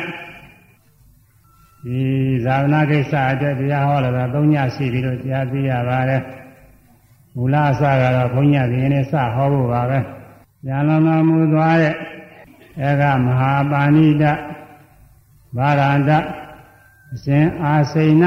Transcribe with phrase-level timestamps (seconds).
[1.85, 1.99] ဒီ
[2.45, 6.21] ဇာဝနာကိစ္စအတွက်တရားဟောလာတာ၃ညရှိပြီလို့ကြားသိရပါတယ်
[7.35, 9.99] မူလအစကတော့ဘုန်းကြီးဒီနေ့စဟောဖို့ပါပဲ
[10.67, 11.95] ဉာဏ်လုံးတော်မူသွားတဲ့
[12.81, 14.23] အဲကမဟာပါဏိတ
[15.55, 16.11] ဗာရန္တ
[17.13, 18.23] အရှင်အာစိဏ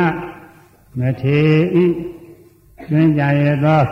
[0.98, 1.40] မထေ
[1.82, 1.86] ဤ
[2.88, 3.82] တွင်ကြရသော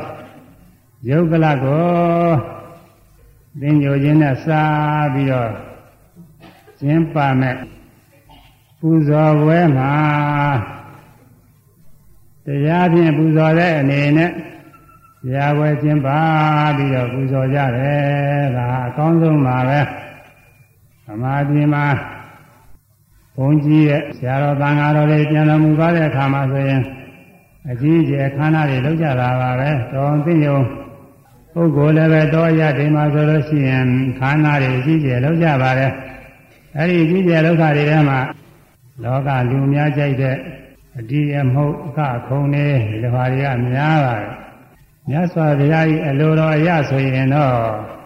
[1.08, 2.30] ယုတ်ကလကို
[3.60, 4.62] သင်္ကြိုခြင်းနဲ့စာ
[5.14, 5.52] ပြီးတော့
[6.80, 7.56] ကျင်းပမဲ့
[8.78, 9.92] ပူဇော်ပွဲမှာ
[12.44, 16.08] တရားဖြင့်ပူဇော်တဲ့အနေနဲ့တရားပွဲကျင်းပ
[16.76, 19.80] ပြီးတော့ပူဇော်ကြတယ်ဒါအကောင်းဆုံးပါပဲ
[21.10, 21.86] သမာဓိမှာ
[23.36, 26.82] ဘုန်းကြီးရဲ့ဆရာတော်သံဃာတော်တွေပြန်တော်မူသွားတဲ့အခါမှာဆိုရင်
[27.70, 30.58] အကြီးကျယ်ခန္ဓာတွေလောက်ကြတာပါပဲတော်သိယုံ
[31.52, 33.86] ပုဂ္ဂိုလ်လည်းပဲတော်ရဒိမှာဆိုလို့ရှိရင်
[34.18, 35.92] ခန္ဓာတွေအကြီးကျယ်လောက်ကြပါတယ်
[36.76, 38.20] အဲ့ဒီအကြီးကျယ်လောက်တာတွေထဲမှာ
[39.02, 40.36] လောကလူများကြိုက်တဲ့
[40.98, 44.30] အတိအမဟုတ်အခခုံနေဒီလိုဟာတွေကများပါတယ်
[45.08, 47.97] မြတ်စွာဘုရားကြီးအလိုတော်အရဆိုရင်တော့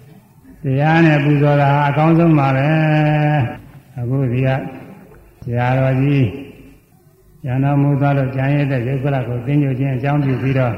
[0.65, 2.69] တရားနဲ့ပူဇော်တာအကောင်းဆုံးပါပဲ
[3.99, 4.49] အခုဒီက
[5.43, 6.27] ဆရာတော်ကြီး
[7.45, 10.75] ဉာဏ်တော်မူသွားလို့ကြံရတဲ့ယုတ်ကလကိုသိညွခြင်းအကြောင်းပြုပြီးတော့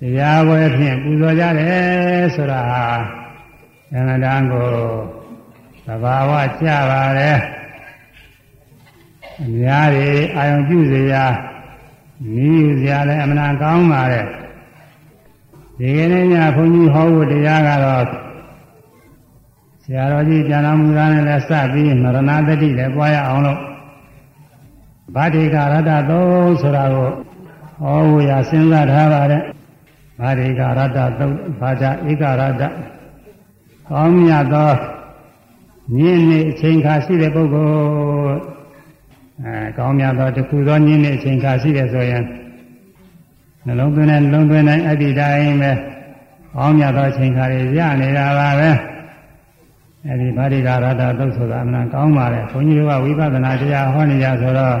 [0.00, 2.82] တရားပွဲဖြင့်ပူဇော်ကြတယ်ဆိုတာဟာ
[3.92, 4.68] ဉာဏ်တန်ကို
[5.86, 7.38] သဘာဝကျပါတယ်
[9.42, 11.24] အများကြီးအာယုံပြုစရာ
[12.34, 14.26] နီးယူစရာလည်းအမှန်ကောင်းပါတယ်
[15.78, 18.27] ဒီကနေ့ညဘုန်းကြီးဟောဖို့တရားကတော့
[19.90, 23.60] ဆရာတော်ကြီးပြန်တော်မူတာနဲ့လည်းစပြီးမရဏတတိလည်းပွားရအောင်လို့
[25.14, 27.10] ဗာတိကရတ္တသုံးဆိုတာကို
[27.80, 29.42] ဟောဖို့ရစဉ်းစားထားပါတယ်
[30.20, 32.62] ဗာတိကရတ္တသုံးဘာသာဧကရတ္တ
[33.90, 34.70] ကောင်းမြတ်သော
[35.96, 37.68] ညင်းနေအချိန်ခါရှိတဲ့ပုဂ္ဂို
[38.28, 38.40] လ်
[39.44, 42.24] အဲကောင်းမြတ်သောတခုသောညင်းနေအချိန်ခါရှိတဲ့ဆိုရင်
[43.66, 45.72] နှလုံးသွင်းတဲ့နှလုံးသွင်းတိုင်းအတ္တိတိုင်းပဲ
[46.54, 48.70] ကောင်းမြတ်သောအချိန်ခါတွေရနေတာပါပဲ
[50.10, 54.76] အဲဒီဗာရိကရတ္တသုတ်ဆိုတာအမှန်ကောင်းပါလေဘုန်းကြီးတို့ကဝိပဿနာတရားဟောနေကြဆိုတော့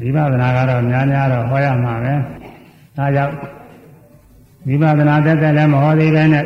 [0.00, 2.14] ဝိပဿနာကတော့များများတော့ဟောရမှာပဲ
[2.96, 3.34] ဒါကြောင့်
[4.66, 6.44] ဝိပဿနာတက်တက်လည်းမဟောသေးပဲနဲ့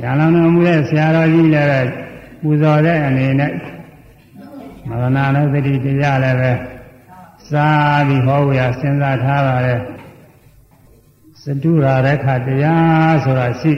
[0.00, 1.90] ညာလောင်တော်မူတဲ့ဆရာတော်ကြီးလည်း
[2.42, 3.52] ပူဇော်တဲ့အနေနဲ့
[4.88, 6.52] မရဏနုသတိတရားလည်းပဲ
[7.50, 9.80] စားပြီးဟောဝရစဉ်းစားထားပါတယ်
[11.42, 13.72] စတုရာရခတရားဆိုတာရှိ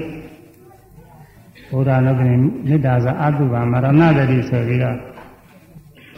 [1.73, 2.35] ဘုရားလောကနိ
[2.69, 4.97] မေတ္တာစာအတုပါမရဏတတိဆိုပြီးတော့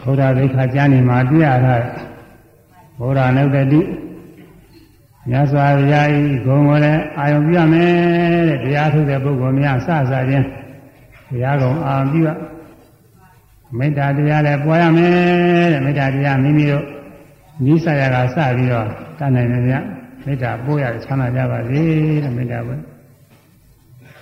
[0.01, 1.83] ဘုရားဒိဋ္ဌာကျမ်းနေမှာပြရထား
[2.99, 3.81] ဘုရားနုတတိ
[5.29, 7.91] မြတ်စွာဘုရားဤဂုံကိုလည်းအာယုံပြမယ်
[8.49, 10.47] တဲ့တရားထုတ်တဲ့ပုဂ္ဂိုလ်များစစချင်း
[11.29, 12.29] တရားကုံအာပြုရ
[13.77, 16.83] မေတ္တာတရားလည်းပွားရမယ်တဲ့မေတ္တာတရားမိမိတို့
[17.73, 18.87] ဤဆရာကစပြီးတော့
[19.19, 19.75] တတ်နိုင်တယ်ဗျ
[20.25, 21.81] မေတ္တာပို့ရချမ်းသာကြပါစေ
[22.23, 22.75] တဲ့မေတ္တာပဲ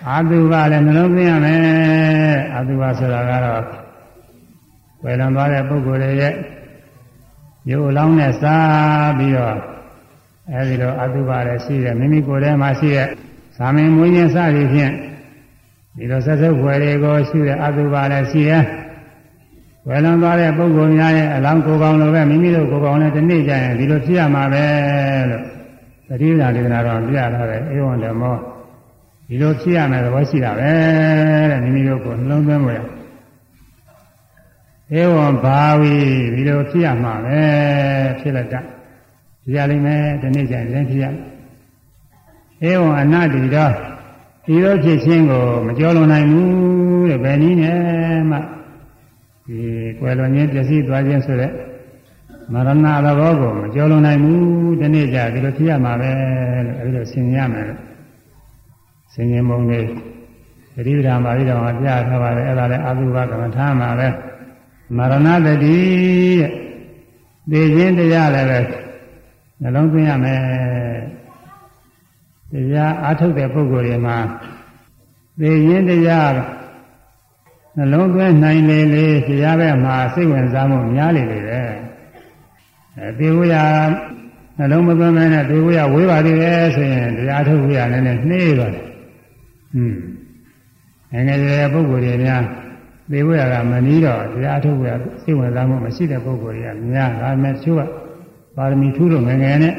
[0.09, 1.61] အာတုဘလည်းနှလုံးသွင်းရမယ်
[2.53, 3.63] အာတုဘဆိုတာကတော့
[5.03, 6.33] ဝယ်လွန်သွားတဲ့ပုဂ္ဂိုလ်တွေရဲ့
[7.69, 9.57] ရုပ်အလောင်းနဲ့စားပြီးတော့
[10.51, 13.07] အဲဒီတော့အာတုဘလည်းရှိတယ်မိမိကိုယ်ထဲမှာရှိတဲ့
[13.57, 14.93] ဇာမင်မွေးခြင်းစသည်ဖြင့်
[15.97, 18.63] ဒီလိုဆက်စုပ်ွယ်တွေကိုရှိတဲ့အာတုဘလည်းရှိတယ်
[19.87, 24.63] ဝယ်လွန်သွားတဲ့ပုဂ္ဂိုလ်များရဲ့အလောင်းကိုယ်ပေါင်းလိုပဲမိမိတို့ကိုယ်ပေါင်းလည်းဒီနေ့ကျရင်ဒီလိုဖြစ်ရမှာပဲ
[25.29, 25.43] လို့
[26.07, 28.37] သတိပ္ပာဒေသနာတော်ပြရတာပဲအေဝံဓမ္မော
[29.33, 30.71] ဒီလိုဖြစ်ရမယ်သဘောရှိတာပဲ
[31.49, 32.79] တဲ့မိမိတို့ကိုနှလုံးသွင်းဖို့ရ
[34.99, 35.93] ဧဝံဘာဝီ
[36.33, 37.41] ဒီလိုဖြစ်ရမှာပဲ
[38.19, 38.55] ဖြစ်လက်တ
[39.43, 41.05] ဖြစ်ရလိမ့်မယ်ဒီနေ့ကျရင်လည်းဖြစ်ရ
[42.69, 43.71] ဧဝံအနတ္တိတော့
[44.45, 47.79] ဒီလိုဖြစ်ခြင်းကိုမကြောလွန်နိုင်ဘူးတဲ့ဘယ်နည်းနဲ့
[48.31, 48.37] မှ
[49.47, 49.59] ဒီ
[49.99, 51.51] ကွယ်လွန်ခြင်းပျက်စီးသွားခြင်းဆိုတဲ့
[52.53, 52.69] မရဏ
[53.05, 56.11] သဘောကိုမကြောလွန်နိုင်ဘူးဒီနေ့ကျဒီလိုဖြစ်ရမှာပဲ
[56.65, 57.92] လို့အဲဒီလိုဆင်ញရမယ်လို့
[59.13, 59.87] ဆင်ញင်ပုံလေး
[60.75, 64.07] သတိပဋ္ဌာန်ပါဠိတော်မှာပြထားပါတယ်အဲ့ဒါလည်းအတုဘကမ္မထာမှာပဲ
[64.97, 65.77] မရဏတတိ
[66.41, 66.49] တဲ့
[67.51, 68.59] သိခြင်းတရားလည်းပဲ
[69.61, 70.41] နှလုံးသွင်းရမယ်
[72.51, 74.17] တရားအားထုတ်တဲ့ပုဂ္ဂိုလ်တွေမှာ
[75.39, 76.31] သိခြင်းတရား
[77.77, 81.61] နှလုံးသွင်းနိုင်လေလေတရားပဲမှာစိတ်ဝင်စားမှုများလေလေပဲ
[82.97, 83.55] အဲသေဝရ
[84.57, 88.92] နှလုံးမသွင်းမဲနဲ့သေဝရဝေးပါသေးတယ်ဆိုရင်တရားထုတ်ဝရနည်းနည်းနှေးသွားတယ်
[89.75, 89.95] อืม
[91.11, 92.43] ငယ်ငယ်ရွယ်ရွယ်ပုဂ္ဂိုလ်တွေများ
[93.11, 94.89] သေဝရကမနီးတော့တရားထုတ်ရ
[95.23, 97.81] စိတ်ဝင်စားမှုမရှိတဲ့ပုဂ္ဂိုလ်တွေကများဒါပေမဲ့သူက
[98.55, 99.73] ပါရမီထူးလို့ငယ်ငယ်နဲ့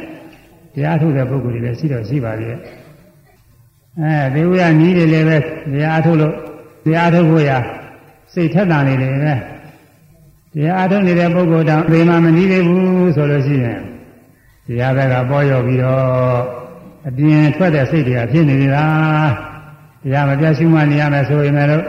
[0.75, 2.61] တရားထုတ်တဲ့ပုဂ္ဂိုလ်တွေလည်းရှိတော့ရှိပါသေးတယ်
[4.01, 5.39] အဲသေဝရနီးတယ်လည်းပဲ
[5.73, 6.35] တရားထုတ်လို့
[6.85, 7.51] တရားထုတ်ဖို့ရ
[8.33, 9.35] စိတ်ထက်တာနေတယ်ပဲ
[10.55, 13.81] တရားထုတ်နေတဲ့ပုဂ္ဂိုလ်တောင်သေမှမနီးသေးဘူးဆိုလို့ရှိရင်
[14.67, 16.41] တရားဘက်ကပေါ်ရောက်ပြီးတော့
[17.09, 18.85] အပြင်ထွက်တဲ့စိတ်တွေကဖြစ်နေနေတာ
[20.05, 21.87] တရားမပြတ်ရှုမှနေရမယ်ဆိုရင်လည်း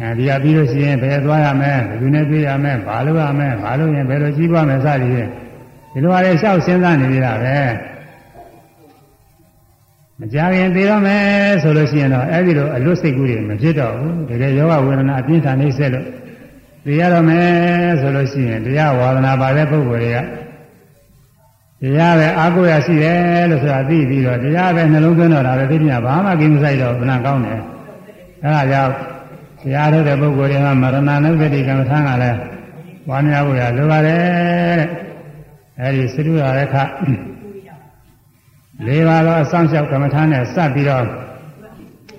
[0.00, 5.30] အဲဒီကပြီးလို့ရှိရင်ဘယ်သွားရမလဲဘယ်သူနဲ့တွေ့ရမလဲဘာလုပ်ရမလဲဘာလုပ်ရင်ဘယ်လိုကြီးပွားမယ်စသည်ဖြင့်
[5.92, 7.56] ဒီလိုအားဖြင့်ရှောက်စဉ်းစားနေကြတာပဲ
[10.18, 11.24] မကြခင်သိတော့မယ်
[11.62, 16.06] ဆိုလို့ရှိရင်တော့အဲဒီလိုအလွတ်စိတ်ကူးတွေမဖြစ်တော့ဘူးတကယ်ယောဂဝေဒနာအပြင်းထန်နေဆက်လို့
[16.84, 17.48] သိရတော့မယ်
[18.00, 20.18] ဆိုလို့ရှိရင်တရားဝါဒနာပါတဲ့ပုဂ္ဂိုလ်တွေက
[21.82, 27.60] တရားပဲအာကိုရရှိတယ်လို့ဆိုတာသိပြီးတော့တရားပဲနှလုံးသွင်းတော့တာပဲသိမြဘာမှကိမဆိုင်တော့ဘဏကောင်းတယ်
[28.44, 28.92] အဲဒါကြောင့်
[29.62, 32.38] တရားထုတ်တဲ့ပုဂ္ဂိုလ်တွေကမရဏနုပတိကမ္မထာကလည်း
[33.08, 34.82] ဝါများဖို့ရလိုပါတယ်
[35.80, 36.76] အဲဒီသရုရရခ
[38.86, 41.04] လေးပါးသောအဆောင်လျှောက်ကမ္မထာနဲ့စပ်ပြီးတော့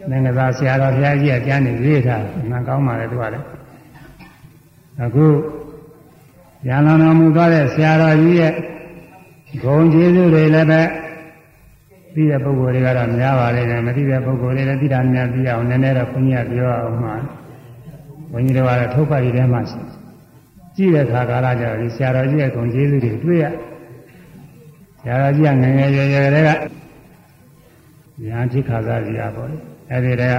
[0.09, 3.45] သင်္ကသာဆရာတော်ဘုရားကြီးကကျမ်းနေရေးထားငါကောင်းပါလေသူကလည်း
[5.03, 5.25] အခု
[6.67, 8.53] ရန်လောင်တော်မူသွားတဲ့ဆရာတော်ကြီးရဲ့
[9.61, 10.81] ဂုံကျေးဇူးတွေလည်းပဲ
[12.13, 17.15] သိတဲ့ပုဂ္ဂိုလ်တွေကတော့များပါလိမ့်မယ်မသိတဲ့ပုဂ္ဂိုလ်တွေလည်းသိတာများသိအောင်နည်းနည်းတော့ခွန်ကြီးကပြောအောင်မှာ
[18.31, 19.81] ဘုန်းကြီးတို့ကတော့ထုတ်ပါရည်ထဲမှာရှိ
[20.75, 23.45] ကြည့်တဲ့အခါကာလကျတော့ဒီဆရာတော်ကြီးရဲ့ဂုံကျေးဇူးတွေတွေ့ရ
[25.01, 26.49] ဆရာတော်ကြီးကငငယ်ရွယ်ရွယ်တွေက
[28.25, 29.57] ညာတိခါစားစီရပေါ့လေ
[29.91, 30.35] အဲဒီတည်းက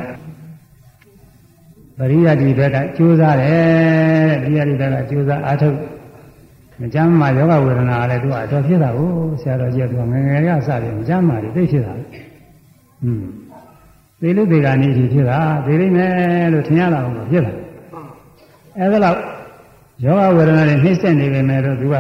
[1.98, 5.76] ပရိယတ်ဒီဘက်ကကြိုးစားတယ်ပရိယတ်ဒီဘက်ကကြိုးစားအားထုတ်
[6.80, 9.08] မကြမ်းမှာယောဂဝေဒနာလည်းသူကအတော်ဖြစ်တာကို
[9.40, 11.92] ဆရာတော်ကြီးကသူကငငယ်ရစတယ်မကြမ်းမှာသိဖြစ်တာ
[13.04, 13.24] อืม
[14.20, 17.52] သေလို့သေကနေဒီဖြစ်တာသေလိမ့်မယ်လို့ထင်ရတာကိုဖြစ်တာ
[18.78, 19.16] အဲဒါတော့
[20.04, 21.94] ယောဂဝေဒနာတွေနှိမ့်ဆက်နေပေမဲ့တော့သူက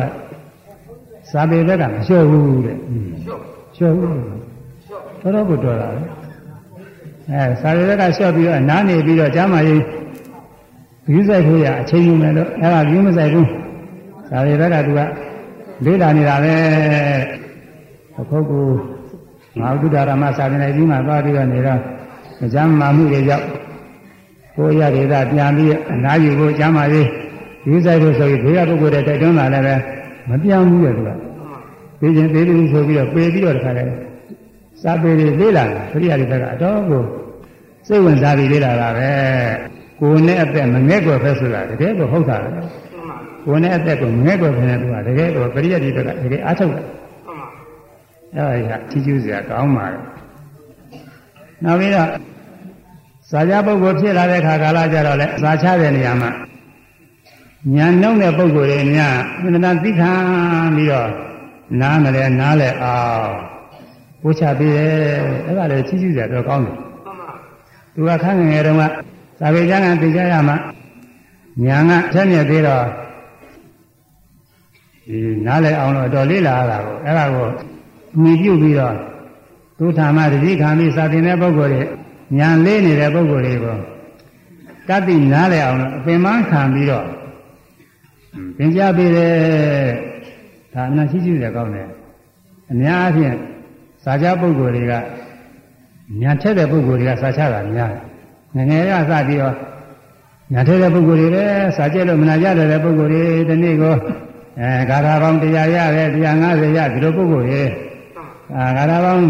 [1.30, 2.76] စာပေဘက်ကမလျှော့ဘူးတဲ့
[3.74, 4.10] လျှော့ဘူး
[5.20, 6.02] တော်တော်ကိုတော်တာလေ
[7.30, 9.82] အဲစာပေဘက်ကလျှော့ပြီးတော့နားနေပြီးတော့ကျမ်းမာရေး
[11.12, 13.48] ယူဆိုင်ဖို့ရအချိန်ယူမယ်လို့အဲဒါယူမဆိုင်ဘူး
[14.30, 15.00] ဒါတွေဘက်ကသူက
[15.84, 16.54] လေးလာနေတာပဲ
[18.18, 18.60] အခုကူ
[19.60, 21.80] ငါဥဒ္ဒရာမစာပြင်လိုက်ပြီးမှသွားပြီးတော့နေတော့
[22.44, 23.46] အကျမ်းမာမှုတွေကြောင့်
[24.56, 27.08] ကိုရဒေသပြန်ပြီးအနာယူဖို့ကျမ်းမာရေး
[27.68, 29.74] ယူဆိုင်လို့ဆိုပြီးဘေးကပုဂ္ဂိုလ်တွေတိုက်တွန်းလာလည်းပဲ
[30.28, 31.10] မပြောင်းဘူးလေသူက
[32.00, 33.84] သိချင်းသေးသေးဆိုပြီးတော့ပေပြီးတော့တခါလဲ
[34.82, 37.02] စာပေတွေလေးလာတာပရိယာတွေဘက်ကအတော်ကို
[37.86, 39.10] စိတ်ဝင်စားပြီးလေးလာတာပဲ
[40.00, 42.50] ကိုယ်နဲ့အသက်မငဲ့ကွယ်ဖက်ဆိုတာတကယ်ကိုဟုတ်တာလေ
[43.44, 46.84] ကိုယ်နဲ့အသက်ကိုငဲ့ကွယ်ခင်တဲ့သူကတကယ်ကိုပရိယတ်ဒီဘက်ကတကယ်အားထုတ်တယ်
[48.36, 49.98] အဲ့ဒါကြီးထီးကျူးစရာကောင်းပါလေ
[51.64, 52.08] နောက်ပြီးတော့
[53.30, 56.30] စာကြပုဂ္ဂိုလ်ဖြစ်လာတဲ့ခါကာလကြတော့လေစာချတဲ့နေရာမှာ
[57.74, 60.12] ညာနှုံးတဲ့ပုဂ္ဂိုလ်တွေများအမှန်တန်သိခံ
[60.76, 61.08] ပြီးတော့
[61.80, 63.32] နားမလဲနားလဲအောင်
[64.22, 64.92] ဝှချပေးတယ်
[65.46, 66.76] အဲ့ဒါလည်းချီးကျူးစရာတော့ကောင်းတယ်
[67.94, 68.82] သူကခန်းငယ်တုန်းက
[69.40, 70.56] သာဝေကျမ်းကသိကြရမှာ
[71.64, 72.84] ညာကထက်မြက်သေးတော့
[75.08, 77.48] ဒီနားလည်အောင်လို့တော်လေးလာတာကိုအဲ့ဒါကို
[78.22, 78.96] မြည်ပြုတ်ပြီးတော့
[79.78, 81.82] သူထာမတတိခံပြီးစာသင်တဲ့ပုဂ္ဂိုလ်တွေ
[82.38, 83.76] ညာလေးနေတဲ့ပုဂ္ဂိုလ်တွေကို
[84.88, 87.06] တတ်သိနားလည်အောင်လို့အပင်မခံပြီးတော့
[88.58, 89.34] သင်ကြားပေးတယ်
[90.72, 91.88] ဒါအမှန်ရှိရှိရကောင်းတယ်
[92.70, 93.34] အများအားဖြင့်
[94.04, 94.92] စာကြပုဂ္ဂိုလ်တွေက
[96.20, 97.92] ညာထက်တဲ့ပုဂ္ဂိုလ်တွေကစာချတာများ
[98.56, 99.54] ငငယ်ရစပြီးတော့
[100.52, 103.94] ညာထက်တဲ့ပုဂ္ဂိုလ်တွေလည်းစာကြလို့မနာကြတဲ့ပုဂ္ဂိုလ်တွေဒီနေ့ကို
[104.60, 105.46] အဲဂါထာပေါင်း100
[105.76, 107.70] ရတယ်150ရဒီလိုပုဂ္ဂိုလ်ရဲ့
[108.56, 109.24] အာဂါထာပေါင်း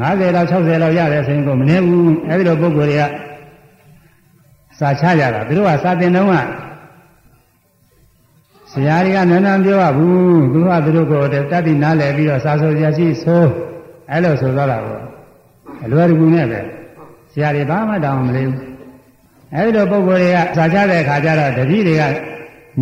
[0.00, 3.04] 50လောက်60လောက်ရတယ်ဆိုရင်ကိုမနေဘူးအဲဒီလိုပုဂ္ဂိုလ်တွေက
[4.78, 6.34] စာချကြတာသူတို့ကစာသင်တော့က
[8.72, 13.44] ဆရာတွေကနန်းနန်းပြောရဘူးသူကသူတို့ကိုတတ်ပြီးနားလည်ပြီးတော့စာဆိုဆရာရှိဆို
[14.10, 14.98] အဲလိုဆိုတော့တာကို
[15.84, 16.60] အလွယ်တကူနဲ့ပဲ
[17.32, 18.64] ဆရာတွေဘာမှတောင်းမလေးဘူး
[19.54, 22.02] အဲဒီလိုပုဂ္ဂိုလ်တွေကစာချတဲ့အခါကျတော့တတိတွေက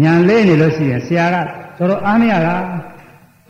[0.02, 1.36] ညံလေးနေလို့ရှိရင်ဆရာက
[1.80, 2.56] တော်တော်အားမရတာ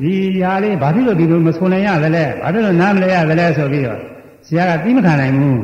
[0.00, 3.98] ဒီဟာလေးဘာဖြစ်လို့ဒီလိုမဆုံးနိုင်ရသလဲဘာဖြစ်လို့နားမလဲရသလဲဆိုပြီးတော့
[4.46, 5.60] ဆရာကသိမခံနိုင်ဘူး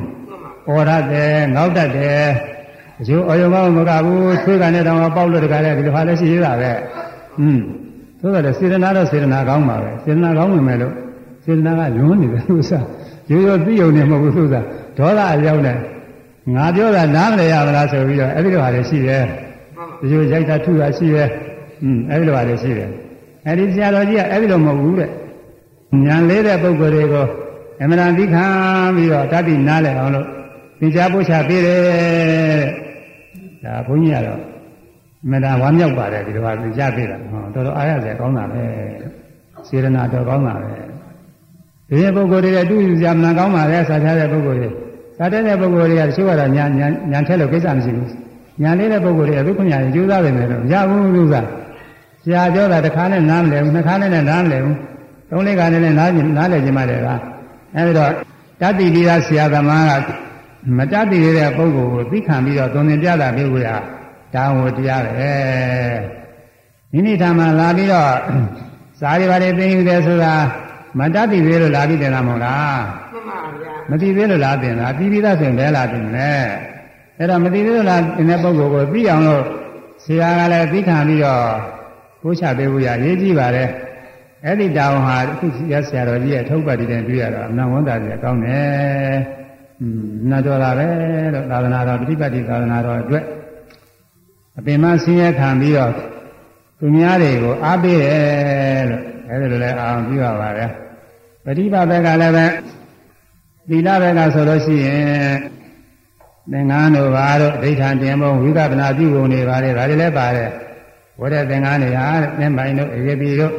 [0.69, 2.27] ဩရတဲ့ငေါက်တတ်တယ်
[3.01, 6.71] အကျိုးအယုံကောင်းမကဘူးသွေးကနေတောင်ပေါက်လို့တခါလဲဒီလိုဟာလည်းရှိသေးတာပဲ
[7.41, 7.59] อืม
[8.21, 10.93] သို့တော်စေတနာတော့စေတနာကောင်းပါပဲစေတနာကောင်းဝင်မဲ့လို့
[11.45, 12.85] စေတနာကလွန်းနေတယ်သူစား
[13.31, 14.65] ရိုးရိုးသိုံနေမဟုတ်ဘူးသူစား
[14.99, 15.75] ဒေါသအရောက်နေ
[16.55, 19.25] ငါပြောတာနားမလဲရမလားဆိုပြီးတော့အဲ့ဒီလိုဟာလည်းရှိတယ်
[20.01, 21.29] ဒီလိုရိုက်တာထုတာရှိတယ်
[21.83, 22.91] อืมအဲ့ဒီလိုပါလေရှိတယ်
[23.47, 25.11] အဲ့ဒီဆရာတော်ကြီးကအဲ့ဒီလိုမဟုတ်ဘူးတဲ့
[26.07, 27.27] ဉာဏ်လေးတဲ့ပုဂ္ဂိုလ်တွေကို
[27.81, 28.47] အမှန်တန်သိခံ
[28.97, 30.27] ပြီးတော့တတိနားလဲအောင်လို့
[30.81, 32.65] သင်ကြားပို့ချပေးတယ်
[33.65, 34.41] ဒါဘုန်းကြီးကတော့
[35.31, 38.63] မဒါဝမ်းမြောက်ပါတယ်ဒီလိုပါသင်ကြားပေးတာဟောတော်တော်အားရစရာကောင်းတာပဲ
[39.69, 40.73] စေရနာတော်ကောင်းတာပဲ
[41.89, 44.71] ဒီပုဂ္ဂိုလ်တွေအတူယူကြမနာကောင်းပါလေစာထားတဲ့ပုဂ္ဂိုလ်တွေ
[45.19, 48.11] စာတဲ့တဲ့ပုဂ္ဂိုလ်တွေကတချို့ကတော့ညာညာညာထက်လို့ကိစ္စမရှိဘူး
[48.63, 51.35] ညာလေးတဲ့ပုဂ္ဂိုလ်တွေကဒုက္ခညာကြိုးစားတယ်မယ်လို့မရဘူးလို့က
[52.27, 54.77] ဆရာပြောတာတစ်ခါနဲ့နားမလဲဘူးနှစ်ခါနဲ့လည်းနားမလဲဘူး
[55.31, 57.09] သုံးလေးခါနဲ့လည်းနားနားလဲခြင်းမတယ်က
[57.75, 58.13] အဲဒီတော့
[58.61, 60.09] တတိတိရဆရာသမားက
[60.79, 63.69] မတတ်တည်တဲ့ပုဂ္ဂိုလ်ကိုသိခံပြီးတော့သွန်သင်ပြတာပြုလို့ရ
[64.35, 65.33] ဒါဝတရားပဲ
[66.93, 68.11] မိမိထာမှာလာပြီးတော့
[69.01, 70.35] စာရီပါတွေသိယူတယ်ဆိုတာ
[70.99, 72.81] မတတ်တည်သေးလို့လာပြီးတင်တာမဟုတ်လား
[73.13, 76.33] မှန်ပါဗျာမတည်သေးလို့လာတင်တာပြီးပြီးသားဆိုရင်ဘယ်လာတင်လဲ
[77.19, 79.43] အဲ့တော့မတည်သေးလို့လာတင်တဲ့ပုဂ္ဂိုလ်ကိုသိအောင်လို့
[80.05, 81.76] ဆရာကလည်းသိခံပြီးတော့
[82.27, 83.65] ကိုးချပေးဖို့ရရေးကြည့်ပါလေ
[84.45, 85.59] အဲ့ဒီတောင်ဟာအခုဆ
[85.97, 89.17] ရာတော်ကြီးရဲ့ထုတ်ပတ်တည်တဲ့တွေ့ရတော့အနန္တဝန်တာကြီးကောင်းတယ်
[90.31, 90.87] နာတော်လာပဲ
[91.35, 93.25] လို့သာသနာတော်ပฏิပတ်တိသာသနာတော်အတွက်
[94.59, 95.93] အပင်မဆင်းရဲခံပြီးတော့
[96.79, 100.71] သူများတွေကိုအားပေးတယ်လို့အဲဒီလိုလဲအောင်ပြုရပါတယ်
[101.45, 102.47] ပฏิပတ်ဘက်ကလည်းပဲ
[103.69, 105.35] သီလဘက်ကဆိုလို့ရှိရင်
[106.53, 110.51] သင်္ကန်းတို့ဘာတို့အဋ္ဌာန်တင်ဖို့ဝိကပနာပြုကုန်နေပါလေဒါတွေလည်းပါတယ်
[111.21, 112.07] ဝရသင်္ကန်းတွေဟာ
[112.39, 113.55] သင်္ပိုင်တို့အေပိတို့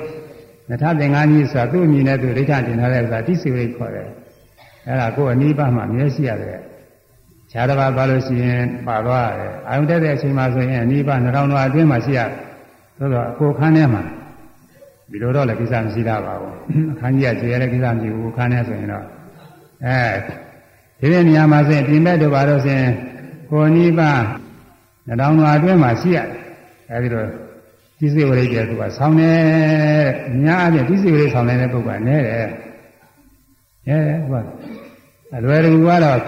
[0.70, 4.10] နထသင်္ကန်းကြီးဆိုတာသူ့အမည်နဲ့သူအဋ္ဌာန်တင်ထားတဲ့ဥစ္စာတိစီဝိခေါ်တယ်
[4.88, 6.60] အဲ့ဒါကိုယ်အနိဗ္ဗာန်မှာမြဲရှိရတယ်
[7.52, 12.30] ခြားတစ်ပါးသွားလို့ရှိရင်ပါသွားတယ်အာယုန်တက်တဲ့အချိန်မှာဆိုရင်အနိဗ္ဗာန်နှောင်းတော်အတွင်းမှာရှိရတယ်
[12.98, 14.04] သို့တော့ကိုယ်ခန်းထဲမှာ
[15.12, 16.56] ဒီလိုတော့လည်းကိစ္စမရှိတာပါဘူး
[16.94, 19.06] အခန်းကြီးကကျေရတဲ့ကိစ္စမရှိဘူးခန်းထဲဆိုရင်တော့
[19.86, 20.00] အဲ
[21.00, 22.92] ဒီတဲ့နေရာမှာဆိုရင်ပြင်မဲ့တို့ပါတော့ဆိုရင်
[23.50, 24.22] ကိုယ်အနိဗ္ဗာန်
[25.08, 26.28] နှောင်းတော်အတွင်းမှာရှိရတယ်
[26.92, 27.47] အဲဒီတော့
[28.00, 29.32] ဒီစိဝရိတ်တဲ့သူကဆောင်းနေ
[30.30, 32.50] အများအပြည့်ဒီစိဝရိတ်ဆောင်းနေတဲ့ပုဂ္ဂိုလ်ကနဲတယ်
[33.88, 34.00] အဲ
[34.30, 34.48] ဟုတ်
[35.38, 36.20] အလွယ်တကူကတော့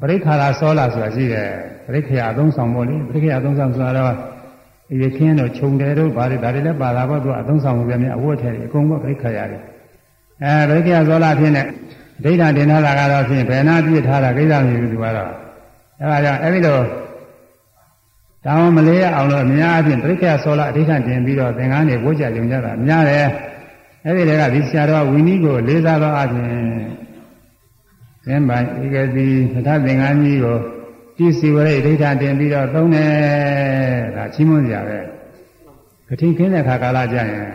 [0.00, 1.48] ပရိခါရစောလာဆိုတာရှိတယ်
[1.86, 4.14] ပရိခရာအသုံးဆောင်ဖို့လေပရိခရာအသုံးဆောင်ဆိုတာတော့
[4.88, 9.58] ဒီခင်းတော့ခြုံတယ်တို့ဗါတယ်ဒါတွေလည်းပါလာတော့သူအသုံးဆောင်မှုပြမြအဝတ်ထဲအကုန်လုံးပရိခရာတွေ
[10.42, 11.62] အဲပရိခရာစောလာဖြစ်နေ
[12.24, 15.30] ဒိဋ္ဌာတင်ထားတာကတော့ဖြင့်ဘယ်နာပြစ်ထားတာကိစ္စမရှိဘူးသူကတော့
[16.00, 16.78] အဲဒါကြောင့်အဲဒီလို
[18.46, 23.26] တောင်းမလေးအောင်လို့အများအပြားပရိခရာစောလာအဋ္ဌာတင်ပြီးတော့သင်္ကန်းတွေဝှကြကြုံကြတာများတယ်
[24.04, 26.50] အဲ့ဒီတည်းကဒီဆရာတော်ဝီနည်းကိုလေးစားသောအပြင်
[28.24, 30.58] သင်္ပိုင်ဧကတိသထသင်္ကန်းကြီးကို
[31.16, 33.12] တိစီဝရိဒိဋ္ဌတင်ပြီးတော့သုံးတယ်
[34.16, 34.98] ဒါချီးမွမ်းကြပဲ
[36.08, 37.48] ကတိခင်းတဲ့ခါကာလကြရင်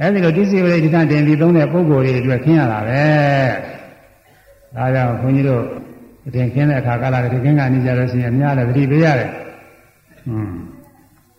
[0.00, 3.04] အဲ့ဒီလိုတိစီဝရိဒိဋ္ဌတင်ပြီးသုံးတဲ့ပုဂ္ဂိုလ်တွေအတွက်ခင်းရတာပဲ
[4.76, 5.62] ဒါကြောင့်ခွန်ကြီးတို့
[6.24, 9.45] ကတိခင်းတဲ့ခါကာလကတိခင်းကနေကြလို့ရှိရင်အများလည်းသတိပေးရတယ်ဟွန်း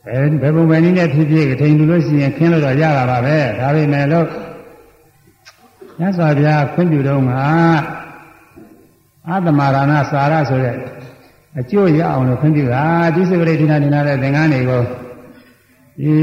[0.10, 4.28] အဲဘယ်ပုံပဲနည်းနဲ့ဖြစ်ဖြစ်ထိန်လူလို့ရှိရင်ခင်းလို့တော့ရတာပါပဲဒါပေမဲ့လို့
[6.00, 7.42] မြတ်စွာဘုရားခွင့်ပြုတော့မှာ
[9.28, 10.76] အာသမရဏစာရဆိုတဲ့
[11.60, 12.84] အကျိုးရအောင်လို့ခွင့်ပြုတာ
[13.16, 14.82] ဒီစကရိဋ္ဌိနာနေလာတဲ့သင်္ကန်းတွေကို
[16.02, 16.16] ဒီ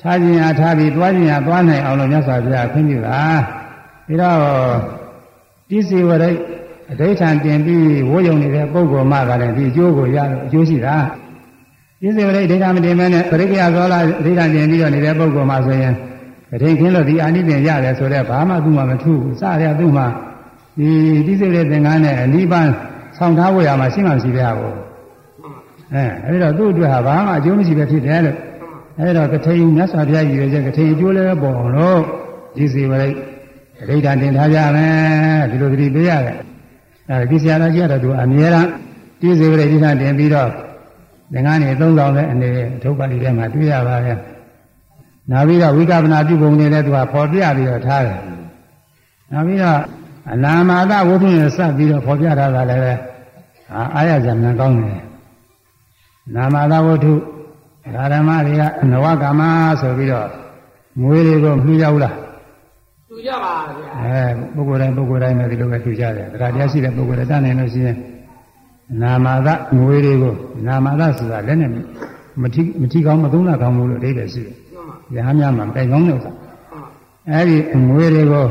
[0.00, 3.20] ထားခြင်းအားထားပြီးသွားခြင်းအားသွားနိုင်အောင်လို့မြတ်စွာဘုရားခွင့်ပြုတာ
[4.06, 4.38] ပြီးတော့
[5.68, 6.38] ဒီစီဝရိတ်
[6.92, 10.96] အဋ္ဌံတင်ပြီးဝိုးယုံနေတဲ့ပုဂ္ဂိုလ်မှကလည်းဒီအကျိုးကိုရလို့အကျိုးရှိတာ
[12.00, 15.94] ပြည့်စုံတဲ့ဒိဋ္ဌမတင်မဲနဲ့ပရိက္ခယသောလာဒိဋ္ဌကျင်ပြီးတော့နေတဲ့ပုဂ္ဂိုလ်မှာဆိုရင်
[16.50, 20.06] ပဋိခင်းလို့ဒီအာနိသင်ရတယ်ဆိုတော့ဘာမှသူ့မှာမထူးဘူးစရသူ့မှာ
[20.78, 20.90] ဒီ
[21.26, 22.68] ပြည့်စုံတဲ့သင်္ကန်းနဲ့အနိဗ္ဗာန်
[23.18, 24.76] ဆောင်ထားဖို့ရမှာရှိမှမရှိပြဘူး
[25.94, 28.36] အဲအဲဒီတော့သူ့အတွက်ဟာဘာမှအကျိုးမရှိပဲဖြစ်တယ်လို့
[28.98, 32.00] အဲဒီတော့ကထိန်မြတ်စွာဘုရားရည်ရွယ်ချက်ကထိန်အကျိုးလည်းပေါ်အောင်လို့
[32.56, 33.16] ဒီစီဝရိတ်
[33.88, 36.51] ဒိဋ္ဌတင်ထားကြမယ်ဒီလိုသတိပေးရတယ်
[37.12, 38.70] အဲဒီဆရာတော်ကြီးကတော့သူအမြဲတမ်း
[39.20, 40.50] ဒီစီဝရိတ်ဒိဋ္ဌတင်ပြီးတော့
[41.32, 44.18] သင်္ကန်းနေသုံးဆောင်တဲ့အနေနဲ့ဒုက္ခတိထဲမှာတွေ့ရပါရဲ့။
[45.30, 48.20] နောက်ပြီးတော့ဝိကပနာပြုပုံတွေလည်းသူကဖော်ပြပြီးတော့ထားတယ်။
[49.32, 49.80] နောက်ပြီးတော့
[50.32, 53.00] အနာမာသဝုဒ္ဓနဲ့စပ်ပြီးတော့ဖော်ပြထားတာလည်း
[53.96, 55.00] အာရဇံမြန်ကောင်းတယ်။
[56.34, 57.06] နာမာသဝုဒ္ဓ
[58.12, 59.42] ဓမ္မတွေကနဝကမ္မ
[59.80, 60.28] ဆိုပြီးတော့
[61.00, 62.21] ငွေတွေကိုလှူကြဘူးလား။လှူ
[63.26, 67.96] ကြပါဗျာ။အဲပုဂ္ဂိုလ်တိုင်းပုဂ္ဂိုလ်တိုင်းပဲဒီလိုပဲလှူကြတယ်။ဒါတရားရှိတဲ့ပုဂ္ဂိုလ်တွေတတ်နိုင်လို့ရှိရင်
[69.02, 69.48] နာမာသ
[69.78, 70.34] ငွေတွေကို
[70.66, 71.70] နာမာသဆိုတာလည်းနဲ့
[72.42, 74.56] မထီမထီကောင်းမသုံးတာကောင်းဘူးလို့အဓိပ္ပာယ်ရှိတယ်။
[75.14, 76.30] ရဟန်းများမှာတိုင်ကောင်းတဲ့ဥစ္စာ။
[77.30, 77.56] အဲဒီ
[77.88, 78.46] ငွေတွေကို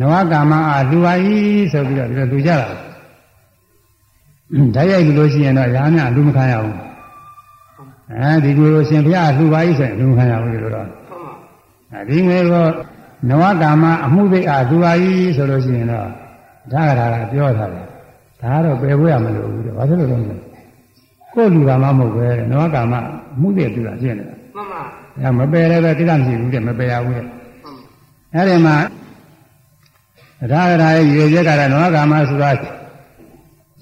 [0.00, 1.12] နဝကာမအားလူပါ၏
[1.72, 2.68] ဆိုပြီးတော့ဒီလိုလူကြတာ။
[4.74, 6.76] ဓာတ်ရိုက်လို့ရှိရင်တော့ရဟန်းများလူမခံရဘူး။
[8.18, 10.88] အဲဒီငွေကိုရှင်ဘုရားလူပါ၏ဆိုရင်လူမခံရဘူးလို့တော့။
[11.92, 12.66] အဲဒီငွေကို
[13.28, 14.92] နဝကာမအမှုသိအားလူပါ၏
[15.36, 16.08] ဆိုလို့ရှိရင်တော့
[16.72, 17.86] ဒါကဒါကပြောထားတယ်
[18.40, 20.16] ဒါကတော့ပယ်ဖို့ရမလို့ဘူးတဲ့ဘာဖြစ်လို့လဲ
[21.34, 22.94] ကိုယ်လူကမှမဟုတ်ပဲနဝကမ
[23.40, 24.82] မှုတဲ့တူတာဖြစ်နေတာမှန်ပါ
[25.18, 27.26] အဲမပယ်လည်းပဲကိစ္စမရှိဘူးတဲ့မပယ်ရဘူးတဲ့
[28.34, 28.76] အဲ့ဒီမှာ
[30.52, 32.50] ဒါရတာရဲ့ရေရက်ကတော့နဝကမဆိုတာ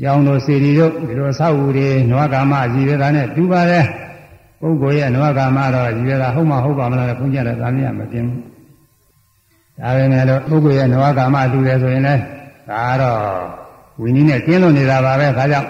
[0.00, 3.84] ကြောင်တို့စီရီတို့ဒီလိုအဆောက်အဦတွေနဝကာမရည်ရတာနဲ့တူပါတယ်
[4.60, 8.49] ပုဂ္ဂိုလ်ရဲ့နဝကာမတော့ရည်ရတာဟုတ်မှဟုတ်ပါမလားခွင့်ကြတယ်ဒါမြင်မပြင်းဘူး
[9.80, 12.22] ဒါပဲလေလို့ပုဂ္ဂိုလ်ရဲ့နဝကာမတူတယ်ဆိုရင်လည်း
[12.68, 13.20] ဒါကတော့
[14.00, 15.68] ဝိနည်းနဲ့ကျင်းလို့နေတာပါပဲဒါကြောင့်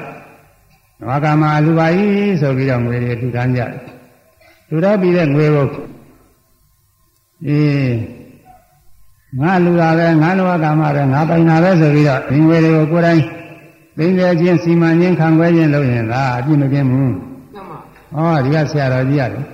[1.01, 3.71] နဝကာမလူပါကြီးဆိုပြီးတော့ငွေတွေထူထမ်းကြတယ်
[4.69, 5.67] ထူထမ်းပြီးတဲ့ငွေကို
[7.47, 7.95] အေး
[9.41, 13.23] ငါလူတာပဲငါနဝကာမပဲငါပိုင်တာပဲဆိုပြီးတော့ဒီငွေတွေကိုကိုယ်တိုင်
[13.99, 17.15] သိငယ်ချင်းစီမံချင်းခံခွဲချင်းလုပ်ရင်ဒါအပြည့်မကင်းဘူး
[18.15, 19.45] ဟောဒီကဆရာတော်ကြီးရတယ်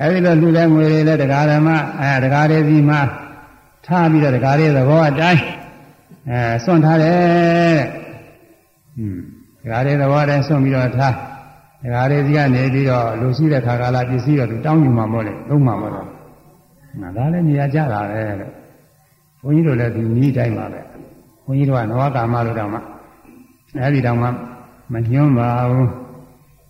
[0.00, 1.68] အဲဒီလိုလူတဲ့ငွေတွေလည်းတရားဓမ္မ
[2.00, 3.00] အဲတရားတွေစီမှာ
[3.86, 5.42] ထားပြီးတော့တရားတွေသဘောအတိုင်း
[6.30, 7.16] အဲစွန့်ထားတယ်
[7.78, 7.86] တဲ့
[8.94, 9.22] ဟွန်း
[9.62, 11.14] တရားတွေသဘောအတိုင်းစွန့်ပြီးတော့ထား
[11.82, 16.06] တရားတွေစီကနေပြီးတော့လူရှိတဲ့ခါကာလပစ္စည်းတော့သူတောင်းယူမှာမို့လေလုံးမှာမို့တော့
[17.00, 18.50] ငါဒါလည်းနေရာကြတာပဲတဲ့
[19.42, 20.80] ဘုန်းကြီးတို့လည်းဒီနည်းတိုင်းပါပဲ
[21.44, 22.78] ဘုန်းကြီးတို့ကနဝကာမလို့တောင်မှ
[23.78, 24.28] အဲဒီတောင်မှ
[24.92, 25.88] မညွှန်းပါဘူး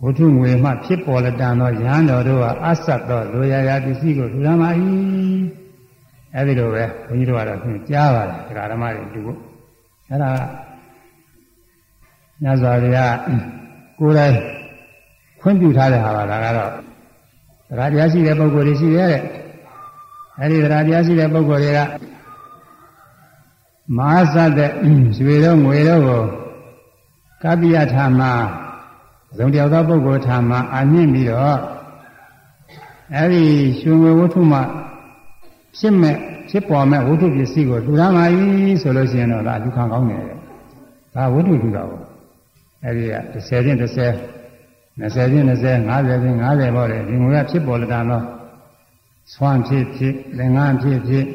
[0.03, 4.71] ဝတ္ထုငွေမှဖြစ်ပေါ်လက်တန်သောရဟန်းတော်တို့ဟာအဆက်သောလိုရာရာပစ္စည်းကိုထူထမ်းပါ၏
[6.35, 9.39] အဲဒီလိုပဲဘုန်းကြီးတို့ကတော့သူကြားပါတယ်ဒကာဓမ္မတွေတူဖို့
[10.11, 10.31] အဲဒါ
[12.43, 12.99] ညဇာတွေက
[13.99, 14.37] ကိုယ်တိုင်
[15.41, 16.71] ခွင့်ပြုထားတဲ့ဟာပါဒါကတော့
[17.69, 19.15] တရားတရားရှိတဲ့ပုဂ္ဂိုလ်တွေရှိရဲ့
[20.41, 21.81] အဲဒီတရားတရားရှိတဲ့ပုဂ္ဂိုလ်တွေက
[23.97, 24.71] မဟာသတ်တဲ့
[25.17, 26.23] ရွှေတော့ငွေတော့ကို
[27.43, 28.33] ကပ္ပိယထာမှာ
[29.39, 31.59] သုံးတယောက်သောပုဂ္ဂိုလ်ထာမှာအာမြင့်ပြီးတော့
[33.17, 33.45] အဲဒီ
[33.81, 34.59] ရွှေငွေဝတ္ထုမှ
[35.79, 36.17] ဖြစ်မဲ့
[36.51, 40.23] ဖြစ်ပေါ်မဲ့ဝတ္ထုပစ္စည်းကိုလူသားမာကြီးဆိုလို့ရှိရင်တော့ဒါလူခံကောင်းတယ်
[41.15, 42.05] ဒါဝတ္ထုလူတာပေါ့
[42.85, 43.15] အဲဒီက
[43.49, 43.83] 30ချင်း30
[45.01, 48.25] 20ချင်း20 50ချင်း50ပေါ့လေဒီငွေကဖြစ်ပေါ်လာတော့
[49.35, 51.27] ဆွမ်းဖြစ်ဖြစ်လင်္ကာဖြစ်ဖြစ်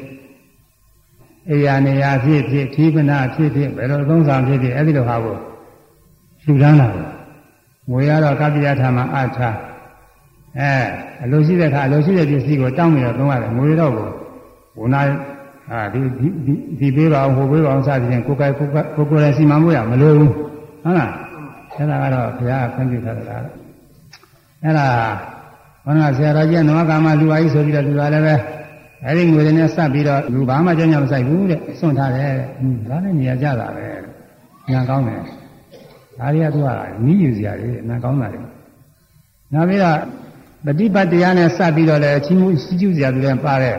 [1.50, 5.36] အိယာနေယာဖြစ်ဖြစ်သီပနာဖြစ်ဖြစ်ဘယ်လိုသုံးဆောင်ဖြစ်ဖြစ်အဲဒီလိုဟာကို
[6.44, 7.02] လှူဒန်းတာပဲ
[7.90, 9.50] ငွေရတော့ကပ္ပိယထာမှာအထာ
[10.58, 10.72] အဲ
[11.22, 14.08] အလိုရှိတဲ့အခါအလိုရှိတဲ့ပစ္စည်းကိုတောင်းပြီးတော့သုံးရတယ်ငွေတော့ကို
[14.76, 15.00] ဘုနာ
[15.72, 16.28] အာဒီဒီ
[16.78, 20.32] ဒီပေးပါအောင်ဟိုပေးပါအောင်စသည်ဖြင့်ကိုယ်ကိုယ်ကိုယ်ကိုယ်လည်းစီမံမှုရမလိုဘူး
[20.84, 21.12] ဟုတ်လား
[21.74, 23.36] အဲ့ဒါကတော့ဘုရားခွင့်ပြုထားတာ
[24.62, 24.86] အဲ့ဒါ
[25.84, 28.34] ဘုရားဆရာတော်ကြီးကနဝကာမလူပါကြီးဆိုပြီးတော့လူပါလည်းပဲ
[29.04, 33.86] အဲ့ဒီငွေတွေနဲ့စပ်ပြီးတော့လူဘာမှကြောင်းကြောင်းမဆိုင်ဘူးတဲ့စွန့်ထားတယ်တဲ့ဟင်းဒါလည်းနေရာကြတာပဲ
[34.72, 35.20] ညာကောင်းတယ်
[36.18, 36.68] ဒါတွေကသူက
[37.04, 38.42] နီးယူစရာတွေနာကောင်းတာတွေ
[39.52, 39.98] နောက်ပြီးတော့
[40.66, 43.76] ပฏิပတ်တရားနဲ့စပ်ပြီးတော့လည်းအချင်းမှုရှိကျူးစရာတွေလည်းပါတယ်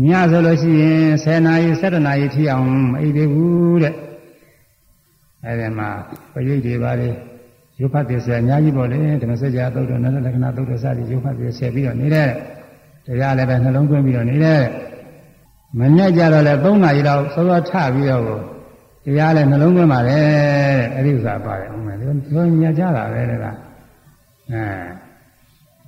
[0.00, 3.94] ညဆိုလို့ရှိရင်10နာရီ17နာရီထိအောင်မအိပ်သေးဘူးတဲ့
[5.44, 5.88] အဲဒီမှာ
[6.32, 7.08] ပရိတ်တွေပါလေ
[7.80, 12.28] ရုပ်ဖတ်တယ်ဆရာအများကြီးပေါ့လေဓမ္မစကြာသုတ်တော်နန္ဒလက္ခဏာသုတ်တော်စသည်ရုပ်ဖတ်တယ်ဆယ်ပြီးတော့နေတဲ့
[13.06, 14.62] တရားလည်းပဲနှလုံးသွင်းပြီးတော့နေတဲ့
[15.78, 18.24] မညက်ကြတော့လဲ3နာရီလောက်စောစောထပြီးတော့
[19.04, 20.18] တရားလည်းနှလုံးသွင်းပါလေ
[20.94, 22.04] အဲ့ဒီဥစ္စာပါတယ်ဥမယ်ဒီ
[22.62, 23.46] ညက်ကြတာပဲတဲ့က
[24.52, 24.64] အဲ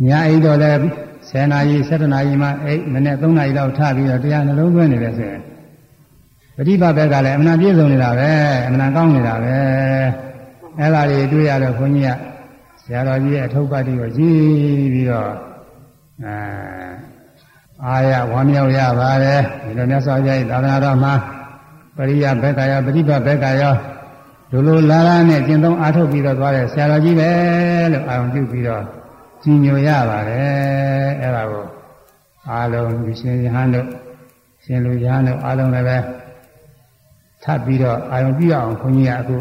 [0.07, 0.79] ညအိတော့လည်း
[1.35, 5.43] 10နာရီ17နာရီမှအိမနေ့3နာရီလောက်ထပြီးတော့တရားနှလုံးသွင်းနေတယ်ဆိုရင်
[6.57, 8.31] ပฏิပတ်ဘက်ကလည်းအမှန်ပြည့်စုံနေတာပဲ
[8.67, 9.57] အမှန်ကောင်းနေတာပဲ
[10.79, 12.11] အဲ့ဒါတွေတွေ့ရတော့ခွန်ကြီးက
[12.83, 15.31] ဆရာတော်ကြီးရဲ့အထုပ်ပတ်တွေကိုကြည့်ပြီးတော့
[16.25, 16.35] အဲ
[17.85, 21.15] အာရဝမ်းမြောက်ရပါတယ်ဒီလိုမြတ်စွာဘုရားရဲ့သာသနာတော်မှာ
[21.97, 23.75] ပရိယဘက်ကရောပฏิပတ်ဘက်ကရော
[24.51, 27.31] ဒုလိုလာလာနဲ့ကျင့်သုံးအားထုတ်ပြီးတော့သွားတဲ့ဆရာတော်ကြီးပဲ
[27.93, 28.85] လို့အာရုံပြုပြီးတော့
[29.45, 31.65] ကြီးညိုရပါတယ်အဲ့ဒါကို
[32.51, 33.89] အားလုံးဒီရှင်ရဟန်းတို့
[34.65, 35.99] ရှင်လူရဟန်းတို့အားလုံးလည်းပဲ
[37.43, 39.37] ထပ်ပြီးတော့အာရုံပြုအောင်ခွန်ကြီးကအခု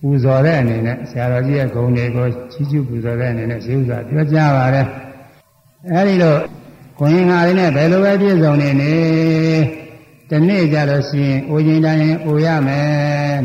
[0.00, 4.86] ပူဇော်တဲ့အနေနဲ့ဆရာတော်ကြီးရဲ့ဂုဏ်တွေကိုချီးကျူးပူဇော်တဲ့အနေနဲ့ရှင်းဥစွာပြောကြားပါတယ်
[5.90, 6.36] အဲဒီလို
[6.98, 8.94] ခွန်ရင်ငါလေးနဲ့ဘယ်လိုပဲပြည့်စုံနေနေ
[10.30, 12.88] တနေ့ကြလို့ရှိရင်အိုရင်တိုင်းရင်အိုရမယ်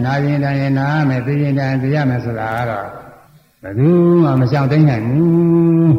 [0.05, 3.06] နာရင်တိုင်းရင်နာရမယ်သိရင်တိုင်းသိရမယ်ဆိုတာကတော့
[3.63, 3.89] ဘယ်သူ
[4.23, 5.93] မှမရှောင်သိနိုင်ဘူး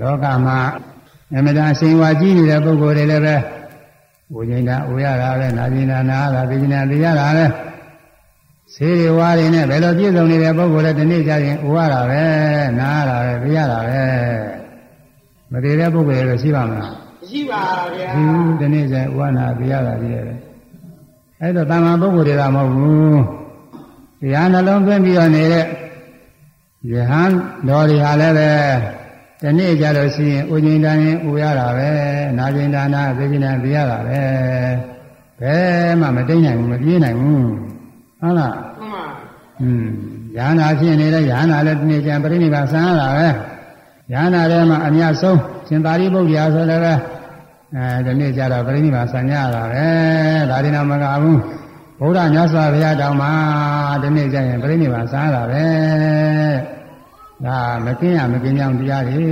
[0.00, 0.58] လောကမှာ
[1.36, 3.36] အမြဲတမ်းရှင်ဝါကြီးနေတဲ့ပုဂ္ဂိုလ်တွေလည်းပဲ
[4.32, 7.44] အိုရင်တိုင်းအိုရတာပဲနာရင်တိုင်းနာရတာသိရင်တိုင်းသိရတာပဲ
[8.74, 12.22] ဆေးတွေဝါးတွေနဲ့ဘယ်လိုပြည့်စုံနေတဲ့ပုဂ္ဂိုလ်လည်းဒီနေ့ကျရင်အိုရတာပဲ
[12.78, 14.02] နာရတာပဲသိရတာပဲ
[15.52, 16.92] မတည်တဲ့ပုဂ္ဂိုလ်တွေရှိပါမလား
[17.30, 17.62] ရှိပါ
[17.94, 18.08] ဗျာ
[18.60, 20.38] ဒီနေ့ကျရင်ဥဝနာသိရတာကြီးတယ်
[21.40, 23.20] အဲ့တော့တာမန်ပုဂ္ဂိုလ်တွေကမဟုတ်ဘူး
[24.20, 25.64] တရားနှလုံးသွင်းပြီးတော့နေတဲ့
[26.90, 27.30] ယဟန်
[27.68, 28.50] တော်တွေဟာလည်းပဲ
[29.40, 31.90] ဒီနေ့ကြလို့ရှိရင်ဥညင်တန်ရင်ဥရတာပဲ
[32.38, 34.20] နာကျင်ဒါနာသိကျင်တယ်သိရတာပဲ
[35.40, 37.44] ဘယ်မှမတိတ်နိုင်ဘူးမပြေးနိုင်ဘူး
[38.20, 39.04] ဟုတ်လားမှန်ပါ
[39.60, 39.86] อืม
[40.36, 43.26] ယဟနာဖြစ်နေတဲ့ယဟနာလည်းဒီနေ့ကျန်ပြိဋိဘာဆန်းရတာပဲ
[44.12, 46.94] ယဟနာထဲမှာအများဆုံးရှင်သာရိပုတ္တရာဆိုလည်းပဲ
[47.74, 49.86] အဲဒီနေ့ကျတော့ပြိဋိဘာဆန်းရတာပဲ
[50.50, 51.40] ဒါဒီနာမကဘူး
[52.00, 53.28] ဗုဒ္ဓမြတ်စွာဘုရားတောင်မှ
[54.02, 55.64] ဒီနေ့ကျရင်ပြိဋိဘံစားတာပဲ
[57.46, 59.28] ဒါမကင်းရမကင်းကြောင်တရားတွေ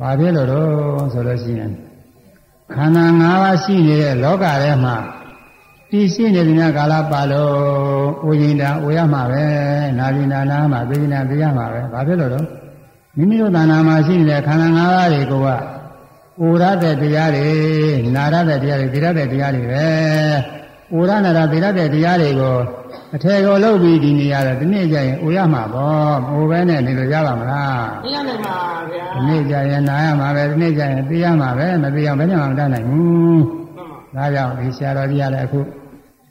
[0.00, 1.72] ဘာဖြစ်လို့တော့ဆိုလို့ရှိရင်
[2.74, 4.96] ခန္ဓာ၅ပါးရှိနေတဲ့လောကထဲမှာ
[5.90, 7.54] တည်ရှိနေတဲ့များကာလပါလို့
[8.28, 9.44] ဥယင်တာဥရမှာပဲ
[9.98, 12.46] နာဘိနာနာမှာသိနာသိရမှာပဲဘာဖြစ်လို့တော့
[13.16, 15.48] မိမိတို့တဏ္ဍာမှာရှိနေတဲ့ခန္ဓာ၅ပါးတွေကိုက
[16.42, 17.50] ဥရတဲ့တရားတွေ
[18.14, 19.86] နာရတဲ့တရားတွေသိရတဲ့တရားတွေပဲ
[20.96, 22.56] ဥရနာရသိရတဲ့တရားတွေကို
[23.14, 28.56] အထေကိုလုပ်ပြီးဒီနေရာတော့ဒီနေ့ကျရင်ဥရမှာပေါ့ဟိုပဲနဲ့နေလို့ရပါမလားမရနိုင်ပါ
[28.90, 33.42] ဗျာဒီနေ့ကျရင်နာရမှာပဲဒီနေ့ကျရင်သိရမှာပဲမသိအောင်ဘယ်နဲ့မှမတတ်နိုင်ဘူး
[34.16, 35.60] ဒါကြောင့်ဒီဆရာတော်ကြီးကလည်းအခု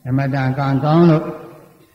[0.08, 1.24] အမတန်ကံကောင်းလို့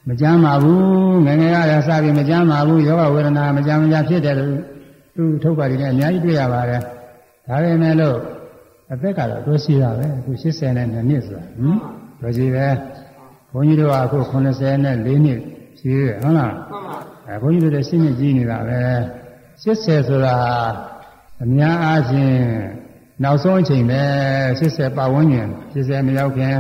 [0.09, 4.51] မကြမ်းပါဘူးငငယ်ကလည်းစပြီးမကြမ်းပါဘူးယောဂဝေဒနာမကြမ်းမကြဖြစ်တယ်လို့
[5.15, 6.81] သူထုတ်ပါလိမ့်မယ်အများကြီးတွေ့ရပါတယ်
[7.47, 8.17] ဒါပေမဲ့လို့
[8.91, 11.43] အသက်ကတော့တိုးရှိတာပဲအခု80နဲ့နှစ်ဆိုတာ
[11.97, 12.67] ဟ မ်တော်ကြီးပဲ
[13.51, 15.39] ဘုန်းကြီးတို့ကအခု84နဲ့4နှစ်
[15.79, 18.81] ရှိတယ်ဟုတ်လားမှန်ပါအဲဘုန်းကြီးတို့လည်းရှင်းနေကြည့်နေတာပဲ
[19.63, 20.35] 80ဆိုတာ
[21.43, 22.35] အများအားဖြင့်
[23.23, 24.01] နောက်ဆုံးအချိန်ပဲ
[24.59, 26.55] 80ပတ်ဝန်းကျင်80မရောက်ခင်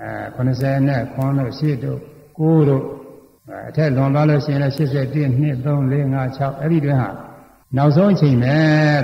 [0.00, 1.98] အဲ80နဲ့ခွန်းတို့ရှစ်တို့
[2.38, 2.84] 9တို့
[3.68, 4.78] အထက်လွန်သွားလို့ရှိရင်လည်း81
[5.14, 7.10] 2 3 4 5 6အဲ့ဒီတွင်ဟာ
[7.76, 8.56] နောက်ဆုံးအချိန်ပဲ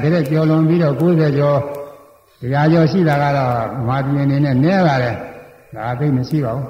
[0.02, 1.60] ဒါတဲ့ကျော်လွန်ပြီးတော့90ကျော်
[2.40, 3.52] တရားကျော်ရှိတာကတော့
[3.88, 5.16] မာပြည်အနေနဲ့နည်းပါတယ်
[5.74, 6.66] ဒါသိမရှိပါဘူး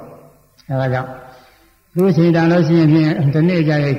[0.69, 1.09] အဲဒါကြောင့်
[1.93, 3.97] သူအချိန်တန်လို့ရှိရင်ဖြင့်ဒီနေ့ကျရင်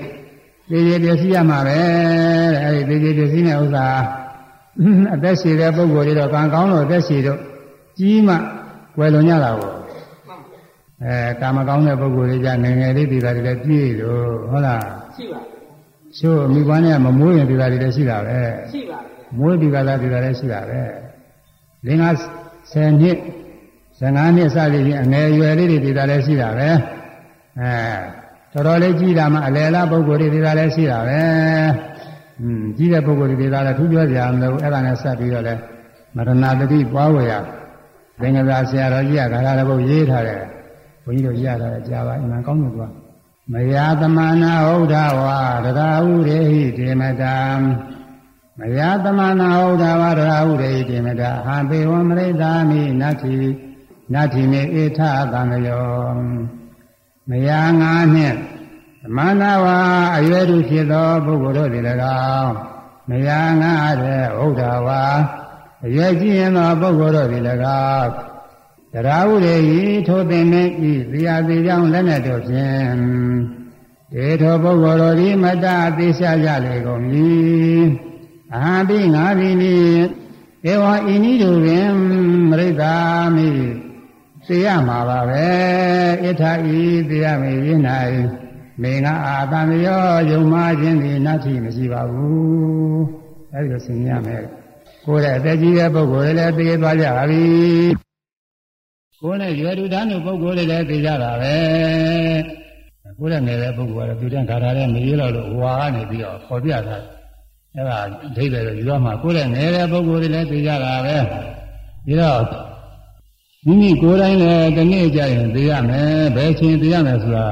[0.71, 3.87] သေသေးပျက်စီးရမှာပဲတဲ့အဲဒီသေသေးပျက်စီးတဲ့ဥစ္စာ
[5.15, 7.39] အသက်ရှည်တဲ့ပုဂ္ဂိုလ်တွေတော့ကံကောင်းလို့အသက်ရှည်တော့
[7.99, 9.73] ကြီးမှွယ်လွန်ကြတာကို
[11.05, 14.83] အဲကာမကောင်းတဲ့ပုဂ္ဂိုလ်တွေကြငယ်ငယ်လေးဒီသားတွေလည်းပြည့်လို့ဟုတ်လား
[15.17, 15.41] ရှိပါ
[16.19, 18.41] ချို့မိဘနဲ့မမွေးရင်ဒီသားတွေလည်းရှိတာပဲ
[18.73, 18.99] ရှိပါ
[19.39, 20.81] မွေးဒီကသားဒီသားလည်းရှိတာပဲ
[21.87, 22.05] လင်းက
[22.73, 23.17] 10နှစ်
[24.03, 26.69] 15နှစ်စသည်ဖြင့်အငယ်ရွယ်လေးတွေဒီသားလည်းရှိတာပဲ
[27.61, 27.73] အဲ
[28.53, 31.21] တော်တော်လေးကြီးတာမှအလယ်လားပုဂ္ဂိုလ်တွေဒီသားလည်းရှိတာပဲ
[32.41, 35.55] อืมကြီးတဲ့ပုဂ္ဂိုလ်တွေဒီသားလည်းထူးပြောကြရမလို့အဲ့ဒါနဲ့ဆက်ပြီးတော့လဲ
[36.17, 37.33] မရဏတတိပွားဝေရ
[38.21, 40.43] သင်္ကသာဆရာတော်ကြီးကဂါရဘုတ်ရေးထားတယ်
[41.05, 42.93] ဘုန်းကြီးတို့ရတာကြားပါအမှန်ကောင်းလို့သွား
[43.53, 47.37] မယာသမနာဟုတ်တာဝါတရားဥရေဟိတေမတံ
[48.59, 53.35] မယာသမနာဟုတ်တာဝါတရားဥရေဟိတေမတဟံပေဝံမရိတာမိနတ္ထိ
[54.13, 55.01] နတ္ထိမေဧထ
[55.33, 55.87] သံယော
[57.29, 58.37] မယာငါနှင့်
[59.03, 59.79] သမနာဝါ
[60.17, 61.85] အရွယ်သူဖြစ်သောပုဂ္ဂိုလ်တို့သည်၎
[62.37, 62.53] င်း
[63.09, 65.03] မယာငါတဲ့ဟုတ်တာဝါ
[65.85, 67.43] အရွယ်ကြီးရင်သောပုဂ္ဂိုလ်တို့သည်၎
[67.95, 68.11] င်း
[68.93, 72.93] တရားဥရေဤထိုသင်နေဤဇာတိကြောင့်လက်နဲ့တို့ဖြင့်
[74.13, 77.05] ဒေထောပုဂ္ဂိုလ်တို့ဒီမတ္တအသေးရှာကြလေကုန်၏
[78.55, 79.77] အဟံပိငါပိနိ
[80.71, 81.91] ဧဝံဤနည်းတို့ပင်
[82.51, 82.95] မရိတာ
[83.35, 83.49] မိ
[84.53, 85.47] သိရမှာပါပဲ
[86.23, 87.83] ဣထာဤသိရမေယင်း၌
[88.83, 93.05] မေငါအာတံရောယုံမှခြင်းသည်နတ်တိမရှိပါဘူး
[93.53, 94.43] အဲဒီလိုဆင်ញရမယ်
[95.05, 97.45] ကိုယ်ရဲ့အသက်ကြီးတဲ့ပုဂ္ဂိုလ်တွေလည်းသိသွားကြပါပြီ
[99.21, 101.55] ကိုယ်နဲ့ရွယ်တူတန်းတို့ပုဂ္ဂိုလ်တွေလည်းသိကြတာပဲ
[103.19, 106.97] ကိုယ်နဲ့ငယ်တဲ့ပုဂ္ဂိုလ်ကတော့သူတန်းခါထားတဲ့မရေတော့လို့ဟွာကနေပြီးတော့ပေါ်ပြတာ
[107.75, 107.99] အဲ့ဒါ
[108.37, 111.17] ဒိဋ္ဌိတော့ယူရမှာကိုယ်နဲ့ငယ်တဲ့ပုဂ္ဂိုလ်တွေလည်းသိကြတာပဲ
[112.07, 112.72] ပြီးတော့
[113.67, 117.49] မိမိကိုယ်တိုင်လည်းဒီနေ့ကျရင်သိရမယ်ဘယ်ချိန်သိရမယ်ဆိုတာ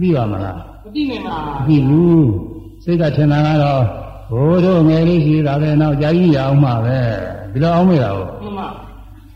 [0.00, 2.28] သိပါမလားမသိနိုင်ပါဘူးသိဘူး
[2.84, 3.82] စိတ်ကထင်တာကတော့
[4.32, 6.98] ဘိုးတို့ငယ်လေးရှိတာပဲနောက်ကြာကြီးရအောင်မှာပဲ
[7.52, 8.68] ဒီလိုအောင်မေးတာဟုတ်မှန်ပါ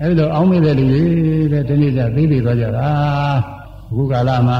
[0.00, 1.02] အဲဒီလိုအောင်းမိတဲ့လူတွေ
[1.52, 2.88] တဲ့ဒီနေ့ကျသိသိသွားကြတာ
[3.88, 4.58] အခုကာလမှာ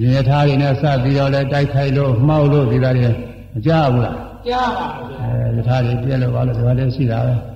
[0.00, 3.08] ရင်ရထားတွေနဲ့စပြီးတော့လဲတိုက်ခိုက်လို့မှောက်လို့ဒီသားတွေ
[3.54, 4.16] မကြဘူးလား
[4.48, 7.51] ကြားပါဘူးအဲရထားတွေပြက်လို့ပါလို့ဒီမှာလည်းရှိတာပဲ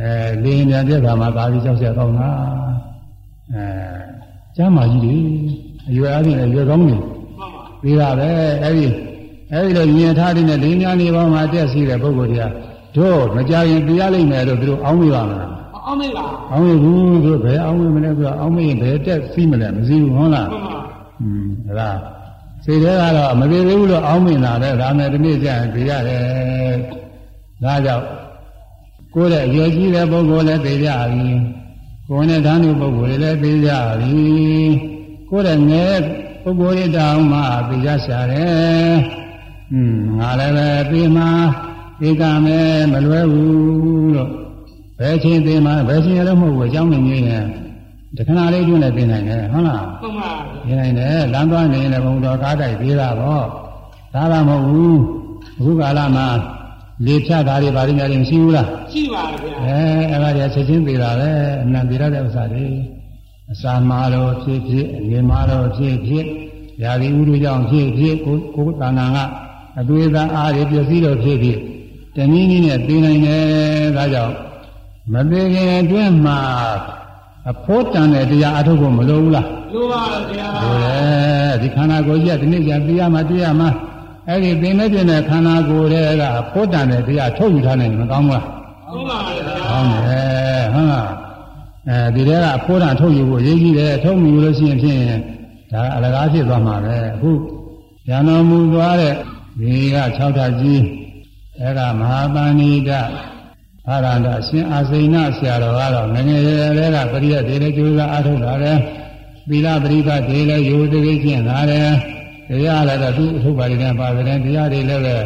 [0.00, 0.10] အဲ
[0.44, 2.28] လင်းပြန်ပြက်တာမှာသာပြီးကြောက်ရကောင်းတာ
[3.52, 3.64] အဲ
[4.56, 5.16] ကျမ်းမာကြီးတွေ
[5.90, 6.96] အရွယ်အချင်းအရွယ်ကောင်းနေ
[7.82, 8.28] ပြီးတာပဲ
[8.64, 8.86] အဲဒီ
[9.52, 12.44] အဲဒီလိုမြင်ထားတဲ့လင်းများနေပေါင်းမှာတက်စီတဲ့ပုဂ္ဂိုလ်တွေက
[12.96, 15.58] တို့မကြရင်ပြရလိမ့်မယ်လို့သူတို့အောင်းမိပါမလား
[15.88, 20.78] အောင်းမေးပါအောင်းမေးဘူးသူဘယ်အောင်းမေးမလဲသူကအောင်းမေးရင်ဘယ်တက်စီးမလဲမစီးဘူးဟုတ်လားမှန်ပါ
[21.20, 21.46] อืม
[21.78, 21.90] ဒါ
[22.64, 26.76] စိတ်ထဲကတော့မပြေသေးဘူးလို့အောင်းမေးလာတယ်ဒါနဲ့ဒီနေ့ကျရင်ပြရတယ်
[27.64, 28.04] ဒါကြောင့်
[29.18, 31.28] ကိုယ်ရဲ့အရွယ်ကြီးတဲ့ပုဂ္ဂိုလ်လည်းသိကြပြီ
[32.08, 34.18] ကိုယ်နဲ့ဓာတ်မှုပုဂ္ဂိုလ်လည်းသိကြပြီ
[35.30, 35.96] ကိုယ်ရဲ့ငယ်
[36.42, 38.92] ပုဂ္ဂိုလ်တွေတောင်မှသိကြရှာတယ်
[39.72, 41.24] อืมငါလည်းပဲပြီးမှ
[42.00, 44.30] သိကမယ်မလွဲဘူးလို့
[44.98, 47.44] ဘယ်ချင်းသိမှဘယ်ချင်းရလို့မဟုတ်ဘူးအကြောင်းနေနေတယ်
[48.16, 50.30] တခဏလေးတွင်းလည်းသိနိုင်တယ်ဟုတ်လားဟုတ်ပါ
[50.66, 53.44] သိနိုင်တယ်လမ်းသွားနေရင်လည်းဘုံတော်ကားတိုက်သေးတာပေါ့
[54.14, 54.98] ဒါမှမဟုတ်ဘူး
[55.58, 56.28] အခုကာလမှာ
[57.04, 59.78] လေဖြတ်တာတွေဘာတွေများမရှိဘူးလားရှိပါဗျာအဲ
[60.10, 61.30] အဲ့ဒါတွေချက်ချင်းသေးတာပဲ
[61.62, 62.66] အနံသေးရတဲ့ဥစ္စာတွေ
[63.52, 66.26] အစာမာတော့ဖြစ်ဖြစ်အငြိမာတော့ဖြစ်ဖြစ်
[66.82, 69.18] ရာသီဥတုကြောင့်ဖြစ်ဖြစ်ကိုယ်ကိုယ်တဏ္ဍာက
[69.80, 71.58] အသွေးသားအားတွေပျက်စီးတော့ဖြစ်ဖြစ်
[72.16, 73.44] တနည်းနည်းနဲ့သိနိုင်တယ်
[73.96, 74.34] ဒါကြောင့်
[75.12, 76.38] မသိခင်အတွင်းမှာ
[77.50, 83.66] အဖို့တန်တဲ့တရားအထုတ်ဖို့မလိုဘူးလားလိုပါဗျာလိုတယ်ဒီခန္ဓာကိုယ်ကြီးကဒီနေ့ကျသိရမှသိရမှ
[84.28, 88.44] အဲ့ဒီသိနေပြတဲ့ခန္ဓာကိုယ်တွေကအဖို့တန်တဲ့တရားထုတ်ယူထားနိုင်ရင်မကောင်းဘူးလား
[88.86, 91.10] ဟုတ်ပါဗျာကောင်းတယ်ဟုတ်လား
[91.88, 95.02] အဲဒီတဲကအဖိုးတန်ထုတ်ယူဖို့အရေးကြီးတယ်ထုတ်ယူလို့ရှိရင်ဖြင့်
[95.72, 97.30] ဒါအလကားဖြစ်သွားမှာပဲအခု
[98.08, 99.14] ဉာဏ်တော်မူသွားတဲ့
[99.60, 100.82] ဒီက6ထပ်ကြီး
[101.60, 102.90] အဲကမဟာပဏိတ
[103.88, 108.78] အာရန္တအရှင်အာစိဏဆရာတော်ကတော့ငယ်ငယ်လေးလေးကပရိယတ်တွေလည်းကျိုးစားအားထုတ်လာတယ်
[109.48, 111.90] သီလပရိပတ်တွေလည်းရိုးသေးကျင့်လာတယ်
[112.48, 115.16] တရားလည်းတော့သူ့အထုပ်ပါတွေနဲ့ပါတယ်တရားတွေလည်းပဲ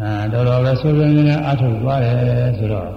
[0.00, 2.88] အဲတော်တော်ပဲဆိုးဆိုးနေနေအားထုတ်သွားတယ်ဆိုတော့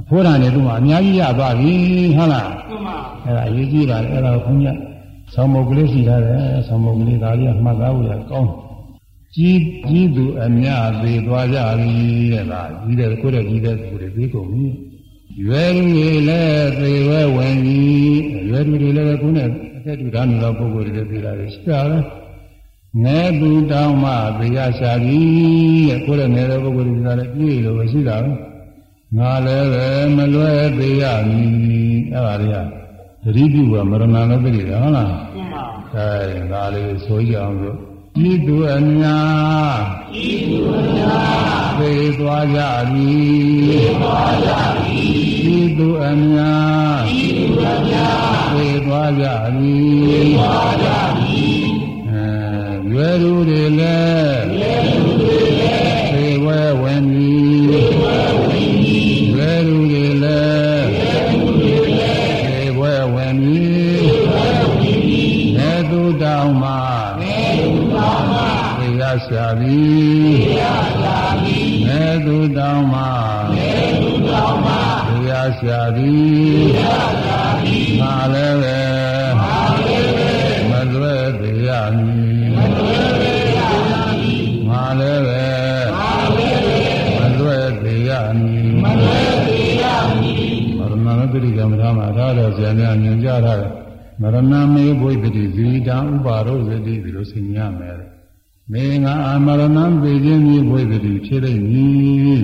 [0.00, 1.72] အဖိုးတန်တွေသူ့မှာအများကြီးရသွားပြီ
[2.16, 4.78] ဟုတ်လားဟုတ်ပါအဲ့ဒါအရေးကြီးပါတယ်အဲ့ဒါကိုခွန်ကြီး
[5.34, 8.50] ဆောင်းမုတ်ကလေးရှိထားတယ်ဆောင်းမုတ်ကလေးဒါလေးကမှတ်သားဖို့ရကောင်း
[9.34, 11.94] ကြီးကြီးသူအများသေးသွားကြပြီ
[12.32, 14.64] တဲ့လားကြီးတဲ့ကိုယ်တဲ့ကြီးတဲ့သူတွေပြီးကုန်ပြီ
[15.44, 17.78] ရွယ်လူတွေလည်းသေဝဲဝင်ပြီ
[18.48, 21.98] ရွယ်လူတွေလည်းကိုယ်နဲ့အသက်တူတာနေတော့ပုဂ္ဂိုလ်တွေလည်းပြေလာတယ်ရှိတာပဲ
[22.98, 25.20] ငဲသူတောင်းမှသေရရှာပြီ
[25.88, 28.32] တဲ့ကိုယ်တဲ့ငဲတဲ့ပုဂ္ဂိုလ်တွေကလည်းပြေလို့ပဲရှိတာပဲ
[29.18, 31.50] ငါလည်းပဲမလွဲသေးရမည်
[32.12, 32.56] အဲ့ဒါတွေက
[33.22, 37.76] သတိပြုကမရဏလည်းသိတယ်ဟုတ်လားဟုတ်ပါအဲဒါလေးဆိုကြအောင်လို့
[38.28, 39.80] ဤသူအများ
[40.24, 40.58] ဤသူ
[40.96, 43.10] များသေသွားကြပြီ
[43.68, 45.00] သေသွားကြပြီ
[45.56, 49.74] ဤသူအများဤသူအများသေသွားကြပြီ
[50.08, 51.19] သေသွားကြပြီအဲရွယ်သူတွေ
[53.00, 54.44] လည်းရွယ်သူတွေလည်း
[56.12, 57.32] သေဝဲဝင်ပြီ
[57.70, 65.24] သေဝဲဝင်ပြီရွယ်သူတွေလည်းရွယ်သူတွေလည်းသေဝဲဝင်ပြီသေဝဲဝင်ပြီ
[65.58, 66.78] နေသူတောင်းမှာ
[67.20, 68.46] နေသူတောင်းမှာ
[68.78, 69.80] သေရရှာပြီ
[70.42, 70.64] သေရ
[71.00, 71.58] ရှာပြီ
[71.88, 73.10] နေသူတောင်းမှာ
[73.56, 76.12] နေသူတောင်းမှာသေရရှာပြီ
[76.76, 76.84] သေရ
[77.24, 79.09] ရှာပြီငါလည်းပဲ
[91.32, 93.72] ပရိကမ္မထာမှာဒါတော့ဆရာများညွှန်ကြားထားတယ်
[94.20, 94.36] မရဏ
[94.74, 97.98] မေဘုဒ္ဓတိဇီတံဥပါရောဇတိဒီလိုဆင်ញရမယ်
[98.72, 102.42] မင်းငါအမရဏံပေခြင်းမြေဘုဒ္ဓတိဖြစ်လိမ့်မည်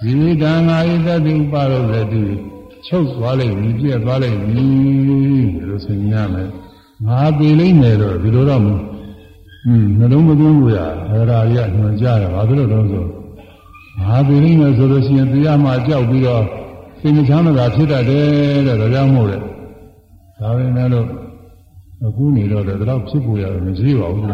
[0.00, 2.24] ဇီတံငါဤတတိဥပါရောဇတိ
[2.86, 4.66] ချုပ်သွားလိမ့်မည်ပြည့်သွားလိမ့်မည်
[5.08, 6.50] ဒီလိုဆင်ញရမယ်
[7.06, 8.82] ငါပေလိမ့်မယ်တော့ဒီလိုတော့မဟုတ်
[9.64, 10.78] ဘူးနှလုံးမသွင်းဘူးရ
[11.30, 13.04] ဒါရာကြီးကညွှန်ကြားတယ်ဘာဖြစ်လို့လဲဆို
[14.00, 16.44] ငါပေလိမ့်မယ်ဆိုလို့ရှိရင်တရားမှကြောက်ပြီးတော့
[17.06, 19.36] စိတ်မချမ်းသာဖြစ်တတ်တယ်တဲ့ဒါကြောင့်မို့လေ
[20.40, 21.06] ဒါပဲမဲ့လို့
[22.06, 24.26] အခုနေတော့လည်းတော့ဖြစ်ပေါ်ရတယ်မရှိပါဘူး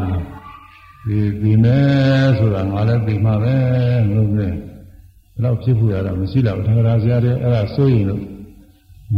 [1.06, 3.56] ဒီဒီမဲ့ဆိုတာငါလည်းပြီးမှပဲ
[4.16, 4.52] လို့ပြော
[5.44, 8.22] တော့ဖြစ်ပေါ်ရတာမရှိတော့ဘူးသံဃာဆရာတွေအဲ့ဒါစိုးရင်လို့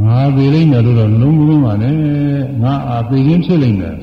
[0.05, 1.97] ငါပြီးလိမ့်မယ်လို့တော့လုံးလုံးပါနဲ့
[2.63, 3.97] ငါအာပြီးချင်းဖြစ်လိမ့်မယ်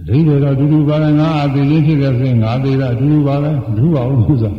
[0.00, 4.52] အဓိပ္ပာယ်တော့အတူတူပါပဲငါအာပြီးချင်းဖြစ်တဲ့ဆိုရင်ငါသေးတာအတူတူပါပဲမတူပါဘူးဆို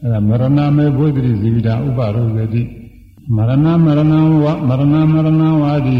[0.00, 0.44] အဲ့ဒါမရဏ
[0.76, 2.62] မေဘုဒ္ဓတိဇီဝိတာဥပရောဇတိ
[3.32, 4.12] မရဏမရဏ
[4.44, 5.98] ဝမရဏမရဏဝါဒီ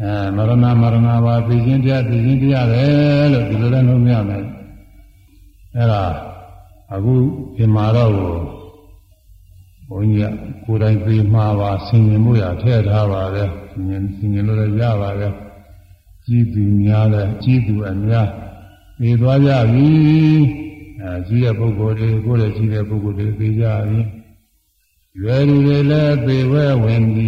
[0.00, 2.84] အဲမရဏမရဏဝါသိခြင်းတရားသိခြင်းတရားပဲ
[3.32, 4.44] လို့ဒီလိုလည်းလုံးမရမယ်
[5.74, 6.04] အဲ့ဒါ
[6.94, 7.14] အခု
[7.56, 8.12] ဒီမှာတော့
[9.88, 15.28] ဘုန်းကြီးကကိုယ်တိုင်ပြေးမှာပါဆင်ញင်မှုရထည့်ထားပါပဲဆင်ញင်ဆင်ញင်လို့လည်းရပါပဲ
[16.24, 18.28] ကြီးသူများလည်းကြီးသူအများ
[18.98, 19.88] ပြေးသွားကြပြီ
[21.00, 24.00] အဲကြီးတဲ့ပုဂ္ဂိုလ်တွေကိုယ်လည်းကြီးတဲ့ပုဂ္ဂိုလ်တွေပြေးကြပြီ
[25.22, 27.26] ရွယ်လူတွေလည်းသေဝဲဝင်ပြီ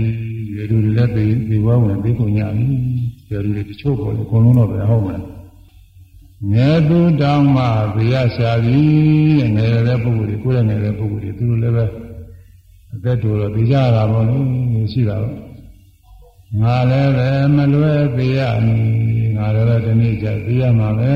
[0.55, 2.66] ရွယ်လူတွေလည်းသေသေဝဲဝင်ပြီးကုန်ကြပြီ
[3.29, 5.22] ရွယ်လူတွေတချို့ပေါ်လည်းအကုန်လုံးတော့ပဲဟုတ်မယ်
[6.53, 8.79] ငယ်သူတောင်းမှဘေးရရှာပြီ
[9.38, 11.85] တဲ့ငယ်တဲ့ပုဂ္ဂိုလ်တွေကိုယ်လည်းငယ်တဲ့ပုဂ္ဂိုလ်တွေသူတို့လည်းပဲ
[12.94, 14.37] အသက်တူတော့သိကြတာပေါ့လေ
[14.92, 15.35] ရှိတာပေါ့
[16.61, 18.87] ငါလည်းပဲမလွဲသေးရမည်
[19.37, 21.14] ငါလည်းပဲဒီနေ့ကျသိရမှာပဲ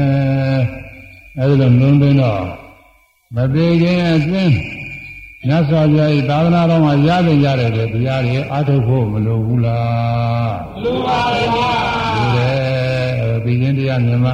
[1.39, 2.45] အဲဒီလိုလုံးသွင်းတော့
[3.35, 4.80] မသေးခင်အတွင်း
[5.49, 11.71] မြတ်စွာဘုရားဤသာသနာတော်မှာရတဲ့ရတဲ့တရားတွေအားထုတ်ဖို့မလိုဘူးလားလူပါဗျာ
[12.15, 12.51] ဒီလေ
[13.45, 14.31] ပြီးရင်တရားမြင်မှ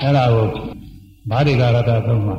[0.00, 0.46] အဲ့ဒါကို
[1.30, 2.36] ဗာရိကာရတသုံးမှာ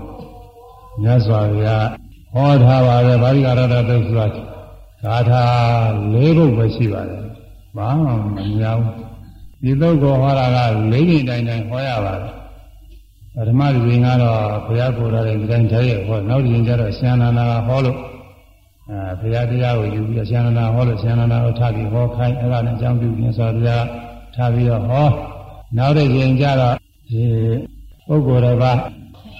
[1.01, 1.87] မြတ်စွာဘုရား
[2.33, 4.27] ဟောထားပါတယ်ဗာရိကာရတသုံးဆိုတာ
[5.05, 5.43] ဂါထာ
[6.13, 7.23] ၄ခုပဲရှိပါတယ်
[7.77, 8.95] ဘာမှမများဘူး
[9.63, 10.57] ဒီသုတ်ကိုဟောတာက
[10.91, 12.33] ၄ချိန်တိုင်းတိုင်းဟောရပါတယ်
[13.35, 17.97] ပထမဒီရင်ကတော့ဘုရားကိုယ်တော်ရဲ့ဒီတိုင်းတည်းရဲ့ဟောနောက်ဒီရင်ကျတော့ရှင်နန္ဒာကဟောလို့
[18.89, 23.85] အဲဘုရားတရားကိုယူပြီးရှင်နန္ဒာဟောလို့ရှင်နန္ဒာကိုထားပြီးဟောခိုင်းအဲ့ဒါနဲ့အကြောင်းပြုမြတ်စွာဘုရား
[24.35, 25.07] ထားပြီးတော့ဟော
[25.77, 26.75] နောက်တစ်ချိန်ကျတော့
[27.09, 27.23] ဒီ
[28.07, 28.79] ပုဂ္ဂိုလ်တစ်ပါး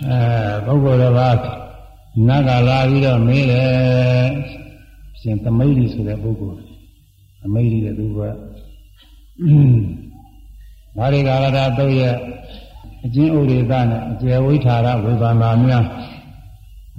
[0.07, 0.19] အဲ
[0.65, 1.35] ပုဂ္ဂိုလ်တစ်ပါး
[2.27, 4.27] နတ်ကလာပြီးတော့မေးတယ်
[5.21, 6.57] ရှင်သမိတ်ဒီဆိုတဲ့ပုဂ္ဂိုလ်
[7.41, 8.19] သမိတ်ဒီတဲ့သူက
[10.97, 12.15] ဘာရိကာရတာတုတ်ရဲ့
[13.05, 15.85] အကျဉ်းဥရိသနဲ့အကျေဝိထာရဝေဘာနာများ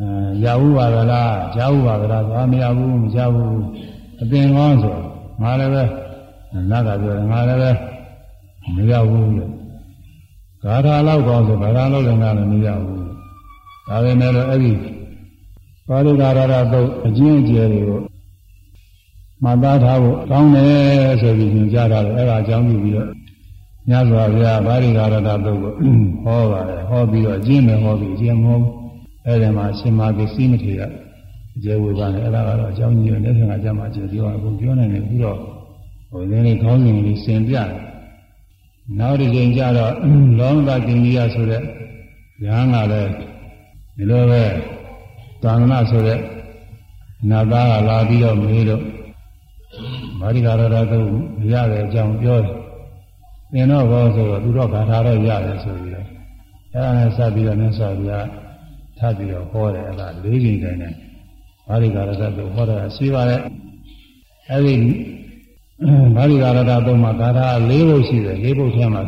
[0.01, 3.63] အဲရဟုပါကလားကြားဟုပါကလားဘာမရဘူးမကြားဘူး
[4.21, 4.97] အပင်ကောင်းဆို
[5.43, 5.83] ငါလည်းပဲ
[6.71, 7.71] နတ်ကပြောတယ်ငါလည်းပဲ
[8.75, 9.53] မရဘူးလို့
[10.63, 13.03] ဂါထာလောက်ကောင်းဆိုဂါထာလောက်လည်းငါလည်းမရဘူး
[13.89, 14.73] ဒါပေမဲ့လို့အဲ့ဒီ
[15.89, 18.01] ပါဠိဂါရတာတော့အကျဉ်းအကျယ်တွေကို
[19.43, 23.09] မှတ်သားထားဖို့ကောင်းတယ်ဆိုပြီးညွှန်ကြားထားတယ်အဲ့ဒါအကြောင်းပြုပြီးတော့
[23.89, 25.73] ညစွာဘုရားပါဠိဂါရတာတော့ကို
[26.25, 28.65] ဟောပါတယ်ဟောပြီးတော့အကျဉ်းပဲဟောပြီးအကျဉ်းမဟုတ်
[29.27, 30.81] အဲ့ဒီမှာရှင်မာကိစီမထေရ
[31.57, 35.39] အကျယ်ဝေပါနဲ့အဲ့ဒါကတော့အကြောင်းကြီးရတဲ့ဆင်ကကြမှာကျေပြောအခုပြောနိုင်တယ်ပြီးတော့
[36.11, 37.71] ဟိုလေးလေးခေါင်းစဉ်လေးစင်ပြတယ်
[38.99, 39.93] နောက်တစ်ချိန်ကျတော့
[40.39, 41.63] လောမတကိဉ္စီယဆိုတဲ့
[42.45, 43.11] ဉာဏ်ကလည်း
[43.97, 44.45] ဒီလိုပဲ
[45.43, 46.19] သာသနာဆိုတဲ့
[47.31, 48.83] နာသားကလာပြီးတော့မေးလို့
[50.19, 51.01] မာရိကာရရသု
[51.53, 52.62] ရတဲ့အကြောင်းပြောတယ်
[53.53, 56.07] သင်တော့ဘောဆိုတော့သူတော့ဂါထာတော့ရတယ်ဆိုပြီးတော့
[56.73, 58.27] အဲ့ဒါနဲ့စပ်ပြီးတော့မြတ်စွာဘုရား
[58.99, 60.95] ထပ်ပြီးတော့ဟောတယ်အဲ့ဒါ၄ချိန်တိုင်းနဲ့
[61.69, 63.41] မာရိကာရရသုဟောတာရှိပါတယ်
[64.51, 64.75] အဲ့ဒီ
[66.17, 69.03] မာရိကာရတသုံးမှာဂါထာ၄ဘုတ်ရှိတယ်၄ဘုတ်ထဲမှာ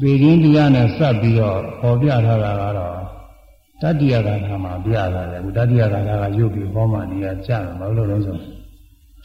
[0.00, 2.96] ပေခြင်းတရားနဲ့စပ်ပြီးတော့ပေါ်ပြထားတာကတော့
[3.82, 8.38] တတ္တိယဂါထာမှာပြထားတယ်အခုတတ္တိယဂါထာကရုပ်ပြီးဟောမှနေရာကျတယ်မဟုတ်လို့လုံးဆို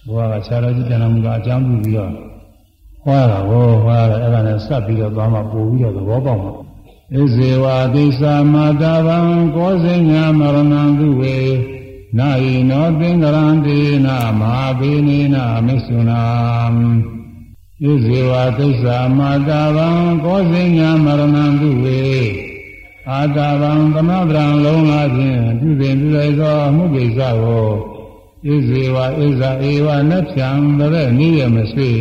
[0.08, 2.12] ဘုရားကဆရာတော်ကြီးပြန်တော်မူတာအကြောင်းပြုပြီးတော့
[3.06, 6.54] ဟောတာဟောဟောတာအဲ့ဒါနဲ့စပ်ပြီးတော့သွားမှပို့ပြီးတော့သဘောပေါက်မှာ
[7.16, 9.20] ဣဇေဝတိသာမာတာဗံ
[9.56, 11.38] ကောဇိညာမရဏံသူဝေ
[12.18, 16.22] နာယိနောသင်္ကရန္တိနာမဟာဘေနေနာမစ္ဆုနာ
[17.84, 19.90] ဣဇေဝတိသာမာတာဗံ
[20.24, 22.02] ကောဇိညာမရဏံသူဝေ
[23.10, 27.68] အာတာဗံသမဗရံလုံးလာခြင်းပြုစဉ်ပြုလိုက်သောမှုကိစ္စကို
[28.46, 31.92] ဣဇေဝဣဇာဧဝနဖြံတရနိယမဆွေ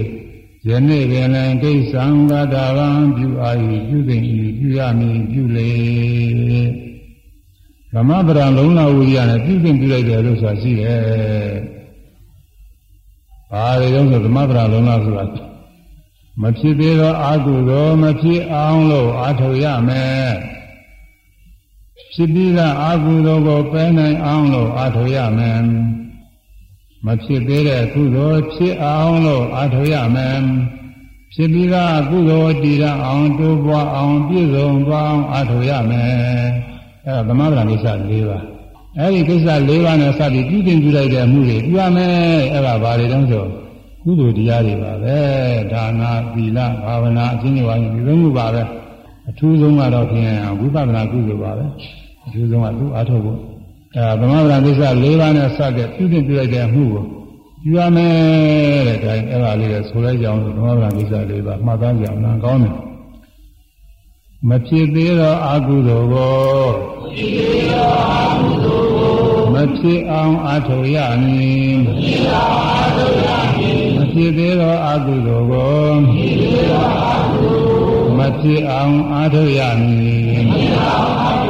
[0.69, 3.51] ယနေ့ပင်လည်းကိစ္စံဂတာဗံပြုအာ၏
[3.89, 5.71] ပြုစဉ်ဤပြုရမည်ပြုလေ
[7.93, 11.01] သမဗရံလုံးလာဝိရိယနဲ့ပြုစဉ်ပြုလိုက်တယ်လို့ဆိုတာရှိတယ်။
[13.53, 15.25] ဘာတွေလဲဆိုသမဗရံလုံးလာဆိုတာ
[16.43, 20.31] မဖြစ်သေးသောအာဟုသောမဖြစ်အောင်လို့အာထုတ်ရမယ်။
[22.15, 25.61] ဖြစ်ပြီးသားအာဟုသောကိုပယ်နိုင်အောင်လို့အာထုတ်ရမယ်
[27.07, 30.39] မဖြစ်သေးတဲ့ကုသိုလ်ဖြစ်အောင်လို့အာထုတ်ရမယ်
[31.35, 36.09] ဖြစ်ပြီးသားကုသိုလ်တည်ရအောင်တိုးပွားအောင်ပြည့်စုံသွားအောင်အာထုတ်ရမယ်
[37.07, 38.45] အဲဒါသမဗလာကိစ္စ၄ပါး
[38.99, 42.15] အဲဒီကိစ္စ၄ပါးနဲ့စပြီးပြုတင်ပြုလိုက်တဲ့အမှုတွေပြုရမယ်
[42.55, 43.45] အဲဒါဘာတွေတုံးဆို
[44.05, 45.19] ကုသိုလ်တရားတွေပါပဲ
[45.73, 48.63] ဒါနာသီလဘာဝနာအချင်းချင်းပါရင်ဒီလိုမျိုးပါပဲ
[49.29, 51.65] အထူးဆုံးကတော့ဖြင့်ဝိပဿနာကုသိုလ်ပါပဲ
[52.27, 53.39] အထူးဆုံးကသူ့အားထုတ်ဖို့
[53.97, 57.05] အဲသမဗရာကိစ္စ၄ပါးနဲ့စတဲ့ပြုတင်ပြလိုက်တဲ့အမှုကို
[57.65, 62.75] ယူရမယ်တဲ့ဒါအဲ့ဒါလေးလည်းဆိုလိုက်ကြအောင်သမဗရာကိစ္စ၄ပါးမှတ်သားကြအောင်နာကောင်းတယ်
[64.49, 66.69] မဖြစ်သေးသောအာဟုသောကို
[69.55, 77.53] မဖြစ်အောင်အားထုတ်ရမည်မဖြစ်အောင်အားထုတ်ရမည်မဖြစ်သေးသောအာဟုသောကိုမဖြစ်သေးသောအာဟု
[78.19, 81.50] မဖြစ်အောင်အားထုတ်ရမည်မဖြစ်အောင်အားထုတ်ရမည်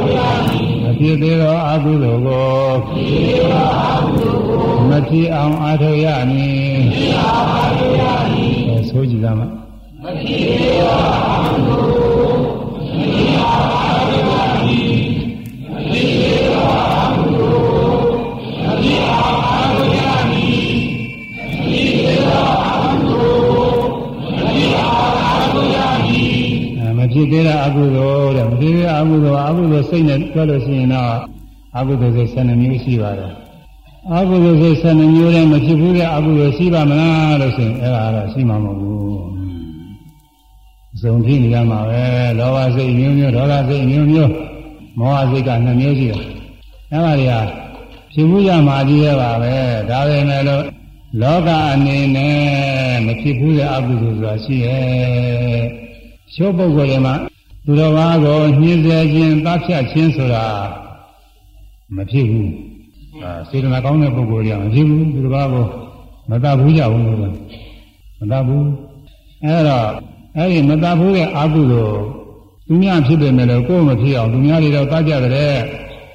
[1.03, 11.81] ဖြစ်သေးသောအာဟုသောကိုဖြစ်သေးသောအာဟုကိုမဖြစ်အောင်အားထုတ်ရမည်မဖြစ်အောင်အားထုတ်ရမည်ဆိုကြည့်သားမမဖြစ်သေးသောအာဟုကို
[12.95, 13.90] မဖြစ်အောင်
[27.13, 31.13] ဖြစ်သေးတဲ့အကုသိုလ်တဲ့မဖြစ်သေးတဲ့အကုသိုလ်အကုသိုလ်စိတ်နဲ့ပြောလို့ရှိရင်တော့
[31.77, 33.33] အကုသိုလ်စိတ်12မျိုးရှိပါတယ်
[34.13, 39.21] အကုသိုလ်စိတ်12မျိုးနဲ့မဖြစ်ဘူးတဲ့အကုသိုလ်ရှိပါမလားလို့ဆိုရင်အဲ့ဒါတော့ရှိမှာမဟုတ်ဘူး
[41.01, 42.03] ဇုံဖြစ်နေရမှာပဲ
[42.39, 44.31] လောဘစိတ်မျိုးမျိုးဒေါသစိတ်မျိုးမျိုး
[44.99, 46.19] မောဟစိတ်က2မျိုးရှိတယ်
[46.91, 47.33] အဲ့ဒါတွေက
[48.13, 49.53] ဖြစ်မှုရမှာကြီးရပါပဲ
[49.89, 50.65] ဒါပဲမဲ့လို့
[51.21, 55.80] လောကအနေနဲ့မဖြစ်ဘူးတဲ့အကုသိုလ်ဆိုတာရှိရဲ့
[56.35, 57.15] ရှုပ်ပုဂ္ဂိုလ်တွေမှာ
[57.65, 60.45] သူတော်ဘာကိုညှင်းဆဲခြင်းတပ်ဖြတ်ခြင်းဆိုတာ
[61.95, 62.51] မဖြစ်ဘူး
[63.23, 65.65] အာစေတနာကောင်းတဲ့ပုဂ္ဂိုလ်တွေကမဖြစ်ဘူးသူတော်ဘာကို
[66.29, 67.23] မတတ်ဘူးကြဘူးလို့မ
[68.31, 68.67] တတ်ဘူး
[69.43, 69.87] အဲ့တော့
[70.37, 71.95] အဲ့ဒီမတတ်ဘူးရဲ့အာဟုလို့
[72.67, 75.55] သူများဖြစ်ပေမဲ့လည်းကိုယ်မဖြစ်အောင်သူများတွေတော့တတ်ကြတယ်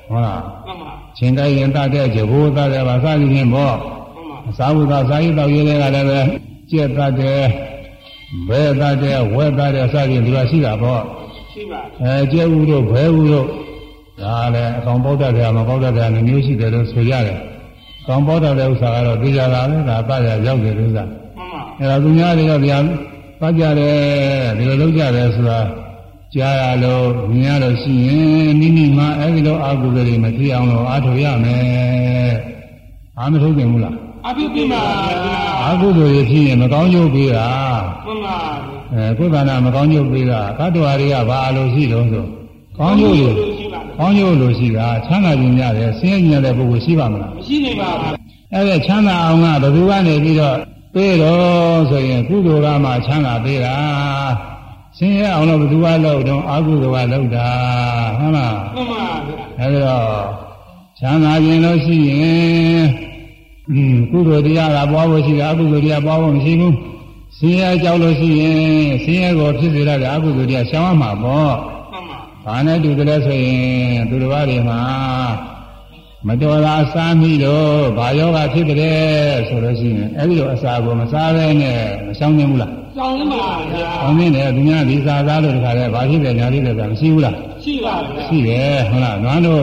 [0.09, 6.21] ဟုတ်လားမှန်ပါရှင်ကိုင်းရင်တတ်တဲ့ဂျဘိုးတတ်တယ်ပါစသည်ဖြင့်ပေါ့မှန်ပါအစာဝုသာစာရေးတော်ရေးတွေကလည်းပဲ
[6.71, 7.47] ကြက်တတ်တယ်
[8.49, 11.03] ဘယ်တတ်တဲ့ဝဲတတ်တဲ့စသည်သူကရှိတာပေါ့
[11.53, 13.47] ရှိပါအဲကျဲဥတို့ဘဲဥတို့
[14.23, 17.39] ဒါလည်းအကောင်ပေါက်တတ်တယ်မပေါက်တတ်တယ်နှမျိုးရှိတယ်လို့ဆိုရတယ်။
[18.07, 22.79] ကောင်ပေါက်တတ်တဲ့ဥစ္စာကတော့သိကြတာလေဒါပတ်ရရောက်တယ်ဥစ္စာမှန်ပါ။အဲဒါသူများတွေကဗျာ
[23.41, 23.97] ပတ်ကြတယ်
[24.57, 25.61] ဒီလိုလုပ်ကြတယ်ဆိုတာ
[26.35, 32.33] ကြားရလို့မြင်ရလို့ရှိရင်နိမိမအဲဒီလိုအာဟုတွေမဖြစ်အောင်လို့အားထုတ်ရမယ်။
[33.19, 33.97] အားမထုတ်နိုင်ဘူးလား
[34.27, 34.83] အဘိဓမ္မာ
[35.25, 37.49] ဗျာ။အာဟုတွေဖြစ်ရင်မကောင်းကျိုးပေးတာ
[38.07, 38.37] မှန်ပါ။
[38.95, 42.25] အဲကိုယ်ကနာမကောင်းကျိုးပေးတာသတ္တဝါတွေကဘာလို့ရှိလို့ဆို
[42.79, 48.13] ကောင်းကျိုးတွေရှိပါကောင်းကျိုးလို့ရှိတာချမ်းသာခြင်းရတယ်ဆင်းရဲခြင်းရတဲ့ပုဂ္ဂိုလ်ရှိပါမလားမရှိနေပါဘူး
[48.53, 50.57] အဲ့ဒါချမ်းသာအောင်ကဘယ်သူကနေပြီးတော့
[50.95, 53.77] ပေးတော့ဆိုရင်ကုသိုလ်ကမှချမ်းသာပေးတာ
[54.99, 57.49] ဆင်းရဲအောင်လို့ဘယ်သူကလုပ်တော့အကုသိုလ်ကလုပ်တာ
[58.19, 60.27] ဟုတ်လားမှန်ပါဗျာအဲ့ဒါတော့
[60.99, 62.81] ချမ်းသာခြင်းလို့ရှိရင်
[63.71, 66.75] อืมကုသိုလ်တရားကပွားဖို့ရှိတယ်အကုသိုလ်တရားပွားဖို့မရှိဘူး
[67.39, 68.59] ဆင်းရဲကြောက်လို့ရှိရင်
[69.05, 71.53] ဆင်းရဲကိုဖြစ်စေရတဲ့အကုသိုလ်တရားရှောင်ရမှာပေါ့
[71.93, 74.81] မှန်ပါ။ဘာနဲ့တူတယ်လဲဆိုရင်သူတော်ဘာတွေမှာ
[76.27, 89.63] မတော်တာစားမိလို့ဘာယောဂဖြစ်တယ်ဆိုလို့ရှိရင်အဲ့ဒီလိုအစာကိုမစားဘဲနဲ့မဆောင်နိုင်ဘူးလားစောင်းနေပါဗျာ။ဆောင်နေတယ်သူများဒီစားသားလို့တခါလဲဘာဖြစ်တယ်ညာဖြစ်တယ်ဆိုတာမရှိဘူးလားရှိပါဗျာ။ရှိတယ်ဟုတ်လား။နွားတို့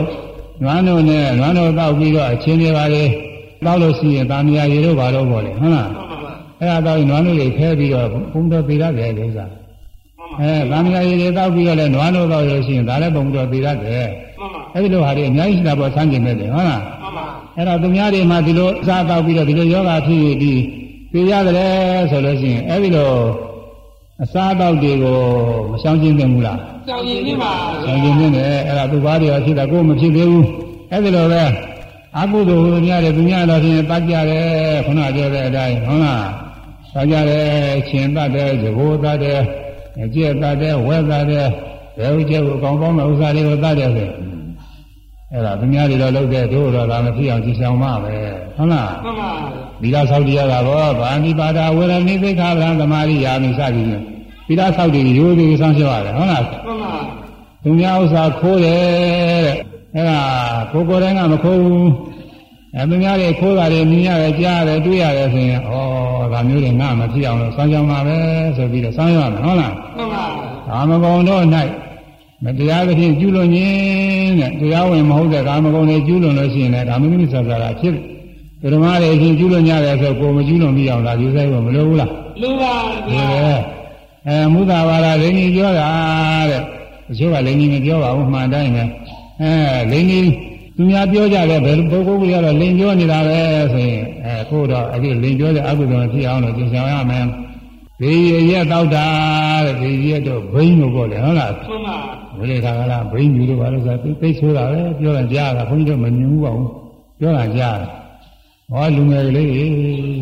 [0.62, 3.04] နွားတို့နဲ့နွားတို့တောက်ပြီးတော့အချင်းတွေပါလေ
[3.66, 9.64] တောက်လို့ရှိရင်တာမယာရေတို့ဘာလို့ပေါ့လေဟုတ်လားမှန်ပါ။အဲ့ဒါတော့နွားတို့တွေဖဲပြီးတော့ဘုံတော်ပေးရတယ်ဥစ္စာမှန်
[10.34, 14.06] ပါ။အဲတာမယာရေတွေတောက်ပြီးတော့လဲနွားတို့တောက်ရလို့ရှိရင်ဒါလည်းဘုံတော်ပေးရတယ်။
[14.40, 17.24] မှန်ပါအဲ့ဒီလိုဟာတွေအများကြီးရှိတာပေါ့ဆန်းကျင်မဲ့တယ်ဟုတ်လားမှန်ပါ
[17.56, 20.60] အဲ့တော့သူများတွေမှဒီလိုအစားတောက်ပြီးတော့ဒီလိုယောဂဖြစ်ပြီး
[21.12, 23.10] ပြရတယ်ဆိုလို့ရှိရင်အဲ့ဒီလို
[24.22, 25.18] အစားတောက်တွေကို
[25.70, 26.58] မရှောင်ကျင်သင့်ဘူးလား
[26.88, 27.52] စောင်းရင်နေပါ
[27.84, 30.46] ရှောင်ကျင်သင့်တယ်အဲ့ဒါသူဘာတွေရောဖြစ်တာကိုယ်မဖြစ်သေးဘူး
[30.90, 31.42] အဲ့ဒီလိုပဲ
[32.20, 36.26] အကုသိုလ်များတယ်သူများတော့ဖြင့်တတ်ကြတယ်ခုနပြောတဲ့အတိုင်းဟုတ်လား
[36.94, 37.44] တတ်ကြတယ်
[37.88, 39.40] ရှင်တတ်တယ်ဇဘိုးတတ်တယ်
[40.02, 41.48] အကျက်တတ်တယ်ဝဲတတ်တယ်
[41.98, 44.08] ဘယ်ဥကျက်ကိုအကောင်ကောင်းတဲ့ဥစ္စာတွေကိုတတ်တယ်ဆို
[45.32, 48.14] အဲ့ဒါသူများတွေတော့လုပ်တဲ့တို့တော့ဒါမဖြစ်အောင်ကြည်ဆောင်မှာပဲ
[48.56, 49.30] ဟုတ်လားမှန်ပါ
[49.82, 54.02] သီလဆောက်တရားကဘောဗာဏိပါဒဝေရဏိသိက္ခာပဒံသမာရိယာမိစသည်ဖြင့်
[54.46, 56.94] သီလဆောက်တည်ရိုးသေးဆောင်းရှောရတယ်ဟုတ်လားမှန်ပါ
[57.62, 58.80] သူများဥစ္စာခိုးတယ်
[59.46, 60.18] တဲ့ အဲ့ဒါ
[60.72, 61.90] ကိုယ်ကိုယ်တိုင်ကမခိုးဘူး
[62.76, 65.70] အဲသူများတွေခိုးတာတွေမြင်ရတယ်ကြားရတယ်တွေ့ရတယ်ဆိုရင်ဩ
[66.32, 68.16] ဒါမျိုးတွေငါမဖြစ်အောင်လို့ဆောင်းရှောင်းမှာပဲ
[68.56, 70.24] ဆိုပြီးတော့ဆောင်းရမယ်ဟုတ်လားမှန်ပါ
[70.68, 71.42] ကာမဂုဏ်တို့၌
[72.44, 77.94] မတရားသဖြင့်ကျူးလွန်ခြင်းတဲ့တရားဝင်မဟုတ်တဲ့ကာမဂုဏ်တွေကျူးလွန်လို့ရှိရင်လည်းကာမဂုဏ်ဆရာကဖြစ်
[78.60, 82.10] တယ်ဓမ္မတွေအချင်းကျူးလွန်ကြတယ်ဆိုကိုယ်မကျူးလွန်ပြီးအောင်လားယူဆိုင်ဖို့မလိုဘူးလား
[82.42, 82.74] လူပါ
[83.08, 83.54] ဒီဗျာပဲ
[84.26, 85.88] အဲမုသာဘာသာလိန်ကြီးပြောတာ
[86.50, 86.62] တဲ့
[87.08, 88.82] တချို့ကလိန်ကြီးမပြောပါဘူးမှန်တိုင်းပဲ
[89.42, 89.52] အဲ
[89.90, 90.30] လိန်ကြီး
[90.76, 93.40] သူများပြောကြတယ်ဘယ်ပုဂ္ဂိုလ်ကြီးကတော့လိန်ပြောနေတာပဲ
[93.72, 97.26] ဆိုရင်အဲကိုယ်တော့အခုလိန်ပြောတဲ့အကုသိုလ်ဖြစ်အောင်လို့ကျင့်ဆောင်ရမယ်
[98.00, 98.12] ဒီ
[98.50, 99.06] ရက်တောက်တာ
[99.66, 101.96] တဲ့ဒီရက်တော့ဘိန်းလို့ပေါ့လေဟုတ်လားမှန်ပါ
[102.38, 106.70] ဝိလေခါကလာဘိန်းယူလို့ပါလို့ဆိုတာသိသိဆိုတာပဲပြောတာကြားတာဘုန်းကြီးတို့မမြင်ဘူးပါဘူး
[107.18, 107.88] ပြောတာကြားတာ
[108.70, 109.66] ဟောလူငယ်လေးတွေ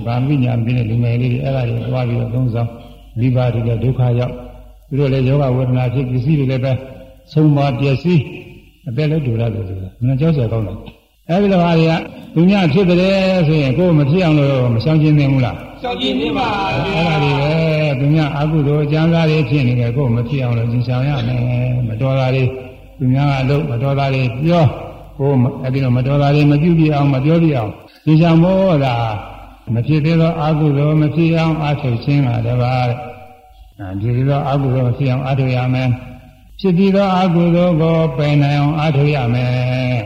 [0.07, 2.71] ဗာမိညာမသိတဲ့လူငယ်လေးတွေအဲ့ဒါတွေသွားပြီးတော့သုံးဆောင်
[3.19, 4.35] မိဘတွေလည်းဒုက္ခရောက်
[4.89, 6.73] သူတို့လည်းယောဂဝေဒနာဖြစ်ပစ္စည်းတွေလည်းပဲ
[7.33, 8.21] ဆုံးပါပျက်စီး
[8.89, 10.77] အသက်လည်းဒူရတယ်ဆိုတာမနှကြောက်ရကောင်းတယ်
[11.29, 11.93] အဲ့ဒီလိုဟာတွေက
[12.35, 16.49] သူများဖြစ်တယ်ဆိုရင်ကိုယ်မဖြစ်အောင်လို့မဆောင်ကျင်သင့်ဘူးလားစောင်းရင်နေပါ
[16.95, 17.51] ဗျာအဲ့ဒါတွေပဲ
[17.99, 21.41] သူများအကုသိုလ်အကျမ်းစာတွေဖြစ်နေတယ်ကိုယ်မဖြစ်အောင်လို့သင်ဆောင်ရမယ်
[21.89, 22.45] မတော်တာတွေ
[22.99, 24.65] သူများကအလုပ်မတော်တာတွေပြော
[25.19, 27.71] ကိုယ်အဲ့ဒီတော့မတော်တာတွေမပြုပြအောင်မပြောပြအောင်
[28.05, 29.13] သင်ဆောင်မို့လား
[29.75, 32.91] မဖြစ်သေးသောအကုသိုလ်မဖြစ်အောင်အထုတ်ခြင်းကတပါး
[33.79, 35.89] အဲဖြစ်သေးသောအကုသိုလ်မဖြစ်အောင်အထုတ်ရမယ်
[36.61, 39.97] ဖြစ်ပြီးသောအကုသိုလ်ကိုပယ်နိုင်အောင်အထုတ်ရမယ်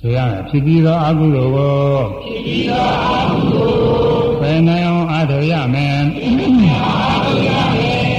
[0.00, 1.76] ဆိုရမယ်ဖြစ်ပြီးသောအကုသိုလ်ကို
[2.22, 2.84] ဖြစ်ပြီးသော
[3.18, 6.22] အကုသိုလ်ပယ်နိုင်အောင်အထုတ်ရမယ်ဖြ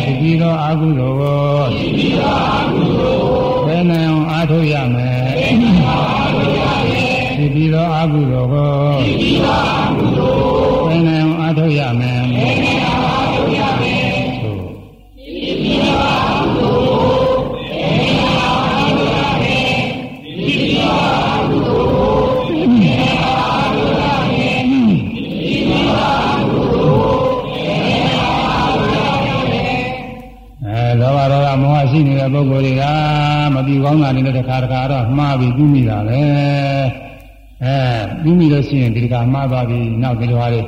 [0.10, 5.22] စ်ပြီးသောအကုသိုလ်ကိုဖြစ်ပြီးသောအကုသိုလ်ပယ်နိုင်အောင်အထုတ်ရမယ်
[7.38, 10.34] ဖြစ်ပြီးသောအကုသိုလ်ကိုဖြစ်ပြီးသောအကုသို
[10.82, 12.22] လ်ပယ်နိုင်အောင်အထုတ်ရမယ်
[32.34, 32.84] ပုဂ္ဂိုလ်တွေက
[33.56, 36.22] မပြူကောင်းတာနေတဲ့တစ်ခါတစ်ခါတော့မှားပြီးပြီးမိတာပဲ
[37.64, 37.76] အဲ
[38.22, 40.62] ပြီးမိလို့ရှိရင်ဒီကမှားသွားပြီးနောက်ဒီလိုဟာတွေ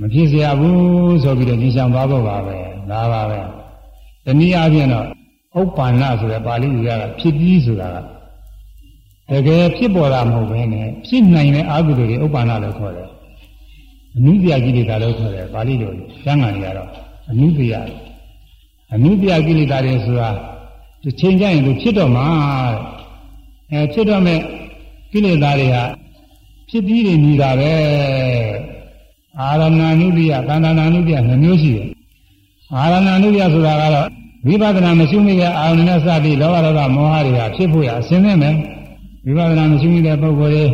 [0.00, 2.56] မဖြစ်เสียဘူးဆိုပြီးတော့ညင်ဆောင်သွားဖို့ပါပဲ
[2.90, 3.40] ဒါပါပဲ
[4.24, 5.06] တနည်းအားဖြင့်တော့
[5.60, 7.98] ဥပ္ပန္နဆိုတဲ့ပါဠိလိုရတာဖြစ်ပြီးဆိုတာက
[9.30, 13.08] တကယ်ဖြစ်ပေါ်တာမဟုတ်ဘဲနဲ့ဖြစ်နိုင်တဲ့အကုသိုလ်တွေဥပ္ပန္နလို့ခေါ်တယ်
[14.16, 15.92] အနုပြကိလေသာလို့ခေါ်တယ်ပါဠိလို
[16.24, 16.88] ကျမ်းဂန်တွေကတော့
[17.30, 17.74] အနုပြ
[18.94, 20.28] အနုပြကိလေသာတွေဆိုတာ
[21.02, 22.26] တစ်ချိန်ကျရင်သူဖြစ်တော့မှာ
[23.70, 24.38] တဲ့အဲဖြစ်တော့မဲ့
[25.12, 25.84] ကိလေသာတွေဟာ
[26.68, 27.72] ဖြစ်ပြီးနေနေတာပဲ
[29.38, 29.70] အာရဏအ
[30.00, 31.88] နုတ္တိယသန္တာနာအနုတ္တိယနှမျိုးရှိတယ်
[32.76, 34.08] အာရဏအနုတ္တိယဆိုတာကတော့
[34.46, 38.54] ဝိပဿနာမရှိမိတဲ့အာရုံနဲ့စပြီးလောဘဒေါသမောဟတွေကဖြစ်ဖို့ရအစင်းနဲ့မယ်
[39.24, 40.68] ဝိပဿနာမရှိမိတဲ့ပုဂ္ဂိုလ်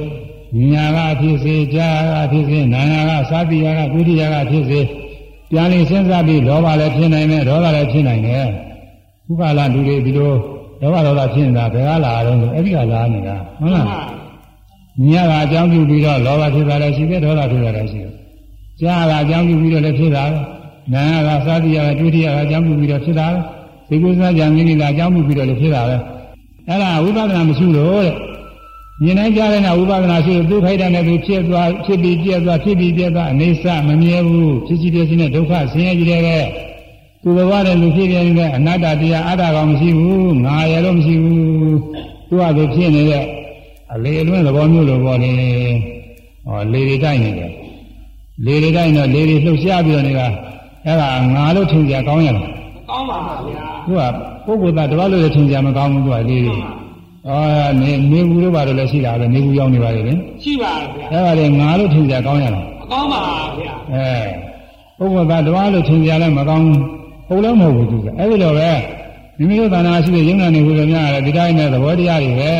[0.54, 4.80] တွေညာကဖြစ်စေကြာကဖြစ်စေနာနာကသာတိယကဒုတိယကဖြစ်စေ
[5.50, 8.46] ပြန်လေစဉ်းစားပြီးလောဘလည်းဖြစ်နိုင်တယ်ဒေါသလည်းဖြစ်နိုင်တယ်
[9.30, 10.32] ဥပါလလူတွေဒီလို
[10.80, 13.86] လောဘဒေါသဖြစ်နေတာဘယ်ကလာတော့ဆိုအဲ့ဒီကလာနေတာဟုတ်လား
[15.10, 18.12] ညာကအကြောင်းပြုပြီးတော့လောဘဖြစ်တာလည်းရှိတယ်ဒေါသဖြစ်တာလည်းရှိတယ်
[18.80, 20.38] ကြာကအကြောင်းပြုပြီးတော့လည်းဖြစ်တာပဲ
[20.92, 23.38] နာကသာတိယကဒုတိယကအကြောင်းပြုပြီးတော့ဖြစ်တာပဲ
[23.88, 25.96] ဒီကုသကြံမိနေတာအကြောင်းပြုပြီးတော့လည်းဖြစ်တာပဲ
[26.68, 28.14] အဲ့ဒါဝိပဿနာမရှိလို့တဲ့
[29.02, 36.44] မြင်နိုင်ကြတဲ့နာဝိပဿနာရှိလို့သူခိုက်တဲ့နဲ့သူဖြစ်သွားဖြစ်ပြီးပြည့်သွားဖြစ်ပြီးပြည့်သွားအနေဆမမြဲဘူးဖြစ်စီပြည့်စင်းတဲ့ဒုက္ခဆင်းရဲကြီးတဲ့
[37.28, 41.78] သူတော်ဘာတဲ့လူဖြစ်ပြနေတဲ့အနတ္တတရားအတ္တကောင်မရှိဘူးငါရလို့မရှိဘူး
[42.28, 43.24] သူကသူဖြစ်နေတဲ့
[43.92, 45.32] အလေအလွင့်သဘောမျိုးလိုပေါ့လေ
[46.46, 47.52] ဟောလေတွေတိုက်နေတယ်
[48.44, 50.26] လေတွေတိုက်တော့လေတွေလှုပ်ရှားပြီးတော့နေတာ
[50.86, 52.46] အဲ့ဒါငါလို့ထင်ကြကောင်းရလား
[52.90, 53.92] ကောင်းပါဗျာသူ
[54.46, 56.54] ကပုဂ္ဂိုလ်သားတစ်ပါးလို့လည်းထင်ကြမကောင်းဘူးသူကလေတွေ
[57.28, 63.22] အော်နေနေဘူးလို့ပါတော့လည်းရှိတာပဲနေဘူးရောက်နေပါလေလေရှိပါဗျာအဲ့ဒါလေငါလို့ထင်ကြကောင်းရလားကောင်းပါ
[63.58, 64.10] ဗျာအဲ
[64.98, 66.95] ပုဂ္ဂိုလ်သားတစ်ပါးလို့ထင်ကြလည်းမကောင်းဘူး
[67.28, 68.70] ဟုတ်လည်းမဟုတ်ဘူးသူကအဲ့ဒီလိုပဲ
[69.38, 72.52] မိမိတို့သာနာရှိတဲ့ယုံနာနေဘူးလို့များတယ်ဒီတိုင်းနဲ့သဘောတရားတွေပဲ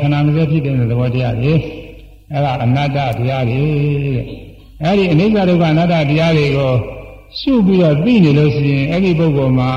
[0.00, 1.52] ခဏမစဲဖြစ်တဲ့သဘောတရားတွေ
[2.32, 3.62] အဲ့ဒါအနတ္တတရားတွေ
[4.14, 4.24] တဲ့
[4.84, 6.72] အဲ့ဒီအနိစ္စဒုက္ခအနတ္တတရားတွေကို
[7.38, 9.70] ရှုပြီးတော့သိနေလို့ရှိရင်အဲ့ဒီပုဂ္ဂိုလ်မှာ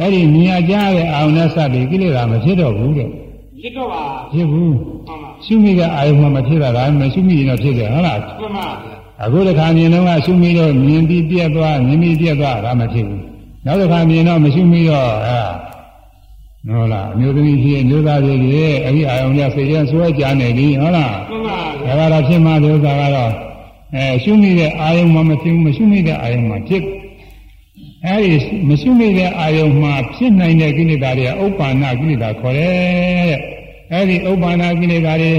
[0.00, 3.08] အဲ့ဒီမြင်ရကြတဲ့အာရုံနဲ့စပြီးကိလေသာမဖြစ်တော့ဘူးတဲ့
[3.62, 4.02] ရစ်တော့ပါ
[4.32, 13.29] ဖြစ်ဘူးမှန်ပါရှုမိတဲ့အာရုံမှမဖြစ်တာဒါမှမရှုမိရင်တော့ဖြစ်တယ်ဟုတ်လားမှန်ပါဗျာအခုတစ်ခါမြင်တော့ရှုမိတော့မြင်ပြီးပြက်သွားမြင်ပြီးပြက်သွားဒါမဖြစ်ဘူး
[13.64, 15.38] နောက်တစ်ခါမြင်တော့မရှုမိတော့အဲ
[16.68, 23.32] ဟုတ်လားအမျိုးသမီးဖြစ်အမျိုးသားဖြစ်ဖြစ်အဲ့ဒီအာရုံကစိတ်ရဆွဲကြနေပြီဟုတ်လားမှန်ပါဗျာဒါကတော့ဖြစ်မှဒီဥစ္စာကတော့
[23.94, 26.84] အဲရှုမိတဲ့အာယုံမှမဖြစ်ဘူးမရှုမိတဲ့အာယုံမှဖြစ်
[28.06, 28.36] အဲဒီ
[28.68, 33.38] မရှုမိတဲ့အာယုံမှဖြစ်နိုင်တဲ့ကိလေသာတွေကဥပ္ပါဏကိလေသာခေါ်တယ်တဲ့
[33.92, 35.32] အဲဒီဥပ္ပါဏကိလေသာတွေ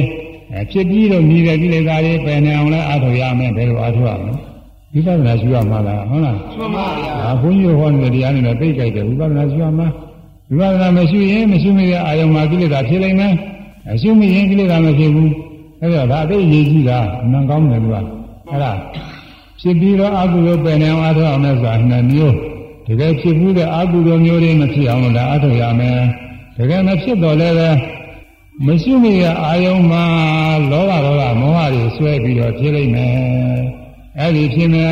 [0.52, 4.51] အဲဖြစ်ပြီးတော့မြည်တဲ့ကိလေသာတွေပယ်နေအောင်လဲအားထုတ်ရမယ်ဘယ်လိုအားထုတ်ရမလဲ
[4.94, 9.88] ဝိပဿနာရှုရမှာလားဟုတ်လားမှန်ပါဗျာဒါဘုန်းကြီးဟောနေတဲ့တရားနဲ့တော့သိကြိုက်တယ်ဝိပဿနာရှုရမှာ
[10.58, 13.34] ဝိပဿနာမရှိရင်မရှုမိတဲ့အာယုံမှာကိလေသာဖြစ်နိုင်မယ်
[13.92, 15.32] အရှုမိရင်ကိလေသာမဖြစ်ဘူး
[15.82, 17.00] အဲ့တော့ဒါအသိရေးကြည့်တာ
[17.32, 18.02] နံကောင်းတယ်ကွာ
[18.50, 18.72] အဲ့ဒါ
[19.62, 22.36] ဖြစ်ပြီးတော့အကုသိုလ်ပယ်နေအောင်အားထုတ်အောင်လဲဆိုတာနှစ်မျိုး
[22.88, 26.00] တကယ်ဖြစ်ဘူးတဲ့အကုသိုလ်မျိုးတွေမဖြစ်အောင်လည်းအားထုတ်ရမယ်
[26.58, 27.70] တကယ်မဖြစ်တော့လည်းပဲ
[28.66, 30.04] မရှိမိတဲ့အာယုံမှာ
[30.72, 33.81] လောဘဒေါသမောဟတွေဆွဲပြီးတော့ဖြစ်လိမ့်မယ်
[34.20, 34.92] အဲ့ဒီဖြစ်မဲ့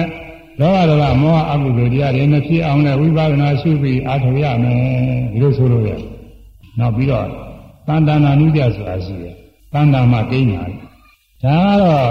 [0.60, 4.78] လောဘဒေါသမောဟအကုသိုလ်တရားတွေမဖြစ်အောင်လည်းဝိပဿနာရှုပြီးအားထုတ်ရမယ်
[5.32, 5.90] ဒီလိုဆိုလို့ရ
[6.80, 7.28] နောက်ပြီးတော့
[7.88, 9.36] တန်တနာနုပြဆိုတာရှိတယ်
[9.74, 10.64] တန်တာမှကိန်းတာ
[11.44, 12.10] ဒါကတော့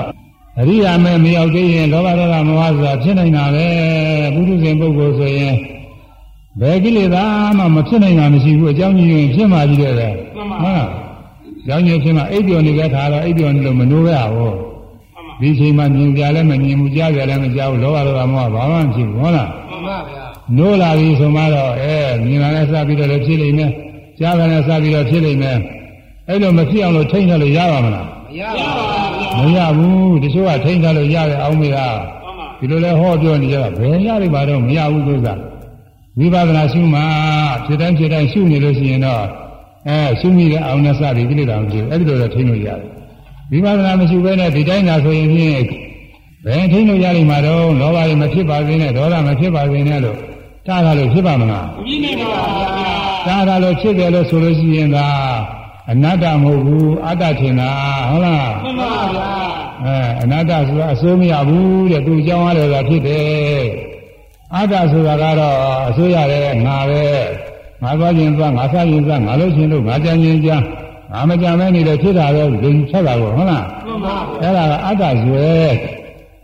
[0.60, 3.66] အရိယာမဲမရောက်သေးရင်လောဘဒေါသမောဟဆိုတာဖြစ်နိုင်တာပဲ
[4.34, 5.54] ပုထုဇဉ်ပုဂ္ဂိုလ်ဆိုရင်
[6.60, 7.24] ဘယ်ကိလေသာ
[7.58, 10.86] မှမဖြစ်နိုင်တာမရှိဘူးအကြောင်းကြီးရင်ဖြစ်မှကြီးတယ်ပဲဟုတ်လား
[11.66, 14.67] ကြောင်းကြီးဖြစ်မှအိပ်ပျော်နေတဲ့ခါတော့အိပ်ပျော်နေလို့မနိုးရဘူးမှန်ပါ
[15.40, 20.24] ဒီချိန်မှာမြင်ကြလည်းမမြင်ဘူးကြားကြလည်းမကြားဘူးလောဘဒေါသမောဟဘာမှမဖြစ်ဘူးဟုတ်လားမှန်ပါဗျာ
[20.56, 23.70] နိုးလာပြီဆိုမှတော့အဲမြင်လာလည်းစပြီးတော့လည်းဖြစ်လိမ့်မယ်
[24.18, 25.58] ကြားလာလည်းစပြီးတော့ဖြစ်လိမ့်မယ်
[26.28, 28.72] အဲ့လိုမဖြစ်အောင်လို့ထိန်းထားလို့ရပါမလားမရပါ
[29.54, 35.34] ဗျာမရဘူးတချို့ကထိန်းထားလို့ရတယ်အောင်မေလားမှန်ပါဒီလိုလဲဟောပြောနေကြတာဘယ်ရလိမ့်ပါတော့မရဘူးသုသာ
[36.18, 37.00] ဝိပဿနာရှုမှ
[37.66, 39.24] ဖြစ်တိုင်းဖြစ်တိုင်းရှုနေလို့ရှိရင်တော့
[39.88, 42.97] အဲရှုမိတဲ့အောင်နဲ့စပြီးကိလေသာမဖြစ်ဘူးအဲ့ဒီလိုတော့ထိန်းလို့ရတယ်
[43.50, 45.62] ဝိပဿနာမရှိဘဲနဲ့ဒီတိုင်းသာဆိုရင်ဖြင့်
[46.44, 50.18] ဘယ်ထိန်းလို့ရလိမ့်မှာတော့လောဘတွေမဖြစ်ပါစေနဲ့ဒေါသမဖြစ်ပါစေနဲ့လို့
[50.66, 52.92] တားတာလို့ဖြစ်ပါမလားမပြည့်နိုင်ပါဗျာ
[53.26, 55.06] တားတာလို့ဖြစ်တယ်လို့ဆိုလို့ရှိရင်သာ
[55.90, 57.70] အနတ္တမဟုတ်ဘူးအတ္တထင်တာ
[58.10, 59.28] ဟုတ်လားမှန်ပါဗျာ
[59.84, 63.62] အဲအနတ္တဆိုတာအစိုးမရဘူးတဲ့သူအကြောင်းအားလည်းသာဖြစ်တယ်
[64.54, 65.56] အတ္တဆိုတာကတော့
[65.88, 67.04] အစိုးရတယ်ငါပဲ
[67.82, 70.56] ငါသွားခြင်းသွားငါစားခြင်းစားငါလို့ခြင်းလို့ငါကြံခြင်းကြံ
[71.12, 75.46] ငါမကြံမဲနေတယ်ဖြစ်တာပဲလူချက်တာကိုဟုတ်လားမှန်ပါအဲ့ဒါကအတ္တဇွဲ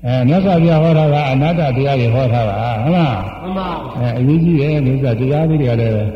[0.07, 6.09] အဲမြတ်စွာဘုရားဟောတာကအနတ္တတရားတွေဟောထားတာဟုတ်လားမှန်ပါအဲအရေးကြီးတယ်လို့ဆိုတာတရားလေးတွေကလည်း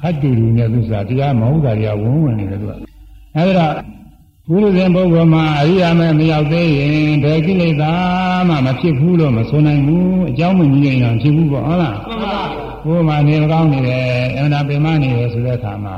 [0.00, 2.72] ခတ်တူတူနဲ့သူဆိုတာတရားမဟုတ်တာတွေကဝန်းဝင်နေတယ်သူက
[3.36, 3.66] အဲဒါ
[4.48, 7.92] ဘုရုဇဉ်ပုဂ္ဂိုလ်မှာအရိယာမဲမရောက်သေးရင်ဘယ်ကိလေသာ
[8.48, 12.40] မှမဖြစ်ဘူးလို့မဆိုနိုင်ဘူးအကြောင်းမကြီးရင်တော့ဖြစ်ဘူးပေါ့ဟုတ်လားမှန်ပါ
[12.84, 14.04] ဘုရားနေကောင်းနေတယ်
[14.36, 15.96] အမှန်တရားပင်မနေတယ်ဆိုတဲ့အခါမှာ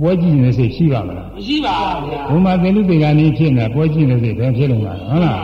[0.00, 1.76] ပွဲကြည့်နေစိတ်ရှိပါမလားမရှိပါ
[2.06, 5.40] ဗျာဘုမာသင်္လူတေကနေ့ဖြစ်နေပွဲကြည့်နေစိတ်ဘယ်ဖြစ်လို့လဲဟုတ်လား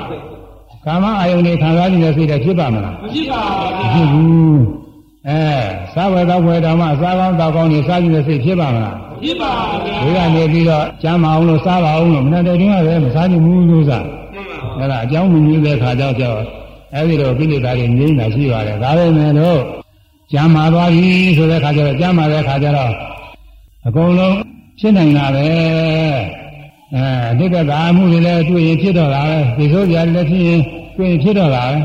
[0.87, 4.63] ကာမအာယုန်တွေခံစားနေတဲ့စိတ်တွေဖြစ်ပါမလားမရှိပါမဗျာဖြစ်ဘူး
[5.29, 5.41] အဲ
[5.95, 9.53] စားဝယ်တော့ဝယ်တော့မှစားကောင်းတောက်ကောင်းနေစားကြည့်တဲ့စိတ်ဖြစ်ပါမလားဖြစ်ပါ
[10.15, 14.17] ဗျာဒီကနေပြီးတော့ကျမ်းမအောင်လို့စားပါအောင်လို့မနဲ့တဲ့တွင်းကလည်းမစားနိုင်ဘူးလို့စားမှန်
[14.51, 16.41] ပါအဲ့ဒါအကြောင်းမညွှန်တဲ့ခါကြောင့်ကြောင့်
[16.95, 19.61] အဲ့ဒီတော့ကိလေသာတွေငြိမ့်တာရှိပါတယ်ဒါပေမဲ့လို့
[20.33, 22.93] ကျမ်းမာသွားပြီဆိုတဲ့ခါကျတော့ကျမ်းမာတဲ့ခါကျတော့
[23.87, 24.37] အကုန်လုံး
[24.79, 25.47] ဖြစ်နိုင်တာပဲ
[26.95, 30.61] အဲအတိတ်ကသာမှုတွေလည်းတွေ့ရင်ဖြစ်တော့တာပဲဒီဆိုကြတယ်လည်းဖြစ်ရင်
[30.97, 31.77] တွေ့ရင်ဖြစ်တော့တာပဲ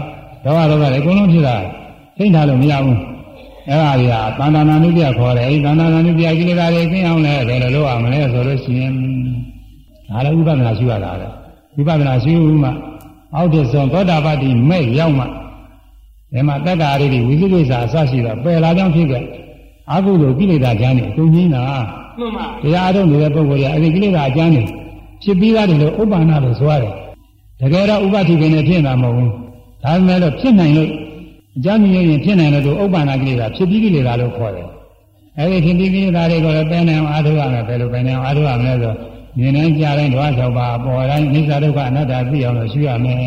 [0.44, 1.56] တော့တော့လည်းအကုန်လုံးဖြစ်တာ
[2.18, 3.00] သိထားလို့မရဘူး
[3.68, 8.94] အဲ့ဒါတွေကတဏ္ဍာနာနုပြခေါ်တယ်အဲဒီတဏ္ဍာနာနုပြကိလေသာတွေသိအောင်လည်းဘယ်လိုလုပ်ရမလဲဆိုလို့ရှိရင်
[10.10, 11.28] ဒါလည်းဥပဒနာရှိရတာပဲ
[11.76, 12.70] ဝိပဿနာရှိဦးမှ
[13.36, 15.26] အောက်တဆုံးသောတာပတ္တိမဲ့ရောက်မှ
[16.34, 19.24] ဒီမှာတက္ကာရီဝိသုဒိသအစရှိတော့ပယ်လာကြောင်းဖြစ်ခဲ့
[19.90, 21.64] အကုသိုလ်ကိလေသာကျမ်းနေအကုန်ကြီးနာ
[22.20, 24.62] မှန်ပါတရားအထုတ်နေတဲ့ပုဂ္ဂိုလ်ကအဲဒီကိလေသာအကျမ်းနေ
[25.24, 26.94] ဖြစ်ပြီးသားတယ်လို့ဥပ္ပန္နလို့ဆိုရတယ်
[27.60, 29.32] တကယ်တော့ဥပ္ပတိပင်နဲ့ဖြစ်တာမဟုတ်ဘူး
[29.84, 30.90] ဒါပေမဲ့လို့ဖြစ်နိုင်လို့
[31.58, 34.68] အကျမ်းမြင်ရင်ဖြစ်နိုင်လို့ဥပ္ပန္နကိလေသာဖြစ်ပြီးကိလေသာလို့ခေါ်တယ်
[35.38, 38.94] အဲဒီဖြစ်ပြီးကိလေသာတွေကိုလည်းပယ်နိုင်အောင်အားထုတ်ရမယ်ဘယ်လိုပယ်နိုင်အောင်အားထုတ်ရမလဲဆို
[39.38, 43.18] မြင်တိုင်းကြားတိုင်းဓဝါ၆ပါးပေါ်တိုင်းအိစ္ဆဒုက္ခအနတ္တသိအောင်လို့ရှုရမယ်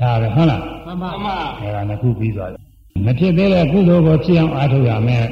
[0.00, 2.60] ဒါပဲဟုတ်လားမှန်ပါမှန်ပါအဲဒါနှစ်ခုပြီးသွားတယ်
[3.06, 5.24] မဖြစ်သေးတဲ့ကုသိုလ်ကိုဖြစ်အောင်အားထုတ်ရမယ်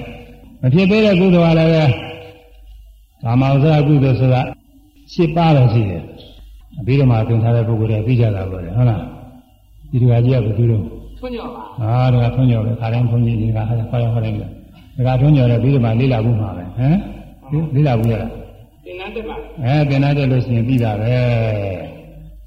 [0.62, 1.84] မဖြစ်သေးတဲ့ကုသိုလ်ကလည်းပဲ
[3.22, 4.42] ကာမဥစ္စာကုသိုလ်ဆိုတာ
[5.12, 6.02] ရှင်းပါတော့ရှိတယ်
[6.78, 9.02] အပြီးတော့မှသင်ထားတဲ့ပုဂ္ဂိုလ်တွေပြီးကြတာပေါ့လေဟုတ်လား
[9.90, 10.84] ဒီတကကြီးကဘယ်သူတော့
[11.18, 14.42] ထွန်းကျော်ပါဟာဒါကထွန်းကျော်ပဲခါတိုင်းထွန်းကြီးဒီကဟာခေါ်ရခေါ်လိုက်ပြီ
[15.06, 16.96] ဒါကထွန်းကျော်တယ်ပြီးတော့မှလေးလာဘူးမှာပဲဟမ်
[17.74, 18.30] လေးလာဘူးရလား
[18.84, 21.14] သင်္နတ်တက်ပါအဲသင်္နတ်တက်လို့ရှိရင်ပြီးတာပဲ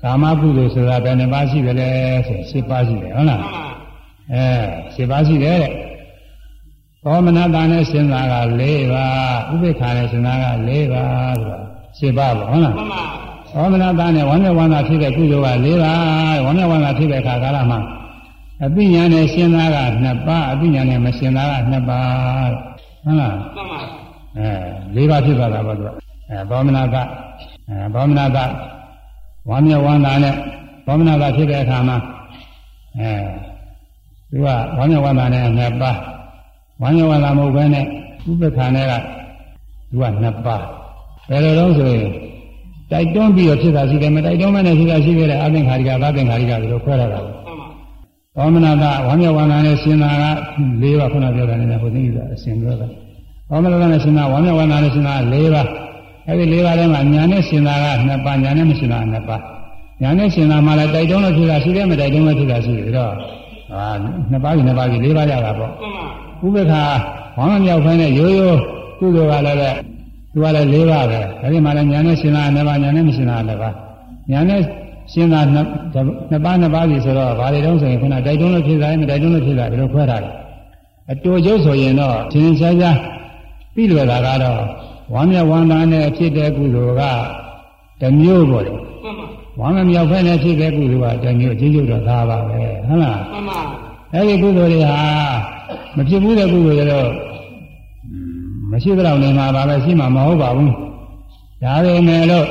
[0.01, 1.89] ကာမကုသိုလ်ဆိုတာဘယ်နှပါးရှိတယ်လဲ
[2.27, 3.41] ဆိုရင်၈ပါးရှိတယ်ဟုတ်လား
[4.33, 4.45] အဲ
[4.95, 5.71] ၈ပါးရှိတယ်တဲ့
[7.05, 11.57] သောမနတာနဲ့စဉ်းစားက၄ပါးဥပိ္ပခာနဲ့စဉ်းစားက၄ပါးဆိုတာ
[11.97, 13.03] ရှင်းပါပေါ့ဟုတ်လားမှန်ပါ
[13.53, 17.79] သောမနတာနဲ့ဝမ်းနဲ့ဝမ်းသာဖြစ်တဲ့ကုသိုလ်က၄ပါးဝမ်းနဲ့ဝမ်းသာဖြစ်တဲ့အခါကာလမှာ
[18.63, 22.51] အပိညာနဲ့စဉ်းစားက2ပါးအပိညာနဲ့မစဉ်းစားက2ပါး
[23.03, 23.79] ဟုတ်လားမှန်ပါ
[24.37, 24.49] အဲ
[24.95, 25.89] ၄ပါးဖြစ်သွားတာပေါ့သူက
[26.29, 27.03] အဲသောမနတာ
[27.69, 28.45] အဲသောမနတာ
[29.49, 30.35] ဝမ်းနဲ့ဝမ်းသာနဲ့
[30.85, 31.97] သောမနတာဖြစ်တဲ့အခါမှာ
[32.99, 33.11] အဲ
[34.31, 34.47] သူက
[34.77, 35.97] ဝမ်းမြောက်ဝမ်းသာနဲ့နှစ်ပါး
[36.81, 37.85] ဝမ်းမြောက်ဝမ်းသာမဟုတ်ဘဲနဲ့
[38.29, 38.93] ဥပ္ပခါနဲ့က
[39.89, 40.63] သူကနှစ်ပါး
[41.29, 42.09] ဘယ်လိုလုံးဆိုရင်
[42.91, 47.67] တိုက်တွန်းပြီးတော့ဖြစ်တာရှိတယ်မတိုက်တွန်းမနဲ့ဖြစ်တာရှိခဲ့တဲ့အသင်္ခါရိကသာသင်္ခါရိကလို့ခွဲရတာပဲမှန်ပါ
[48.35, 50.25] သောမနာကဝမ်းမြောက်ဝမ်းသာနဲ့ရှင်သာက
[50.81, 52.87] ၄ပါးခုနပြောတာနဲ့ဟိုသိပြီအရှင်ပြောတာ
[53.49, 55.67] သောမနာကနဲ့ရှင်သာဝမ်းမြောက်ဝမ်းသာနဲ့ရှင်သာ၄ပါး
[56.27, 59.41] အဲဒီ၄ပါးထဲမှာညာနဲ့ရှင်သာကနှစ်ပါးညာနဲ့မရှင်သာကနှစ်ပါး
[60.01, 63.13] ညာနဲ့ရှင်သာမှလည်းတိုက်တွန်းလို့ဖြစ်တာရှိတယ်မတိုက်တွန်းလို့ဖြစ်တာရှိတယ်ပြီးတော့
[63.77, 63.87] ဟာ
[64.31, 66.05] နှစ်ပါးကြီးနှစ်ပါးကြီး၄ပါးရတာပေါ့မှန်ပါ
[66.45, 66.83] ဥပ္ပခါ
[67.35, 68.59] ဘောင်းမြောက်ဖမ်းတဲ့ရိုးရိုး
[68.99, 69.69] ကုသိုလ်ကလည်းပဲ
[70.33, 73.73] သူကလည်း၄ပါးပဲအဲဒီမှာလည်းညာနဲ့ရှင်သာနှစ်ပါးညာနဲ့မရှင်သာနှစ်ပါး
[74.31, 74.61] ညာနဲ့
[75.11, 75.65] ရှင်သာနှစ်
[76.31, 80.31] နှစ်ပါးနှစ်ပါးစီဆိုတော့ဘာတွေတုံးဆိုရင်ခုနတိုက်တွန်းလို့ဖြစ်တာမတိုက်တွန်းလို့ဖြစ်တာဘယ်လိုခွဲထားလဲ
[81.11, 82.97] အတူရုပ်ဆိုရင်တော့သင်ရှားရှား
[83.73, 84.61] ပြီးလွယ်တာကတော့
[85.13, 87.01] ဝမ်းမြောက်ဝမ်းသာနဲ့ဖြစ်တဲ့ကုသိုလ်က
[88.01, 88.92] တစ်မျိုးပေါ့လေမှန်ပါ
[89.59, 93.59] ဝမ်းမမြောက်ဖက်နဲ့ဖြစ်တဲ့ကုသိုလ်ကတစ်မျိုးအချင်းချင်းတော့သာပါပဲဟုတ်လားမှန်ပါ
[94.13, 95.01] အဲ့ဒီကုသိုလ်တွေဟာ
[95.97, 97.09] မဖြစ်ဘူးတဲ့ကုသိုလ်တွေတော့
[98.71, 100.73] မရှိတော့နေမှာပါပဲရှိမှာမဟုတ်ပါဘူး
[101.63, 102.45] ဒါပေမဲ့လို့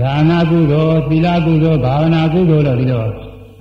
[0.00, 3.04] ဒါနကုသိုလ်သီလကုသိုလ်ဘာဝနာကုသိုလ်လို့ဒီလို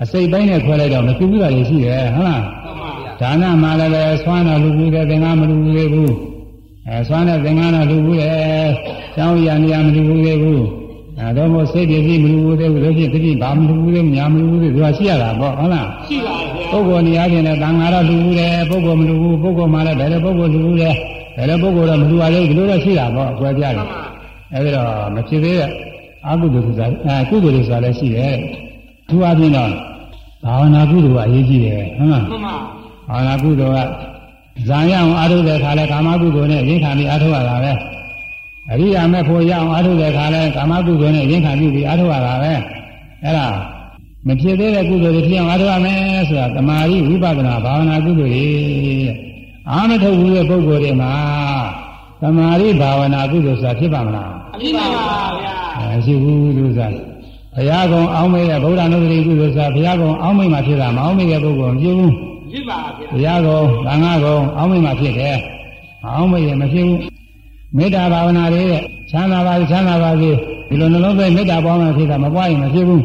[0.02, 6.14] အစိတ်ပိုင်းနဲ့ခွဲလိုက်တော့မဖြစ်ဘူးတာတွေရှိတယ်ဟုတ်လားမှန်ပါဗျာဒါနမှလည်းပဲဆွမ်းတော်လူဘူးတဲ့သင်္ကမလူဘူးသေးဘူး
[6.88, 8.70] အဲဆွမ်းတဲ့သင်္ကတော်လူဘူးတဲ့
[9.16, 10.64] ကျောင်းရနေရမလူဘူးသေးဘူး
[11.20, 20.92] အဲတော့မို့စိတ်ပြည့်စည်မလူဘူးသေးဘူးလို့ဖြစ်ဖြစ်ဘာမလူဘူးသေးညာမလူဘူးသေးသူကရှိရတာပေါ့ဟုတ်လားရှိပါဗျာပုဂ္ဂိုလ်နေရာချင်းနဲ့တန်ဃာတော့လူဘူးတယ်ပုဂ္ဂိုလ်မလူဘူးပုဂ္ဂိုလ်မှလည်းဘယ်လိုပုဂ္ဂိုလ်လူဘူးလဲ
[21.38, 23.88] ဘယ်လိုပုဂ္ဂိုလ်တော့မလူပါလေဒီလိုတော့ရှိတာပေါ့အကွဲပြားတယ်
[24.54, 25.70] အဲဒီတော့မဖြစ်သေးတဲ့
[26.28, 28.36] အကုသိုလ်ဆိုတာအဲကုသိုလ်တွေဆိုတာလည်းရှိတယ်
[29.10, 29.72] သူအပြင်တော့
[30.46, 32.56] ဘာဝနာကုသိုလ်ကအရေးကြီးတယ်ဟုတ်လားမှန်ပါ
[33.10, 33.90] ဘာဝနာကုသိုလ်က
[34.68, 37.72] ဇာရအောင်အားထုတ်တဲ့ခါလဲကာမကုသိုလ်နဲ့ရင်းခံပြီးအားထုတ်ရတာပဲ
[38.72, 42.54] အရိယာမဲ့ဖို့ရအောင်အားထုတ်တဲ့ခါလဲကာမကုသိုလ်နဲ့ရင်းခံပြီးအားထုတ်ရတာပဲ
[43.24, 43.48] အဲ့ဒါ
[44.28, 46.00] မဖြစ်သေးတဲ့ကုသိုလ်တွေဖြစ်အောင်အားထုတ်ရမယ်
[46.30, 48.46] ဆိုတာတမာရီဝိပဿနာဘာဝနာကုသိုလ်တွေ
[49.04, 49.16] တဲ့
[49.70, 51.14] အာမထုတ်ဘူးတဲ့ပုဂ္ဂိုလ်တွေမှာ
[52.22, 56.94] တမာရီဘာဝနာကုသိုလ်ဆိုတာဖြစ်ပါမလားအပြစ်ပါဗျာမရှိဘူးသူစား
[57.56, 62.14] ဘုရားကုံအောင်းမေးတဲ့ဗုဒ္ဓနုဒတိကုသိုလ်ဆိုတာဘုရားကုံအောင်းမေးမှဖြစ်တာမအောင်းမေးတဲ့ပုဂ္ဂိုလ်မဖြစ်ဘူး
[62.52, 65.38] ဖြစ်ပါဗျာဘုရားကုံသံဃာကုံအောင်းမေးမှဖြစ်တယ်
[66.06, 67.19] အောင်းမေးရင်မဖြစ်ဘူး
[67.78, 70.30] မေတ္တာဘာဝနာလေးတဲ့ချမ်းသာပါစေချမ်းသာပါစေ
[70.70, 73.04] ဒီလိုနှလုံးသွင်းမေတ္တာပွားမှဖြစ်တာမပွားရင်မဖြစ်ဘူး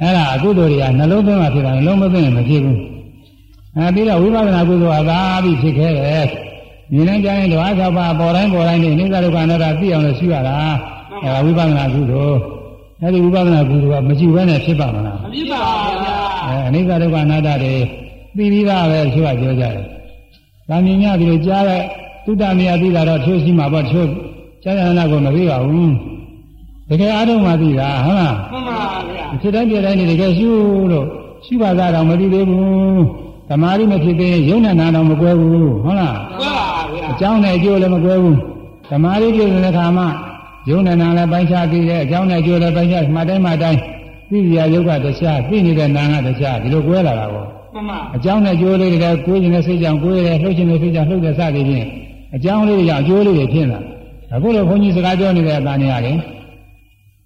[0.00, 2.78] အဲ့ဒါအကုသိုလ်တွေကနှလုံးသွင်းမှဖြစ်တာနှလုံးမသွင်းရင်မဖြစ်ဘူး
[3.76, 6.26] အဲပြီးတော့ဝိပဿနာကုသိုလ်ကသာပြီးဖြစ်ခဲ့တယ်
[6.92, 10.56] ဒီနေ့ကျရင်ဓဝါ၆ပါးပေါ်တိုင်းပေါ်တိုင်းနေနိစ္စဒုက္ခအနတ္တသိအောင်လို့ရှိရတာ
[11.22, 12.38] အဲဒါဝိပဿနာကုသိုလ်
[13.02, 15.62] အဲဒီဝိပဿနာကုသိုလ်ကမရှိဘဲနဲ့ဖြစ်ပါမလားအပြစ်ပါ
[16.02, 16.14] ဗျာ
[16.46, 17.74] အဲအနိစ္စဒုက္ခအနတ္တတွေ
[18.36, 19.74] သိပြီးသားပဲသူကပြောကြတယ်။
[20.68, 21.82] ဒါမြင်ရပြီးတော့ကြားတဲ့
[22.26, 24.10] သုတမယသိတာတော့ထိုးရှိမှာပေါ့ထိုး
[24.62, 25.90] ကျမ်းစာကိုမသိပါဘူး။
[26.88, 30.50] တကယ်အားထုတ်မှသိတာဟုတ်လားမှန်ပါဗျာ။ဖြစ်တိုင်းပြတိုင်းနေတကယ်ရှု
[30.92, 31.06] လို့
[31.44, 33.02] ရှုပါသားတော့မသိသေးဘူး။
[33.48, 35.52] သမာဓိမဖြစ်သေးရင်ယုံနဲ့နာတော့မကွဲဘူး
[35.84, 38.36] ဟုတ်လားမှန်ပါဗျာ။အကြောင်းနဲ့အကျိုးလည်းမကွဲဘူး။
[38.90, 40.08] သမာဓိပြည့်တဲ့အခါမှာ
[40.70, 43.80] ယုံနဲ့နာလည်းပိုင်းခြားသိတယ်အကြောင်းနဲ့အကျိုးလည်းပိုင်းခြားမှတ်တိုင်းမှတ်တိုင်း
[44.30, 51.86] သိရယုတ်ကတရားသိနေတဲ့နာကတရားဒီလိုကွဲလာတာပေါ့မှန်ပါအကြောင်းနဲ့အကျိုးလေးတွေကကိုယ်ကျင်တဲ့စိတ်ကြောင့်ကိုယ်ရဲ့လှုပ်ခြင်းတဲ့စိတ်ကြောင့်လှုပ်တဲ့စသည်ဖြင့်
[52.34, 53.80] အကြောင်းလေးတွေကြောင့်အကျိုးလေးတွေဖြစ်လာ
[54.34, 56.18] အခုလိုဘုန်းကြီးစကားပြောနေတဲ့အတန်နေရတယ်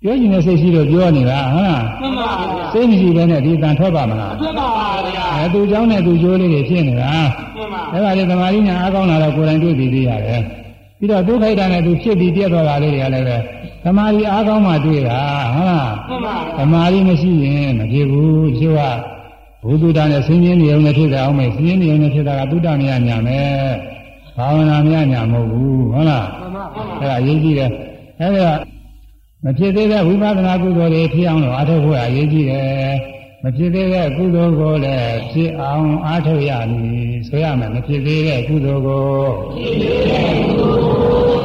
[0.02, 4.66] ပြောကျင်တဲ့စိတ်ရှိလို့ပြောနေတာဟုတ်လားမှန်ပါဗျာစိတ်မရှိဘဲနဲ့ဒီအတန်ထွက်ပါမလားမှန်ပါ
[5.06, 7.12] ဗျာအဲသူအကြောင်းနဲ့သူအကျိုးလေးတွေဖြစ်နေတာ
[7.56, 10.42] မှန်ပါအဲ့ဒါလေသမာဓိညာအားကောင်းလာတော့ကိုယ်တိုင်တွေ့ပြီးသေးရတယ်
[10.98, 13.36] ပြီးတော့ဒုက္ခိတနဲ့သူဖြစ်ပြီးပြတ်သွားတာလေးတွေကလည်းပဲ
[13.84, 15.20] သမာဓိအားကောင်းမှတွေ့တာ
[16.08, 18.82] ဟုတ်လားမှန်ပါသမာဓိမရှိရင်မဖြစ်ဘူးတချို့က
[19.64, 23.70] ဘုသူတ္တနဲ့ဆင်းရဲနေုံနဲ့ဖြစ်တာအောင်မယ်ဆင်းရဲနေုံနဲ့ဖြစ်တာကသုတ္တမယညာမယ်
[24.40, 27.70] ဘာဝနာမယညာမဟုတ်ဘူးဟုတ်လားမှန်ပါမှန်ပါအဲ့ဒါအရေးကြီးတယ်
[28.20, 28.52] အဲ့ဒါ
[29.44, 32.94] မဖြစ်သေးတဲ့ဝိပဿနာကုသိုလ်တွေဖြစ်အောင်လို့အားထုတ်ဖို့အရေးကြီးတယ်
[33.42, 39.08] မဖြစ်သေးတဲ့ကုသိုလ်ကိုလည်းဖြစ်အောင်အားထုတ်ရမည်ဆိုရမယ်မဖြစ်သေးတဲ့ကုသိုလ်ကို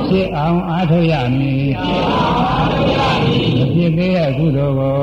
[0.08, 1.68] ဖြစ်အောင်အားထုတ်ရမည်
[3.58, 4.98] မဖြစ်သေးတဲ့ကုသိုလ်ကို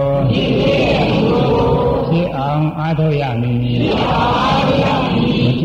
[2.09, 3.81] ဖြစ်အောင်အားထုတ်ရမည်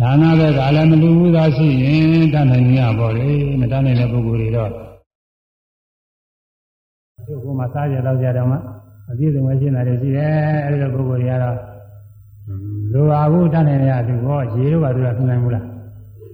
[0.00, 3.30] ဒါနဘက်ကလည်းမလူဘူးသာရှိရင်တတ်နိုင်ရပါလေ
[3.60, 8.56] မတတ်နိုင်တဲ့ပုဂ္ဂိုလ်တွေတော့ဒီကုမှာစားကြတော့ကြတော့မှ
[9.10, 10.32] အပြည့်စုံပဲရှင်းတာတွေရှိတယ်
[10.64, 11.56] အဲဒီလိုပုဂ္ဂိုလ်တွေကတော့
[12.92, 15.64] လိုပါဘူးတတ်နိုင်ရသူဟောရေတို့ပါသူကသူနိုင်ဘူးလား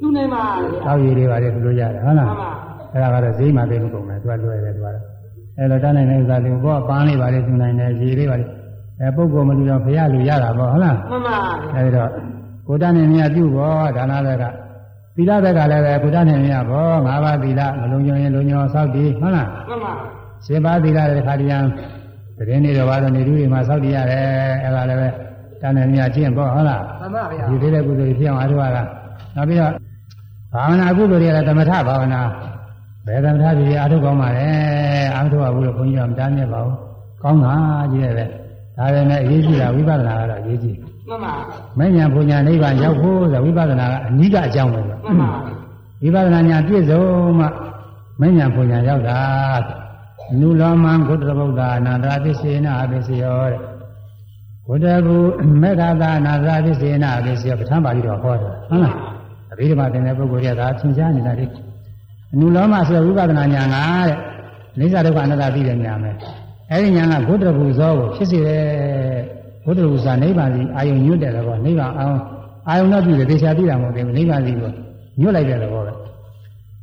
[0.00, 2.50] သူနေပါဗျာတောက်ရည်တွေပါလေသူလို့ရတယ်ဟုတ်လားမှန်ပါ
[2.92, 4.96] အဲ့ဒါကတော့ဈေးမှာသိမကုန်ဘူးသူကလွယ်တယ်သူကတော့
[5.58, 8.46] အဲ့လိုတတ်နိုင်တဲ့ဥစ္စာတွေကိုဘောပန်းလေးပါလေသူနိုင်တယ်ရေလေးပါလေ
[9.00, 12.10] အဲပုဂ္ဂိုလ်မလူတော့ဖရလူရတာပေါ့ဟုတ်လားမှန်ပါဗျာအဲဒီတော့
[12.66, 14.44] ကိုတတ်နိုင်မြတ်ပြုဖို့ဒါနဘက်က
[15.16, 19.92] သီလဘက်ကလည်းပဲကိုတတ်နိုင်မြတ်ဘော၅ပါးသီလမလုံးညုံရင်လုံးညုံဆောက်တည်ဟုတ်လားမှန်ပါ
[20.46, 21.64] ရှင်ပါးသီလတဲ့ခါတည်းရန်
[22.48, 24.24] တည်နေတော့ဘာလို့နေလူတွေမှာဆောက်တည်ရတယ်
[24.62, 25.08] အဲ့ဒါလည်းပဲ
[25.60, 28.82] တတ်နိုင်မြတ်ကျင့်ပေါ့ဟုတ်လားမှန်ပါဗျာဒီသေးတဲ့ကုသိုလ်တွေဖြစ်အောင်အားထုတ်ရတာ
[29.36, 29.72] နောက်ပြီးတော့
[30.52, 32.20] ဘာဝနာကုသိုလ်တွေကလည်းသမထဘာဝနာ
[33.06, 34.48] ဘယ်သမထပြည်အားထုတ်ကောင်းပါလဲ
[35.14, 36.76] အားထုတ်ရဘူးလို့ဘုန်းကြီးကမတားမြစ်ပါဘူး
[37.22, 37.54] ကောင်းတာ
[37.92, 38.24] ကြီးရဲ့ပဲ
[38.76, 40.76] ဒါပေမဲ့အရေးကြီးတာဝိပဿနာကတော့အရေးကြီး
[41.08, 41.34] မှန်ပါ
[41.78, 45.30] မဉ္ဇဉ်ဘုံညာနိဗ္ဗာန်ရောက်ဖို့ဆိုဝိပဿနာကအနိကအကြောင်းပဲဆိုမှန်ပါ
[46.02, 47.02] ဝိပဿနာညာပြည့်စုံ
[47.38, 47.46] မှ
[48.20, 49.20] မဉ္ဇဉ်ဘုံညာရောက်တာ
[50.40, 53.58] နုလောမံဂုတ္တဗုဒ္ဓအနန္တပစ္စေနအပစ္စယောတဲ့
[54.66, 55.16] ဘုဒ္ဓဘူ
[55.62, 58.94] မေဃသာအနာသပစ္စေနအပစ္စယောပဋ္ဌာန်းပါဠိတော်ဟောတာဟုတ်လား
[59.52, 61.46] အဘိဓမ္မာသင်တဲ့ပုဂ္ဂိုလ်တွေကဒါသင်ကြားနေတာလေ
[62.40, 64.16] နုလောမဆိုဝိပဿနာညာငါတဲ့
[64.78, 66.14] အိစ္ဆဒုက္ခအနတ္တသိတဲ့ညာမယ်
[66.70, 69.35] အဲဒီညာကဘုဒ္ဓဘူဇောကိုဖြစ်စေတယ်
[69.66, 72.18] ဘုဒ္ဓဘူဇာနိဗ္ဗာန်စီအာယုံညွတ်တယ်တော့နိဗ္ဗာန်အောင်
[72.68, 74.72] အာယုံတော့ပြည့်တယ်သေချာပြည့်တာမဟုတ်ဘူးနိဗ္ဗာန်စီကို
[75.20, 75.92] ညွတ်လိုက်တဲ့သဘောပဲ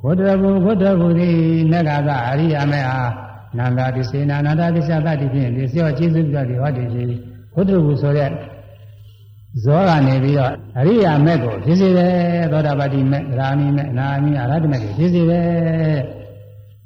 [0.03, 1.35] ဘုဒ္ဓဘုဘုဒ္ဓဘုသည်
[1.71, 3.11] နဂါသအရိယာမေအား
[3.57, 7.09] နန္ဒပစ္စေနာနန္ဒပစ္ဆသတိဖြင့်ဒီစောကျေးဇူးပြုပြီးဟောတည်ခြင်း
[7.53, 8.29] ဘုဒ္ဓဘုဆိုတဲ့
[9.63, 12.13] ဇောကနေပြီးတော့အရိယာမေကိုဖြစ်စေတယ်
[12.51, 15.43] သောတာပတိမေသရာမိမေအနာမိအရဟတမေကိုဖြစ်စေတယ်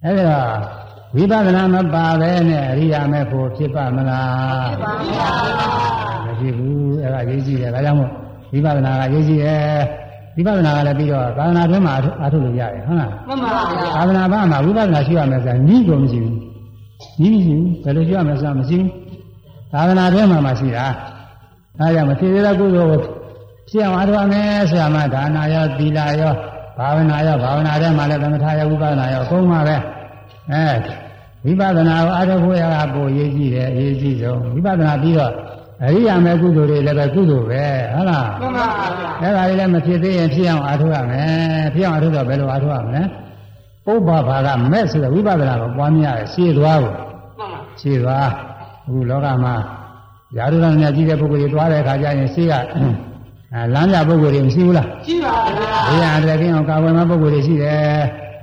[0.04, 0.87] အဲဒီတော့
[1.18, 8.12] ဝိပဿနာမပါပဲနဲ့အရိယာမေကိုဖြစ်ပါမလားဖြစ်ပါဘူးမရှိဘူးအဲ့ဒါရေးကြည့်တယ်ဒါကြောင့်မို့
[8.54, 9.82] ဝိပဿနာကရေးကြည့်တယ်
[10.36, 16.36] ဝိပဿနာကလည်းပြီးတော့သာသနာ့တွင်းမှာအားထုတ်လို့ရတယ်ဟုတ်လားမှန်ပါဗျာသာသနာ့ဘာမှာဝိပဿနာရှိရမယ်ဆိုတာဤကိုမရှိဘူး
[17.26, 18.90] ဤမရှိဘူးဘယ်လိုရှိရမလဲဆိုတာမရှိဘူး
[19.74, 20.86] သာသနာ့တွင်းမှာမှရှိတာ
[21.80, 23.02] အဲဒါကြောင့်မဖြစ်သေးတဲ့ကုသိုလ်ကို
[23.70, 26.34] ဖြစ်အောင်အားထုတ်ရမယ်ဆရာမဒါနာရောသီလရော
[26.78, 29.76] ဘာဝနာရောဘာဝနာထဲမှာလည်းသမထရောဝိပဿနာရောအကုန်ပါပဲ
[30.52, 31.07] အဲ
[31.48, 35.34] ဝိပဿနာကိုအားထုတ်ဖို့ရတာပိုရေးကြည့်တယ်အရေးကြီးဆုံးဝိပဿနာပြီးတော့
[35.84, 38.66] အရိယာမေကုသိုလ်တွေလည်းပဲကုသိုလ်ပဲဟုတ်လားမှန်ပါ
[39.22, 43.04] ဗျာအဲ့ဒါလေးလည်းမဖြစ်သေးရင်ဖြစ်အောင်အားထုတ်ရမယ်ဖြစ်အောင်အားထုတ်တော့ဘယ်လိုအားထုတ်ရမလဲ
[43.86, 47.02] ပုပ္ပဘာကမဲ့ဆိုတဲ့ဝိပဿနာကိုပွားများတယ်ရှင်းသွားကိုမှန်
[47.40, 47.48] ပါ
[47.82, 48.30] ရှင်းသွား
[48.86, 49.54] အခုလောကမှာ
[50.38, 52.54] ယာရုဒ္ဓနဲ့ကြီးတဲ့ပုဂ္ဂိုလ်တွေသွားတဲ့အခါကျရင်ရှင်းက
[53.54, 58.02] အဲလမ်းပြပုဂ္ဂိုလ်တွေမရှိဘူးလားရှိပါဗျာဘေးရန်တည်းကင်းအောင်ကာဝယ်မပုဂ္ဂိုလ်တွေရှိတယ်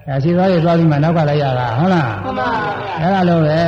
[0.09, 2.48] အဲရှင်းသွားရသွားပြီးမှနောက်ကလိုက်ရတာဟုတ်လားမှန်ပါ
[3.00, 3.59] ဗျာအဲ့ဒါလို့ပဲ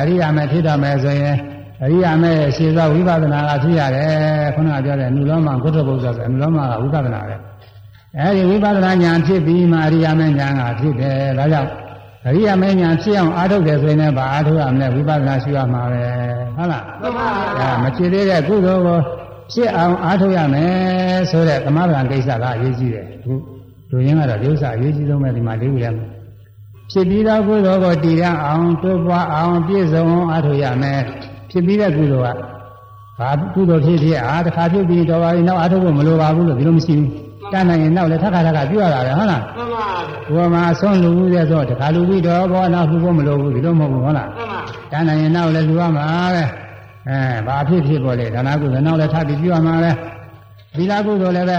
[0.00, 1.36] အရိယာမဲ့ဖြစ်တော်မယ်ဆိုရင်
[1.84, 7.36] အရိယာမဲ့ရှင်းသောဝိပဿနာကဖြစ်ရတယ်ခုနကပြောတဲ့နုလောမကုတ္တဘုဇ္ဇဆိုနုလောမကဝိပဿနာပဲ
[8.18, 11.70] အဲဒီဝိပဿနာဉာဏ်ဖြစ်ပြီးမှအရိယာမဲ့ဉာဏ်ကဖြစ်တယ်ဒါကြောင့်
[12.26, 16.02] အရိယာမဉ္ဇဉ်ဖြစ်အောင်အားထုတ်တယ်ဆိုရင်လည်းဗာအားထုတ်ရမယ်ဝိပဿနာရှုရမှာပဲ
[16.56, 17.26] ဟုတ်လားမှန်ပါ
[17.58, 18.98] ဗျာအဲမဖြစ်သေးတဲ့ကုသိုလ်ကို
[19.52, 23.34] ဖြစ်အောင်အားထုတ်ရမယ်ဆိုတဲ့သမဗံကိစ္စကအရေးကြီးတယ်အခု
[23.90, 26.06] လူရင်းကတော့ဒီဥစ္စာအရေးကြီးဆုံးပဲဒီမှာလေးခုရမယ်
[26.90, 31.00] ဖြစ်ပြီးသောကုသိုလ်ကိုတည်ရအောင်တိုးပွားအောင်ပြည့်စုံအောင်အားထုတ်ရမယ်
[31.50, 32.38] ဖြစ်ပြီးတဲ့ကုသိုလ်က
[33.20, 37.10] ဘာကုသိုလ်ဖြစ်ဖြစ်အားတစ်ခါဖြစ်ပြီးတော့ပါပြီနောက်အားထုတ်ဖို့မလိုပါဘူးလို့ဒီလိုမရှိဘူး
[37.52, 39.84] တတ်နိုင်ရင်နောက်လည်းထပ်ခါထပ်ခါပြုရတာပဲဟုတ်လားမှန်ပါ
[40.28, 44.60] ဗျာဘုရားမှာဆုံးလူဘူးတဲ့ဆိုတခါလူပြီးတော့ဘောနောက်လူဖို့မလိုဘူးဒီလိုမဟုတ်ဘူးဟုတ်လားမှန်ပါ
[44.92, 46.42] တန်းနိုင်ရင်နောက်လည်းလူရမှာပဲ
[47.08, 49.90] အဲဘာဖြစ်ဖြစ်ပေါ်လေဒါနာကုသိုလ်နောက်လည်းထပ်ပြီးပြုရမှာပဲ
[50.76, 51.58] သီလကုသိုလ်လည်းပဲ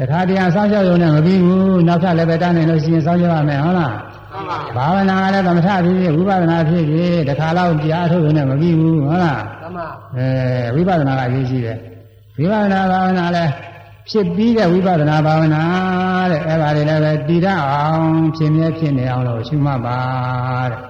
[0.00, 3.94] တခါတည်းအဆောင်ရှောက်ရုံနဲ့မပြီးဘူးနောက်ထပ်လည်းပဲတန်းနိုင်လို့ရှိရင်ဆောင်ရှောက်ရမယ်ဟုတ်လား
[4.32, 9.86] မှန်ပါဘာဝနာလည်းသမထဖြစ်ဖြစ်ဝိပဿနာဖြစ်ဖြစ်တခါတော့ကြားထုတ်ရုံနဲ့မပြီးဘူးဟုတ်လားမှန်ပါ
[10.16, 10.28] အဲ
[10.74, 11.78] ဝိပဿနာကအရေးကြီးတယ်
[12.38, 13.50] ဝိပဿနာဘာဝနာလည်း
[14.10, 15.62] ဖြစ်ပြီးတဲ့ဝိပဿနာဘာဝနာ
[16.30, 19.98] တဲ့အဲပါလေလည်းပဲတည်ရအောင်ဖြစ်မြဲဖြစ်နေအောင်လို့ရှုမှတ်ပါ
[20.70, 20.80] တဲ့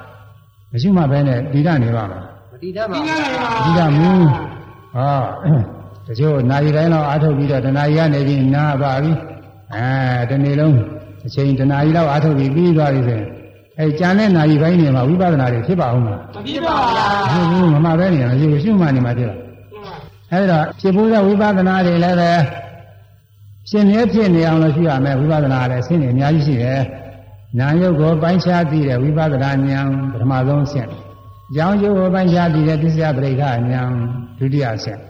[0.73, 2.21] မရှုမှတ်ဘဲနဲ့တည်ရနေပါမှာ
[2.53, 2.97] မတည်တတ်ပါ
[3.65, 4.11] တည်ရမူ
[4.95, 9.13] ဟော တချို့နာရီတိုင်းလောက်အားထုတ်ပြီးတော့တဏှာကြီးကနေပြီးနားပါပြီ
[9.75, 10.77] အဲတနေ့လုံး
[11.27, 13.27] အချိန်တဏှာကြီးလောက်အားထုတ်ပြီးပြီးသွားပြီဆိုရင်
[13.79, 19.39] အဲကြံတဲ့နာရီပိုင်းနေမှာဝိပဿနာတွေဖြစ်ပါဦးမလားမဖြစ်ပါဗျာဟုတ်ဘူးမမပဲနေရမရှိဘူးရှုမှတ်နေမှာဖြစ်လား
[20.33, 22.31] အဲဒီတော့ဖြစ်ဖို့တဲ့ဝိပဿနာတွေလည်းပဲ
[23.71, 26.81] ရှင်မြဲဖြစ်နေအောင်လို့ရှိရမယ်ဝိပဿနာလည်းအဆင့်တွေအများကြီးရှိတယ်။
[27.59, 30.89] နာယုတ်ကိုပိုင်းခြားသိတဲ့ဝိပဿနာဉာဏ်ပထမဆုံးအဆင့်။
[31.57, 33.59] ကြောင်းယုတ်ကိုပိုင်းခြားသိတဲ့ပစ္စယပရိက္ခဉာဏ်
[34.39, 35.01] ဒုတိယအဆင့်။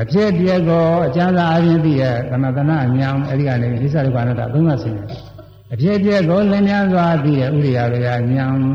[0.00, 4.98] အဖြစ်ပြက်ကိုအကျဉ်းစာအချင်းသိတဲ့သမထနာဉာဏ်အဲဒီကနေဣစ္ဆဒုက္ခအနတ္တသုံးပါးဆင့်။
[5.72, 8.20] အဖြစ်ပြက်ကိုလင်းများစွာသိတဲ့ဥရိယာရယဉာဏ်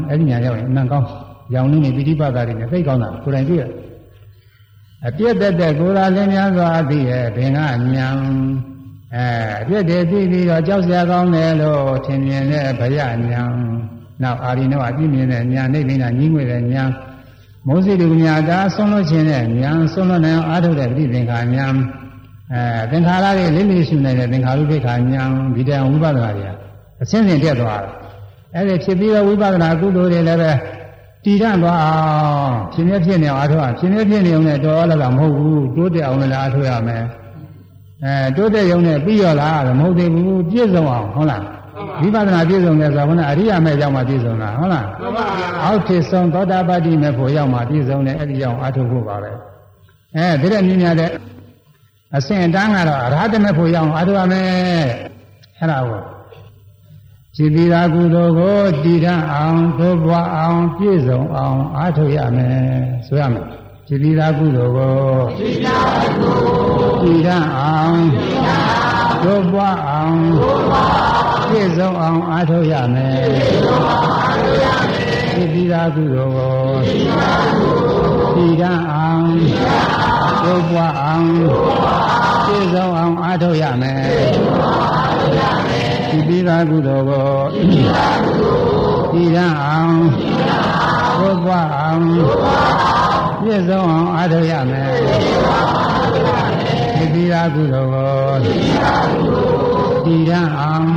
[0.10, 1.08] အဲဒီဉာဏ်ရောက်ရင်အမှန်ကောင်း
[1.54, 3.64] ရောင်နေနေပိဋိပတ်တာတွေနဲ့သိကောင်းတာကိုယ်တိုင်တွေ့ရ
[5.08, 7.76] အပြည့်တက်တဲ့ကိုယ်သာလင်းများစွာသိရဲ့ဘင်္ဂဉာဏ်
[9.16, 9.26] အဲ
[9.62, 13.18] အပြည့်တည်းသိပြီးတော့ကြောက်စရာကောင်းတယ်လို့ထင်မြင်တဲ့ဗယဉာဏ်
[14.22, 16.84] နောက်အာရိနောအပြည့်မြင်တဲ့ဉာဏ်နေလိမ့်တာကြီးငွေတဲ့ဉာ
[17.60, 21.74] ဏ်မောဇိတုညာတာဆုံးလို့ခြင်းတဲ့ဉာဏ်ဆုံးလို့နိုင်အောင်အားထုတ်တဲ့ပြိသင်္ခာဉာဏ်
[22.54, 26.46] အဲသင်္ခါရတွေလိမ့်လိမ့်ရှုနိုင်တဲ့သင်္ခါရုပ္ပခာဉာဏ်ဒီတန်ဝိပဿနာတွေ
[27.02, 27.94] အစဉ်စဉ်တက်သွားတယ်
[28.56, 30.52] အဲဒီဖြစ်ပြီးတော့ဝိပဿနာကုသိုလ်တွေလည်းပဲ
[31.24, 37.04] တည်ရသွားအောင်ဖြစ်မြဲဖြစ်နေအောင်အားထုတ်အောင်ဖြစ်မြဲဖြစ်နေအောင်လည်းတော်ရတာမဟုတ်ဘူးတိုးတက်အောင်လည်းအားထုတ်ရမယ်
[38.04, 41.44] အဲတိုးတက်ရုံနဲ့ပြီးရောလားမဟုတ်သေးဘူးပြည့်စုံအောင်ဟုတ်လား
[42.02, 49.32] ဝိပဿနာပြည့်စုံတယ်ဆိုတော့အရိယာမဲ့ရောက်မှပြည့်စုံတာဟုတ်လားမှန်ပါဗျာအောက်ထစ်ဆုံးသောတာပတ္တိမဲ့ဖို့ရောက်မှပြည့်စုံတယ်အဲ့ဒီရောက်အားထုတ်ဖို့ပါပဲ
[50.16, 51.12] အဲဒီတဲ့မြင်ရတဲ့
[52.16, 54.48] အဆင့်အတန်းကတော့အရဟတမဲ့ဖို့ရောက်အောင်အားထုတ်ရမယ်
[55.60, 56.02] အဲ့ဒါကို
[57.36, 62.60] ကြည်ပြီးသားကုသိုလ်ကိုတည်ထအောင်သိုးပွားအောင်ပြည့်စုံအောင်အားထုတ်ရမယ်
[63.08, 63.46] ဆိုရမယ်
[63.88, 64.96] ကြည်ပြီးသားကုသိုလ်ကို
[65.40, 67.28] တည်ထ
[67.60, 68.00] အောင်
[69.24, 73.16] သိုးပွားအောင်ပြ ည့်စုံအောင်အားထုတ်ရမယ်
[75.36, 76.56] သိပြီးသားကုသိုလ်ကို
[78.36, 79.28] သိရအောင်
[80.44, 81.28] သိုးပွားအောင်
[82.46, 84.02] ပြည့်စုံအောင်အားထုတ်ရမယ်
[86.10, 87.28] သိပြီးသားကုသိုလ်ကို
[89.12, 89.98] သိရအောင်
[91.20, 92.02] သိုးပွားအောင်
[93.42, 94.90] ပြည့်စုံအောင်အားထုတ်ရမယ်
[96.98, 99.79] သိပြီးသားကုသိုလ်ကို
[100.10, 100.88] သိရအောင်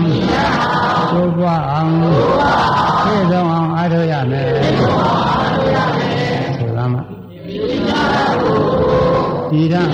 [1.10, 4.48] သိုးပွားအောင်ပြည့်စုံအောင်အားထုတ်ရမယ်
[6.56, 6.94] ဆိုလာမ
[9.50, 9.90] ဒီရအောင်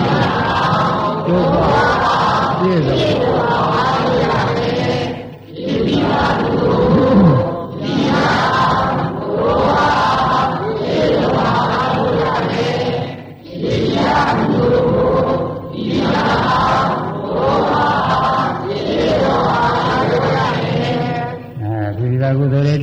[1.27, 2.99] သိုးပွားပြည့်စုံ
[5.67, 6.48] အဲဒီ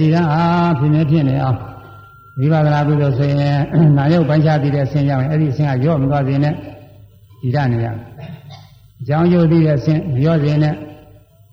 [0.02, 1.58] သာကုသိုလ်တွေတည်ရအောင်ဖြစ်နေဖြစ်နေအောင်
[2.39, 3.58] ဝိပဿနာကုသိုလ်ဆိုရင်
[3.98, 6.54] နာယုတ်ပိုင်းခြားတည်တဲ့အဆင့်ရောက်ရင်အဲ့ဒီအဆင့်ကရော့မသွားစေနဲ့
[7.41, 7.88] တည်ရနေရ
[9.02, 10.74] အကြောင်းယုတ်တည်တဲ့အဆင့်မရော့စေနဲ့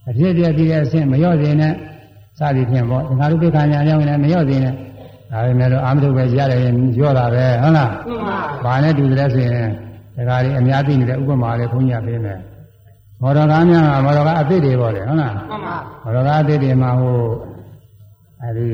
[0.09, 1.73] အဖြစ်ပြတည်တဲ့အဆင့်မရော့စေနဲ့
[2.39, 4.75] စသည်ဖြင့်ပေါ့သင်္ခါရုပ္ပခာညာရောက်ရင်လည်းမရော့စေနဲ့
[5.31, 9.69] ဒါပေမဲ့လို့အာမထုပဲရတယ်ရင်ရော့တာပဲဟုတ်လားမှန်ပါဘာနဲ့တူတယ်ဆိုရင်
[10.29, 12.39] ဒါကြလေးအများသိနေတဲ့ဥပမာလေးခွန်ကြီးပေးမယ်
[13.23, 17.17] မော်တော်ကားများကမော်တော်ကားအသစ်တွေပေါ့လေဟုတ်လားမှန်ပါမော်တော်ကားအသစ်တွေမှာဟို
[18.43, 18.71] အဲဒီ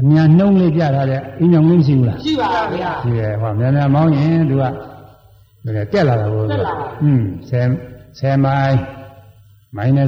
[0.00, 4.70] အများနှုံးလေးပြထားတဲ့အင်းညောင်လေးမရှိဘူးလားရှိပါဗျာရှိတယ်ဟောမြန်မြန်မောင်းရင်သူကဒါ
[5.92, 8.76] တက်လာတာကိုတက်လာပါอืม10 10မိုင်
[9.76, 10.00] မိုင်20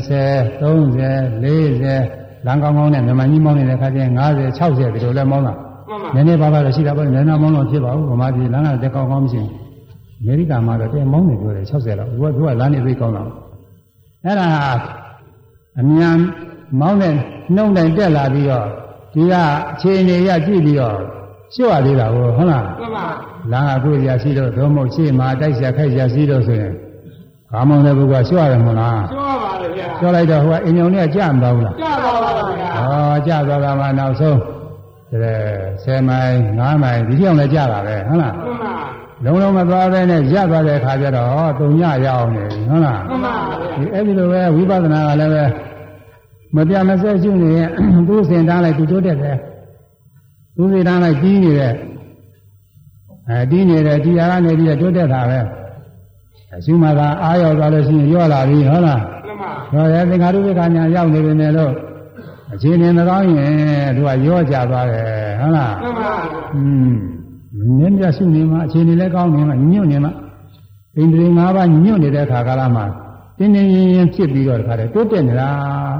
[0.63, 1.03] 30
[1.45, 4.21] 40လမ်းကောင်းကောင်းနဲ့မြန်မာကြီးမောင်းနေတဲ့ခါကျရင်50
[4.59, 5.55] 60ဒီလိုလဲမောင်းတာ
[5.89, 9.53] မှန်ပါနည်းနည်းပါးပါးတော့ရှိတာပေါ့နည်းနည်းမောင်းတော့ဖြစ်ပါဘူးဗမာပြည်လမ်းကတက်ကောင်းကောင်းမရှိဘူး
[10.21, 13.23] အမေရိကန်မှာတော့တဲမောင်းနေပြောတယ်60လောက်သူကသူကလမ်းနေသိကောင်းတာ
[14.25, 14.47] အဲ့ဒါ
[15.81, 16.17] အမြန်
[16.81, 17.15] မောင်းတဲ့
[17.57, 18.67] နှုံတိုင်တက်လာပြီးတော့
[19.15, 19.35] ဒီက
[19.73, 20.99] အခြေအနေရကြည့်ပြီးတော့
[21.55, 23.07] ရှုရသေးတာကိုဟုတ်လားမှန်ပါ
[23.53, 26.75] လမ်းကကိုယ်ရရှိတော့ဒုံမို့ရှေ့မှာတိုက်ရခိုက်ရရှိတော့ဆိုရင်
[27.53, 32.69] ဘာမှမတဲ့ပုဂ္ဂိုလ်ကရှုရတယ်မဟုတ်လားကျွမ်းပါလေဗျာရှုလိုက်တော့ဟိုကအင်ညုံနဲ့ကြာမသွားဘူးလားကြားပါပါဗျာ။
[33.17, 34.39] ဩကြာသွားတာမှနောက်ဆုံး
[35.23, 35.35] ဒါ
[35.85, 38.75] 10မိုင်9မိုင်ဒီကြောင်လည်းကြာတာပဲဟုတ်လားမှန်ပါ။
[39.25, 43.35] လုံးလုံးမသွားဘဲနဲ့ရသွားတဲ့အခါကျတော့ဟောတုံညရအောင်နေပြီဟုတ်လားမှန်ပါ။
[43.79, 45.45] ဒီအဲ့ဒီလိုပဲဝိပဿနာကလည်းပဲ
[46.57, 47.69] မပြမဆက်ရှုနေရင်
[48.09, 49.37] သူ့စင်တန်းလိုက်သူတိုးတက်တယ်။
[50.57, 51.75] သူ့စင်တန်းလိုက်ကြီးနေတဲ့
[53.29, 55.41] အဲတီးနေတဲ့တရားကနေပြီးတော့တိုးတက်တာပဲ။
[56.55, 61.73] အရှုမှသာအာရောသွားလို့ရှိရင်ရော့လာပြီဟုတ်လားမှန်ပါ။ရောရဲသင်္ခါရုပ္ပကညာရောက်နေပြီနဲ့လို့
[62.53, 63.53] အခြေအနေမကောင်းရင်
[63.97, 65.05] သူကရော့ကြသွားတယ်
[65.41, 66.13] ဟုတ်လားမှန်ပါ။
[66.55, 66.93] อืม
[67.79, 70.13] နင်းပြရှုနေမှာအခြေအနေလည်းကောင်းနေမှာညွတ်နေမှာ
[70.97, 72.85] ဣန္ဒြေ၅ပါးညွတ်နေတဲ့အခါကာလမှာ
[73.43, 75.49] တင်းတင်းရင်ရင်ဖြစ်ပြီးတော့တခါတည်းတိုးတက်နေတာ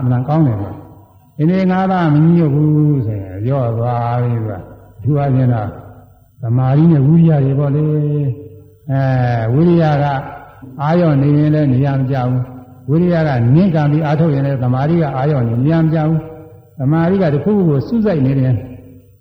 [0.03, 0.73] အမှန်ကောင်းတယ်ကွာ။
[1.39, 4.59] ဣန္ဒြေ၅ပါးမညွတ်ဘူးဆိုရင်ရော့သွားပြီကွာ။
[5.03, 5.69] သူအချင်းတော့
[6.43, 7.85] သမာဓိနဲ့ဝိရိယတွေပေါ့လေ။
[8.91, 9.01] အဲ
[9.55, 10.05] ဝိရိယက
[10.83, 12.41] အာရုံနေရင်လည်းနေရာမကြဘူး။
[12.91, 16.19] ဝိရိယကနင့်ကံပြီးအာထုတ်ရင်လည်းသမာဓိကအာရုံနေနေရာမကြဘူး။
[16.79, 18.55] သမာဓိကတစ်ခုခုကိုစူးစိုက်နေတယ်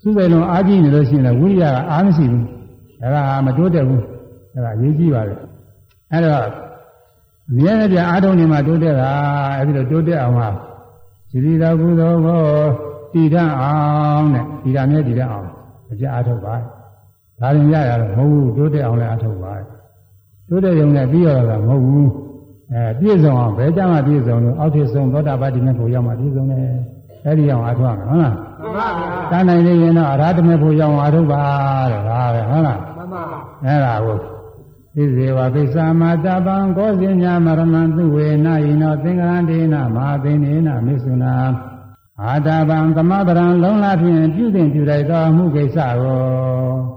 [0.02, 2.44] စူးစိုက်လုံးအားကြီးနေလို့ရှိရင်လည်းဝိရိယကအားမရှိဘူး။
[3.02, 4.02] ဒါကမတိုးတက်ဘူး။
[4.54, 5.36] ဒါကအရေးကြီးပါလေ။
[6.14, 6.71] အဲတော့
[7.52, 9.12] အမြဲတမ်းအားထုတ်နေမှတိုးတက်တာ
[9.58, 10.50] အဲဒီလိုတိုးတက်အောင်ဟာ
[11.30, 12.42] စီရီတော်ကုသိုလ်ကို
[13.14, 13.76] တည်ထအော
[14.18, 15.48] င်တဲ့ဒီကမြဲတည်ထအောင်
[15.92, 16.56] အကြအားထုတ်ပါ။
[17.40, 19.54] ဒါရင်ရရတော့မဟုတ်ဘူးတိုးတက်အောင်လည်းအားထုတ်ပါ။
[20.50, 22.06] တိုးတက်ရုံနဲ့ပြီးရတာမဟုတ်ဘူး။
[22.74, 26.66] အဲပြည့်စုံအောင်ဘယ်ကြမှာပြည့်စုံလို့အောက်ထစ်ဆုံးသောတာပတ္တိမေဖို့ရောက်မှပြည့်စုံတယ်။
[27.26, 31.44] အဲဒီအောင်အားထုတ်ရမယ်ဟုတ်လား။မှန်ပါဗျာတန်းနိုင်နေရင်တော့အရာဓမေဖို့ရောက်အောင်အားထုတ်ပါ
[31.92, 33.24] တဲ့ဒါပဲဟုတ်လားမှန်ပါ
[33.66, 34.31] အဲ့ဒါကို
[34.96, 41.34] ဣဇေဝပိစ္ဆာမတပံကောဇင်ညာမရဏံသူဝေနယိနောသင်္ကရန္တေနမဟာသိနေနမိစ္ဆုနာ
[42.22, 46.20] အာတပံသမဗရံလုံးလာဖြင့်ပြုတင်ပြုလိုက်သောမှုကိစ္စကို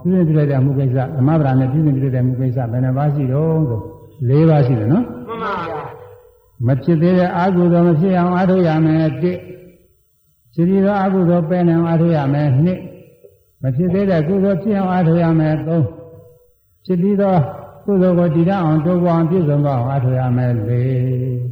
[0.03, 3.79] ပြုတင်ပြုလိုက်တဲ့မှုကိစ္စသမဗရံနဲ့ပြုတင်ပြုလိုက်တဲ့မှုကိစ္စဘယ်နှပါးရှိတော့ဆို
[4.29, 5.81] ၄ပါးရှိတယ်နော်မှန်ပါဗျာ
[6.67, 9.37] မဖြစ်သေးတဲ့အာဟုသောမဖြစ်အောင်အားထုတ်ရမယ်တစ်
[10.53, 12.79] စီရီသောအာဟုသောပဲနေအောင်အားထုတ်ရမယ်နှစ်
[13.61, 15.85] မဖြစ်သေးတဲ့ကုသိုလ်ဖြစ်အောင်အားထုတ်ရမယ်သုံး
[16.85, 17.37] ဖြစ်ပြီးသော
[17.85, 21.45] ကုသိုလ်ကိုတည်ရအောင်တိုးပွားအောင်ပြည့်စုံသောအောင်အားထုတ်ရမယ်လေး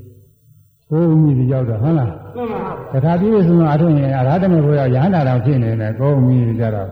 [0.89, 2.61] ကိုယ်မြည်ပြီးရောက်တော့ဟုတ်လားမှန်ပါ
[2.93, 6.89] တခါပြည့်စုံသောအားထုတ်ရင်အရဟတမေဘုရားရဟန္တာတော်ဖြစ်နေတယ်ကိုယ်မြည်ပြီးကြတော့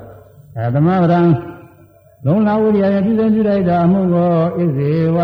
[0.58, 1.22] အဲသမဗရံ
[2.26, 5.20] လုံးလာဝိရိယနဲ့ပြည့်စုံပြုလိုက်တာအမှုကိုဣဇေဝ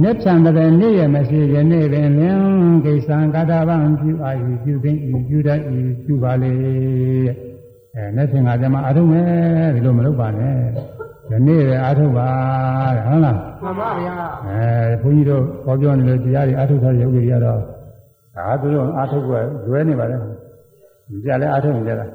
[0.00, 2.40] မြတ်ချံတဲ့နေ့ရမရှိရနေ့ပင်လင်
[2.84, 6.54] ကိစ္စံကာတာဗံပြုအာယူပြုသိဤပြုတတ်ဤပြုပါလေ
[7.94, 9.26] အဲနေ့ဖြင့်ငါကြမှာအာထုမယ်
[9.74, 10.97] ဒီလိုမလုပ်ပါနဲ့
[11.30, 12.28] ဒီနေ့ပဲအာထုပါ
[12.94, 14.14] တဲ့ဟုတ်လားမှန်ပါဗျာ
[14.48, 17.60] အဲဘုန်းကြီးတို့ဟောပြောနေလို့တရားတွေအာထုထားတဲ့ယောဂီတွေကတော့
[18.36, 19.30] ဒါသူတို့အာထုက
[19.66, 20.16] လွဲနေပါလေ
[21.24, 22.06] ကြလည်းအာထုနေကြတာ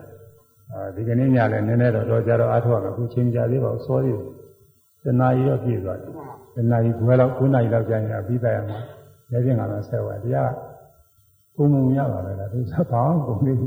[0.72, 4.26] အဲဒီကနေ့ညလည်းနည်းနည်းတော့တော့ကြတော့အာထုရမယ်အခုချင်းကြသေးပါဘူးစောသေးတယ်
[5.04, 6.12] တနာရီတော့ပြည့်သွားတယ်
[6.56, 8.80] တနာရီခွဲလောက်9နာရီလောက်ကြာရင်ပြီးသားရမှာ
[9.32, 10.52] လက်ချင်းကတော့ဆက်သွားတရား
[11.56, 13.58] ကုံမုံရပါပဲလားဒီစပောင်းကုံလေး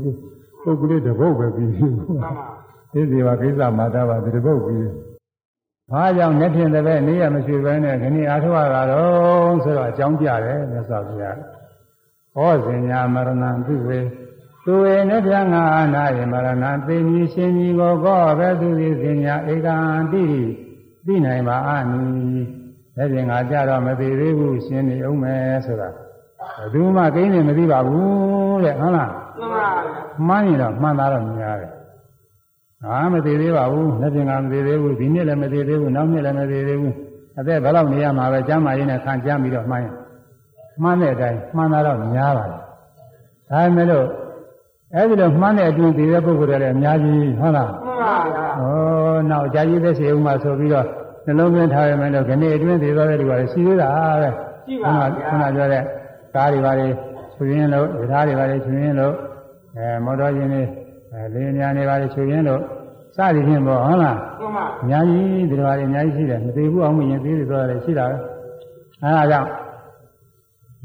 [0.63, 2.31] ပုဂ္ဂလိတပုတ်ပဲပြီးပြီမှန်ပါ
[2.93, 5.06] ဒီစီပါကိစ္စမာတာပါဒီတပုတ်ပြီး
[5.91, 11.37] ဘာကြောင့်လက်ဖြင့်တပည့်နေရမရှိဘဲနဲ့ခဏအားထုတ်ရတာတော့ဆိုတော့အကြောင်းပြတယ်မြတ်စွာဘုရား
[12.35, 13.99] ဟောစင်ညာမရဏံသူဝေ
[14.63, 19.75] သူဝေနဲ့ပြငါအနာယမရဏံသိမီရှင်ကြီးကိုကောပဲသူသည်စင်ညာဧကံ
[20.11, 20.23] တိ
[21.05, 22.03] သိနိုင်ပါအာနိ
[22.97, 29.69] လက်ဖြင့်ငါကြတော့မသိသေးဘူးရှင်နေအောင်မယ်ဆိုတာဘယ်သူမှကိန်းနေမသိပါဘူးတဲ့ဟုတ်လားမှန်ပါဗျာ
[30.27, 31.71] မှန်းရင်တော့မှန်တာတော့များတယ်။
[32.83, 36.93] ဟာမသေးသေးပါဘူး။လက်ပြင်ကမသေးသေးဘူး။ဒီနှစ်လည်းမသေးသေးဘူး။နောက်နှစ်လည်းမသေးသေးဘူး။
[37.39, 39.93] အသက်ဘယ်လောက်နေရမှာပဲကျမ်းမာရေးနဲ့ခံကြမ်းပြီးတော့မှန်းရင်
[40.81, 42.59] မှန်းတဲ့အတိုင်းမှန်တာတော့များပါတယ်။
[43.49, 44.05] ဒါပေမဲ့လို့
[44.95, 50.85] အဲဒီလိုမှန်းတဲ့အတူသေးတဲ့ပုဂ္ဂိုလ်တွေလည်းအများကြီးဟုတ်လားမှန်ပါဗျာ။ဩနောက်ကြာကြီးသက်စေဦးမှာဆိုပြီးတော့
[51.25, 53.89] နှလုံးသွင်းထားရမယ်လို့ခဏအတွင်းသေးသွားတဲ့လူကလည်းရှိသေးတာ
[54.21, 54.29] ပဲ
[54.67, 55.83] ကြည့်။ပါခုနဗျာခုနပြောတဲ့
[56.35, 56.87] ကားတွေပါလေ
[57.35, 59.13] ချွေရင်းလို့ဓာတ်တွေပါလေချွေရင်းလို့
[59.77, 60.63] အဲမော်တော်ယာဉ်တွေ
[61.17, 62.61] အဲလေယာဉ်များတွေပါလေချွေရင်းလို့
[63.15, 68.17] စသည်ဖြင့်ပေါ့ဟုတ်လားမှန်ပါအများကြီးဒီလိုပါလေအများကြီးရှိတယ်မသေးဘူးအောင်မရင်သေးတယ်ဆိုတာလည်းရှိတာပဲ
[69.03, 69.49] အဲဒါကြောင့်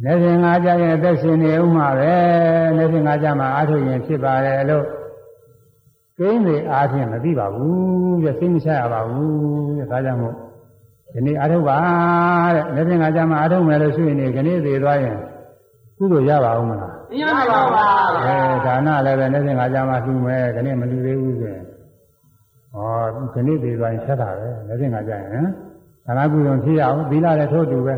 [0.05, 2.13] နေရှင်ငါကြရင်အသက်ရှင်နေဥမှာပဲ
[2.77, 4.85] နေရှင်ငါကြမှာအားထုတ်ရင်ဖြစ်ပါတယ်လို့
[6.19, 10.35] ကိန်းတွေအားဖြင့်မသိပါဘူးပြစိတ်မချရပါဘူးတဲ့ဒါကြောင့်မို့
[11.13, 11.79] ဒီနေ့အားထုတ်ပါ
[12.55, 15.17] တဲ့နေရှင်ငါကြမှာအားထုတ်မယ်လို့ရှိရင်ဒီကနေ့သေးသွားရင်
[15.97, 17.87] ကုသိုလ်ရပါဦးမလား ရပါပါ
[18.25, 21.65] ဗျာအဲဒါနလည်းပဲနေ့စဉ်ကကြာမှလှူမယ်ခဏမလှူသေးဘူးဆိုရင်
[22.73, 22.89] ဟော
[23.35, 25.47] ခဏသေးသွားရင်ဆက်တာပဲနေ့စဉ်ကကြာရင်
[26.07, 27.95] ဒါနကုသိုလ်ဖြစ်ရအောင်သီလလည်းထို့တူပဲ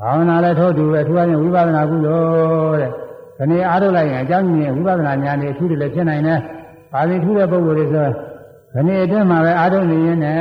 [0.00, 2.90] ဘာဝနာလည်းထို့တူပဲထူးအချင်းဝိပဿနာကုသိုလ်တဲ့
[3.38, 6.38] ခဏအားထုတ်လိုက်ရင်အကြောင်းကြီးဝိပဿနာဉာဏ်နဲ့အထူးတွေလည်းဖြစ်နိုင်တယ်။
[6.92, 10.38] ပါဠိထူးတဲ့ပုဂ္ဂိုလ်တွေဆိုခဏအတွင်းမှာပဲအားထုတ်နေရင်လည်း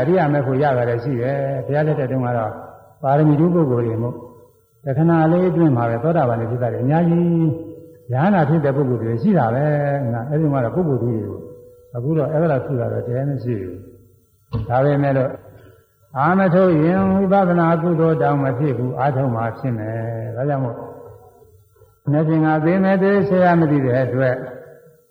[0.00, 1.36] အရိယာမေဖို့ရပါတယ်ရှိတယ်။
[1.66, 2.52] ဘုရားလက်ထက်တုန်းကတော့
[3.02, 4.16] ပါရမီထူးပုဂ္ဂိုလ်တွေမို့
[4.86, 7.24] တခဏလေးအတွင်းမှာပဲသောတာပန်တွေဖြစ်တာတွေအများကြီး
[8.12, 9.64] ဉာဏ်နာဖြစ်တဲ့ပုဂ္ဂိုလ်တွေရှိတာပဲ။
[10.12, 11.14] ငါအဲဒီမှာတော့ပုဂ္ဂိုလ်တွေ
[11.94, 13.76] အခုတော့အဲ့ဒါထူတာတော့တရားမရှိဘူး။
[14.68, 15.30] ဒါပဲမဲ့လို့
[16.18, 19.98] အာမထုတ်ရင်ဝိပဿနာကုသိုလ်တောင်မဖြစ်ဘူးအာထုံမှာဖြစ်မယ်
[20.36, 20.76] ဒါကြောင့်မို့
[22.12, 24.36] နေပြင်ကသိမဲ့သေးဆရာမသိတဲ့အတွက်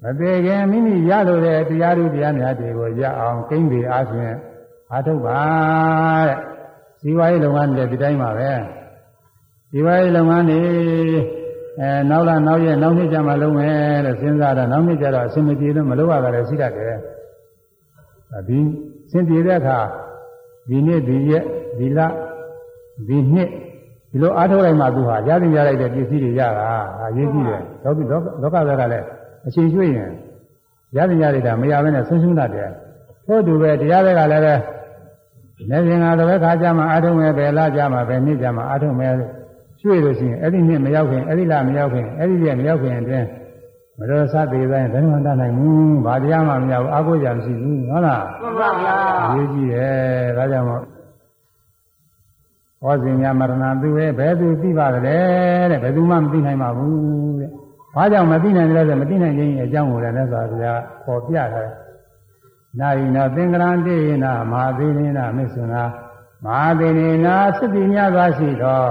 [0.03, 4.35] မသေးခင်မိမိရလို့တဲ့တရားဥတရားများတွေကိုရအောင်ကိန်းပြီးအားဖြင့်
[4.91, 5.39] အာထုတ်ပါ
[6.27, 6.37] တဲ့
[6.99, 8.51] ဇီဝရေးလုပ်ငန်းတွေဒီတိုင်းပါပဲ
[9.71, 10.59] ဇီဝရေးလုပ်ငန်းတွေ
[11.79, 16.95] အဲနောက်လာနောက်ရက်နောက်နှစ်ကျမှလုပ်မယ်လို့စဉ်းစားတော့နောက်နှစ်ကျတော့အဆင်မပြေလို့မလုပ်ရတာလည်းရှိတတ်တယ်
[18.47, 18.57] ဒီ
[19.11, 19.79] စင်ပြေတဲ့အခါ
[20.69, 21.45] ဒီနေ့ဒီရက်
[21.77, 21.99] ဒီလ
[23.07, 23.49] ဒီနှစ်
[24.11, 26.67] ဒီလိုအားထုတ်လိုက်မှသူဟာရသည်ရလိုက်တဲ့ပစ္စည်းတွေရတာ
[27.01, 27.99] အရေးကြီးတယ်လောက
[28.41, 29.05] လောကဘက်ကလည်း
[29.47, 30.11] အချိန်ရွှေ့ရင်
[30.95, 32.69] ရသည်ရလိုက်တာမရဘဲနဲ့ဆုံးရှုံးတတ်တယ်
[33.25, 34.53] ထို့တူပဲတရားဘက်ကလည်းပဲ
[35.69, 39.13] နေပြင်ကတစ်ခါကြမှာအားထုတ်မယ်ပဲလားကြမှာပဲနေ့ကြမှာအားထုတ်မယ်
[39.85, 43.27] ရွှေ့လို့ရှိရင်အဲ့ဒီနှစ်မရောက်ခင်အဲ့ဒီလမရောက်ခင်အဲ့ဒီရက်မရောက်ခင်အတွင်း
[43.99, 48.95] မတော်စသေးတိုင်းဘယ်မှတတ်နိုင်ဘူး။ဘာတရားမှမရဘူး။အာကိုကြမရှိဘူး။ဟုတ်လား။မှန်ပါဗျာ
[49.35, 50.83] ရေးကြည့်တယ်ဒါကြောင့်မို့
[52.81, 55.17] ဟောစဉ်များမရဏသူရဲ့ဘယ်သူသိပါကြလဲ
[55.71, 57.49] တဲ့ဘယ်သူမှမသိနိုင်ပါဘူးတဲ့
[57.95, 61.69] ဘာကြောင့်မသိနိုင်တယ်လဲဆိုမသိနိုင်ခြင်းအကြောင်းကိုလည်းလက်စွာဘုရားပေါ်ပြထားတယ်
[62.79, 65.83] နာယိနာသင်္ကရံတေနာမဟာသေနေနာမစ္ဆုနာ
[66.45, 68.85] မဟာသေနေနာသတိများစွာရှိတော်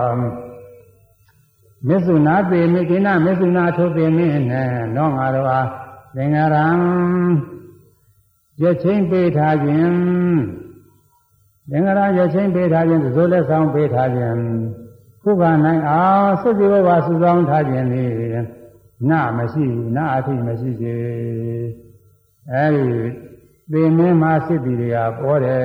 [1.89, 5.61] မစ္ဆုနာပေမိကိနာမစ္ဆုနာထိုပေမင်းနဲ့နောငါတော်ဟာ
[6.14, 6.66] သင်္ကရံ
[8.62, 9.95] ရချင်းပေးထားခြင်း
[11.70, 14.39] သင်္ကရာရချင်းပေးထားခြင်းသို့လက်ဆောင်ပေးထားခြင်း
[15.22, 18.05] ခုကနိုင်အောင်စိတ်ဒီဘဝစုဆောင်ထားခြင်းလေ
[19.11, 20.95] နာမရှိဘူးနာအထိမရှိစေ
[22.53, 23.01] အဲဒီ
[23.72, 25.62] သင်မင်းမှာစစ်တီတွေကပေါ်တယ်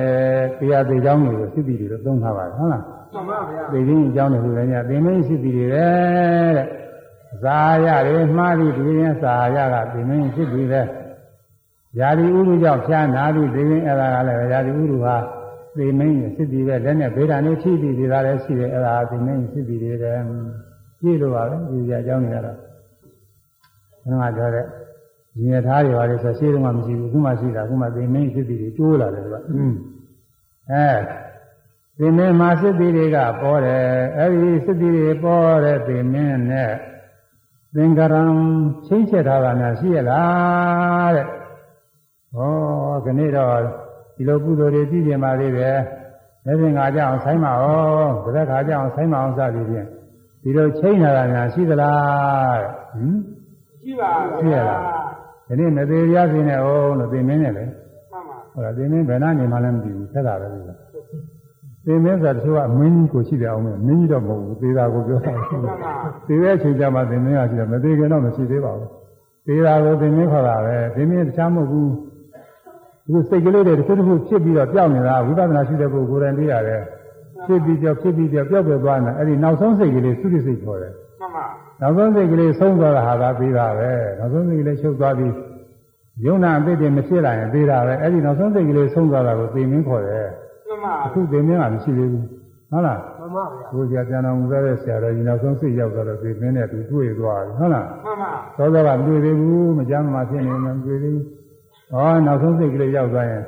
[0.58, 5.86] တရားသေးချောင်းတွေကိုစစ်တီတွေတော့သုံးထားပါတယ်ဟုတ်လား မှန်ပါဗျာသေခြင်းအကြောင်းတွေလည်းညသင်မင်းစစ်တီတွေပဲ
[6.56, 6.66] တဲ့
[7.42, 10.82] ဇာရတယ်မှားပြီးဒီရင်ဇာရကသင်မင်းစစ်တီပဲ
[11.98, 15.16] ယာဒီဥရုကြောင့်ဖြားနာပြီးသေရင်အဲ့ဒါကလည်းယာဒီဥရုဟာ
[15.76, 20.12] သေမင်းစစ်တီပဲလက်နဲ့ဗေဒာနေထိပြီးဒီသားလည်းရှိတယ်အဲ့ဒါသေမင်းစစ်တီတွေပဲ
[21.00, 22.56] ကြည့်လို့ပါပဲဒီကြအကြောင်းတွေကတော့
[24.04, 24.66] ဘယ်မှာပြောတဲ့
[25.38, 29.74] ညီရထားတွေပါလေဆိုရှင်းတော့မှမရှိဘူးအခုမှရှိတာအခုမှသေမင်းစစ်တီတွေတိုးလာတယ်ကွာอืม
[30.70, 30.86] အဲ
[31.98, 33.84] သေမင်းမှာစစ်တီတွေကပေါ်တယ်
[34.16, 36.72] အဲ့ဒီစစ်တီတွေပေါ်တဲ့သေမင်းနဲ့
[37.74, 38.22] သင်္ကရံ
[38.86, 42.38] ချင်းချက်ထားတာများရှိရလားတဲ့ဩ
[43.04, 43.58] ခဏတော့
[44.16, 45.78] ဒီလိုကုသိုလ်တွေကြည့်ကြပါသေးတယ်
[46.46, 49.86] လက်ဖြင့်ခါကြအောင်ဆိုင်ပါအောင်တစ်သက်ခါကြအောင်ဆိုင်ပါအောင်စသည်ဖြင့်
[50.42, 53.14] ဒီလိုချိန်ထားတာများရှိသလားတဲ့ဟင်
[53.82, 54.80] ရှိပါရှိရလား
[55.46, 60.46] ဒီနေ့မသေးရဖြစ်နေအောင်လို့သိမင်းနဲ့လေမှန်ပါဟုတ်လားသိမင်းဘယ်နှနေမှလည်းမသိဘူးသက်တာပဲ
[61.86, 65.72] လို့သိမင်းဆိုတချို့ကမင်းကြီးကိုရှိတယ်အောင်မင်းကြီးတော့မဟုတ်ဘူးသေတာကိုပြောတာမှန်ပါ
[66.26, 68.88] သေတဲ့အချိန်ကျမှသိမင်းကရှိတယ်မသေးခင်တော့မရှိသေးပါဘူး
[69.46, 71.90] သေတာကိုသိမင်းခေါ်တာပဲသိမင်းတခြားမဟုတ်ဘူး
[73.12, 76.82] ဒီစိတ်ကလေးတွေတစ်ခုတစ်ခုဖြစ်ပြီးတော့ပျောက်နေတာဝိပဿနာရှိတဲ့ပုဂ္ဂိုလ်တိုင်းသိရတယ်
[77.46, 81.44] ဖြစ်ပြီးကြောက်ဖြစ်ပြီးကြောက်ပျောက်ပြသွားနေတာအဲ့ဒီနောက်ဆုံးစိတ်ကလေးသုတိစိတ်ခေါ်တယ်မှန်ပါ
[81.80, 85.32] နောက်ဆုံးစိတ်ကလေးဆုံးသွားတာဟာသာသေးတာပဲနောက်ဆုံးစိတ်ကလေးချုပ်သွားပြီး
[86.26, 90.39] ယုံနာအသိတွေမဖြစ်လာရင်သေးတာပဲအဲ့ဒီနောက်ဆုံးစိတ်ကလေးဆုံးသွားတာကိုသိမင်းခေါ်တယ်မှန်
[90.84, 92.24] ပါအခုသိမင်းကမရှိသေးဘူး
[92.70, 101.24] ဟုတ်လားမှန်ပါဗျာဘုရားပြန်တော်မူတဲ့ဆရာတော်ကြီးနောက်ဆုံးစိတ်ရောက်တော့သိမင်းနဲ့သူတွေ့သွားပြီဟုတ်လားမှန်ပါသောသောကမတွေ့သေးဘူးမကြမ်းမှဖြစ်နေမှမတွေ့သေးဘူး
[101.92, 103.44] ဟောနောက်ဆုံးစိတ်ကလေးရောက်သွားရင်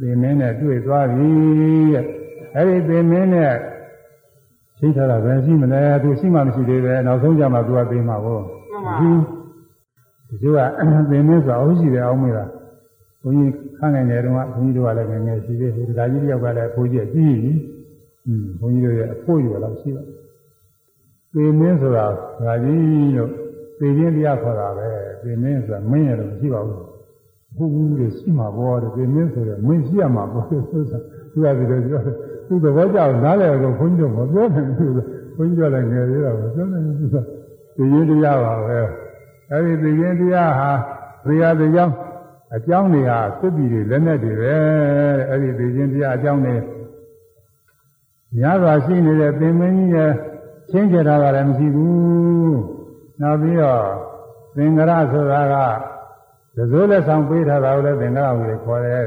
[0.00, 1.28] သိမင်းနဲ့တွေ့သွားပြီ
[1.94, 2.04] တဲ့
[2.56, 3.52] အဲ့ဒီသိမင်းနဲ့
[4.78, 8.38] ရှိထားတာပဲရှိမလဲသူရှိမှမရှိသေးပဲနောက်ဆုံးကြမှာသူကသိမှာကို
[8.72, 9.10] မှန်ပါဒီ
[10.42, 10.60] ကျိုးက
[11.10, 12.44] သင်မင်းဆိုအောင်ရှိတယ်အောင်မေးတာ
[13.22, 17.52] ဘုန်းကြီးခန့်ငယ်နေတုန်းကဘုန်းကြီးတို့ကလည်းငယ်ငယ်ရှိသေးတယ်ဒီကကြီးတယောက်ကလည်းဘုန်းကြီးကကြီးပြီ
[18.26, 20.06] อืมဘုန်းကြီးတို့ရဲ့အဖို့ရတော့ရှိတယ်
[21.34, 22.06] သင်မင်းဆိုတာ
[22.44, 23.30] ဒါကြီးလို့
[23.78, 24.88] သိချင်းတရားခေါ်တာပဲ
[25.22, 26.78] သင်မင်းဆိုတာမင်းရတော့မရှိပါဘူး
[27.56, 30.98] ဘုဘူးတွေရှိမှာပေါ့တဲ့သင်မင်းဆိုတော့မင်းရှိရမှာပေါ့ဆိုတာ
[31.32, 32.14] သူကဒီလိုပြောတယ်
[32.46, 34.92] သူသဘောကျနားလည်တော့ဘုန်းကြီးတို့မပြောနိုင်ဘူး
[35.36, 37.16] ဘုန်းကြီးတို့လည်းငယ်သေးတာမပြောနိုင်ဘူးသူက
[37.76, 38.80] သိချင်းတရားပါပဲ
[39.50, 40.70] အဲဒီသိရင်တရားဟာ
[41.26, 41.90] တရားတရား
[42.56, 44.54] အကြောင်းတွေဟာသစ္တိတွေလက်နဲ့တွေပဲ
[45.18, 46.56] တဲ့အဲဒီသိရင်တရားအကြောင်းတွေ
[48.36, 50.12] များစွာရှိနေတဲ့သင်မင်းကြီးရဲ့
[50.70, 52.60] ချင်းကြတာကလည်းမရှိဘူး
[53.20, 53.82] နောက်ပြီးတော့
[54.56, 55.54] သင်္ကရဆိုတာက
[56.56, 59.06] ဒဇိုးလက်ဆောင်ပေးထားတာကိုလည်းသင်္ကရကိုခေါ်တယ်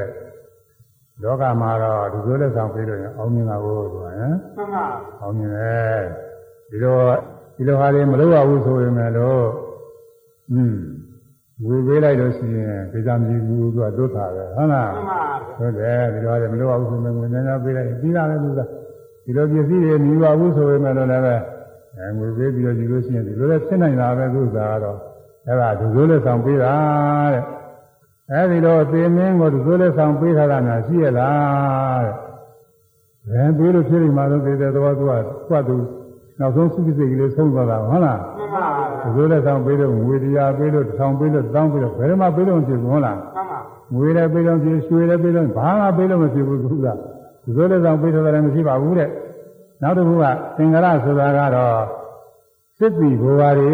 [1.22, 4.84] လောကမှာတော့ဒဇိုးလက်ဆောင်ပေးလို့ရင်အောင်မြင်တာကိုဆိုတာဟမ်မှန်ပါ
[5.20, 6.00] အောင်မြင်တယ်
[6.70, 7.02] ဒီတော့
[7.56, 9.52] ဒီလိုဟာတွေမလုပ်ရဘူးဆိုရင်လည်း
[10.52, 10.76] อืม
[11.62, 15.28] ဝေပေးလိုက်လို့ရှိရင်ဒေသမြည်ဘူးသူကသုထာပဲဟုတ်လားမှန်ပါဗျာ
[15.58, 18.60] ဟုတ်တယ်ဒီလိုဟာတွေမလုပ်ရဘူးဆိုရင်ငွေများများပေးလိုက်ပြီးတာပဲသူက
[19.24, 21.36] ဒီလိုပစ္စည်းတွေမြည်ပါဘူးဆိုရင်လည်းလည်းပဲ
[21.96, 24.98] အဲငွေပေးပြီးတော့ဒီလိုရှိရင်ဒီလိုလည်းဖြစ်နိုင်တာပဲသူကကတော့
[25.46, 26.74] အဲ့ဒါဒုစိုးလက်ဆောင်ပေးတာ
[27.32, 27.42] တဲ့
[28.32, 32.14] အဲဒီလိုအသေးမင်းကိုဒုစိုးလက်ဆောင်ပေးထားတာများရှိရလားတဲ့
[33.30, 35.12] ဘယ်ပေးလို့ဖြစ်နေမှာလို့သေးတယ်တော့သူက
[35.50, 35.76] သူ့သူ
[36.38, 38.66] နောက်ဆုံးစုစိတ်ကလေးဆုံးသွားတာဟုတ်လားမှန်ပါ
[39.04, 43.58] ဗျာဒီလိုလက်ဆောင်ပေးလို့ငွေတရားပေးလို့တစ်ထောင်ပေးလို့တောင်းပေးလို့ဘယ်တော့မှပေးလို့မဖြစ်ဘူးဟုတ်လားမှန်ပါ
[43.94, 46.86] ငွေလည်းပေးလို့ဖြစ်ရွှေလည်းပေးလို့ဘာမှပေးလို့မဖြစ်ဘူးသူက
[47.44, 49.08] ဒီလိုလက်ဆောင်ပေးထားတယ်မရှိပါဘူးတဲ့
[49.82, 50.24] နောက်တစ်ခုက
[50.56, 51.78] သင်္ကရဆိုတာကတော့
[52.78, 53.70] စစ်တီဘဝတွေ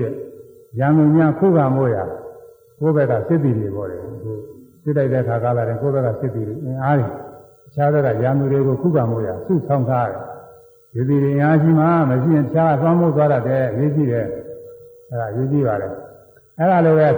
[0.00, 0.12] တဲ့
[0.78, 1.96] ရံမှုများခုခံမို့ရ
[2.78, 4.32] ကိုယ့်ဘက်ကစစ်တီတွေပေါ့လေအခု
[4.82, 7.08] စစ်တိုက်တဲ့ခါကားလာတယ်ကိုယ့်ဘက်ကစစ်တီတွေအင်းအားတွေ
[7.68, 10.27] အခြားဘက်ကရံမှုတွေကိုခုခံမို့ရစုဆောင်ထားတယ်
[10.98, 14.26] ဒီဒီရင်အားရှိမှမရှိရင်တခြားအသွမ်းမို့သွားတတ်တယ်ရေးကြည့်တယ်
[15.08, 15.88] အဲ့ဒါရေးကြည့်ပါလေ
[16.58, 17.08] အဲ့ဒါလိုပဲ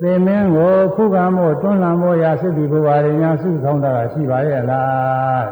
[0.00, 5.44] သင်မင်းကိုခုခံမို့တွန်းလှန်မို့ရစစ်တီဘဝတွေများစုဆောင်တာရှိပါရဲ့လား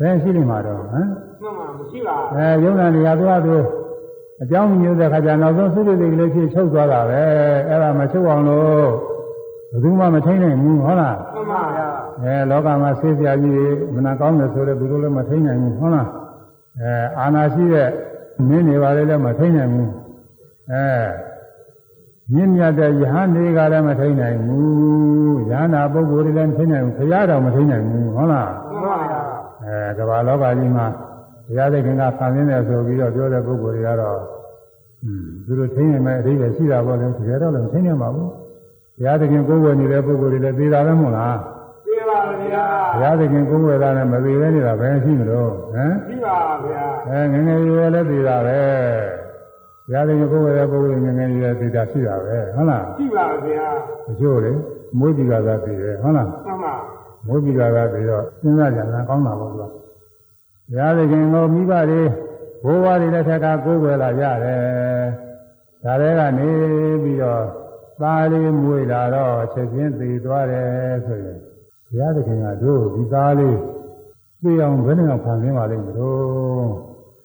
[0.00, 3.56] ဘယ်ရှိနေမှာတော့ဟမ်မှန်ပါမရှိပါဘူးအဲယုံနာနေရာသွားသူ
[4.42, 7.22] အကြောင်းမျိုးတဲ့ခါကျနောက်ဆုံးသုတိတိကလေးဖြစ်ချုပ်သွားတာပဲ
[7.68, 8.86] အဲ့ဒါမချုပ်အောင်လို့
[9.70, 11.86] ဘယ်သူမှမထိနိုင်ဘူးဟုတ်လားမှန်ပါဗျာ
[12.22, 16.08] အဲလောကမှာဆေးပြာကြီးတွေမနာကောင်းတယ်ဆိုတော့သူတို့လည်းမထိနိုင်ဘူးဟုတ်လား
[16.82, 17.88] အဲအာနာရှိတဲ့
[18.48, 19.90] မင်းတွေပါလေလည်းမထိနိုင်ဘူး
[20.72, 20.86] အဲ
[22.34, 29.20] မြင့်မြတ်တဲ့ယဟန်တွေကလည်းမထိနိုင်ဘူးယဟနာပုဂ္ဂိုလ်တွေလည်းမထိနိုင်ဘူးခရတော်မထိနိုင်ဘူးဟုတ်လားမှန်ပါဗျာ
[29.64, 30.86] အဲကမ္ဘာလောကကြီးမှာ
[31.46, 34.18] ဘုရားသခင်ကဖန်ဆင်းတယ်ဆိုပြီးတော့ပြောတဲ့ပုဂ္ဂိုလ်တွေကတော့
[35.04, 41.57] อืมသူတို့ထိနေမဲ့အဓိပ္ပာယ်ရှိတာပေါ့လေတကယ်တော့လည်းထိနေမှာဘူးဘုရားသခင်ကိုယ်ဝယ်နေတဲ့ပုဂ္ဂိုလ်တွေလည်းသိတာပဲမဟုတ်လားသိ
[42.08, 42.64] ပါဗျာ
[42.94, 46.36] ဘုရားသခင်ကိုယ်ဝယ်တာနဲ့မသိပဲနေတာဘယ်ရှိမလို့ဟမ်ရှိပါ
[46.66, 48.60] ဗျာအဲငယ်ငယ်ရွယ်လည်းသိတာပဲ
[49.86, 53.66] ဘုရားသခင်ကိုယ်ဝယ်တဲ့ပုဂ္ဂိုလ်ငယ်ငယ်ရွယ်သိတာရှိတာပဲဟုတ်လားရှိပါဗျာ
[54.06, 54.52] တချို့လေ
[54.98, 56.74] မွေးပြီးတာကသိတယ်ဟုတ်လားမှန်ပါ
[57.26, 59.68] မိုးပြီးတာကပြီးတော့စဉ်းစားကြတာကောင်းတာပေါ့ကွာ။
[60.70, 62.02] ဘုရားသခင်ကိုမိဘတွေ
[62.64, 64.62] ဘိုးဘွားတွေလက်ထက်ကကိုးကွယ်လာကြတယ်။
[65.84, 66.48] ဒါတွေကနေ
[67.02, 67.42] ပြီးတော့
[68.00, 71.38] သားလေးမွေလာတော့ချက်ချင်းသိသွားတယ်ဆိုရင်
[71.88, 73.58] ဘုရားသခင်ကတို့ဒီသားလေး
[74.42, 76.68] သိအောင်ဘယ်နဲ့အောင်ဖန်ဆင်းပါလိမ့်မလို့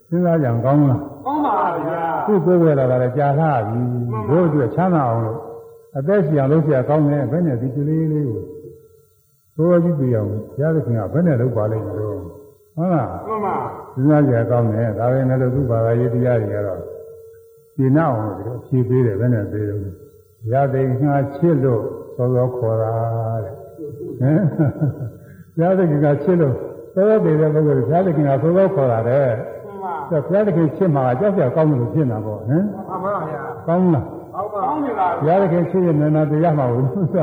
[0.10, 1.56] စဉ်းစားကြံကောင်းလားကောင်းပါ
[1.88, 3.81] ဗျာသူ့ကိုယ်ဝယ်လာတာလည်းကြာလာပြီ
[4.30, 5.40] တို့အတွက်ချမ်းသာအောင်လို့
[5.98, 8.26] အသက်ရှင်အောင်လုပ်ရကောင်းတယ်ဘယ်နဲ့ဒီကလေးလေး
[9.56, 12.18] ကိုသိုးကြည့်ပြအောင်ဘုရားသခင်ကဘယ်နဲ့လုပ်ပါလိမ့်မလို့
[12.76, 13.56] ဟုတ်လားမှန်ပါ
[13.94, 16.80] စဉ်းစားကြံကောင်းတယ်ဒါပဲလည်းသူ့ဘာသာရေးတရားတွေကတော့
[17.76, 19.90] ဒီနောက်အောင်လို့ဖြေးသေးတယ်ဘယ်နဲ့သေးတယ်ဘု
[20.52, 21.81] ရားသခင်ကချစ်လို့
[22.15, 22.94] စောစောခေါ်တာ
[23.45, 23.62] တဲ့
[24.19, 24.40] ဟမ်
[25.56, 26.56] ဘုရားသခင်ကချစ်လို့
[26.95, 29.27] သောသောပေးတဲ့ပုဂ္ဂိုလ်ဘုရားသခင်ကသောသောခေါ်တာတဲ့
[29.65, 37.18] မှန်ပါဘုရားသခင်ချစ်မှာကြောက်ကြကောင်းလို့ဖြစ်နေတာပေါ့ဟမ်မှန်ပါဗျာကောင်းလားဟုတ်ပါကောင်းပြီပါဘုရားသခင်ချစ်ရင်နာတရားမှာဘူးသူက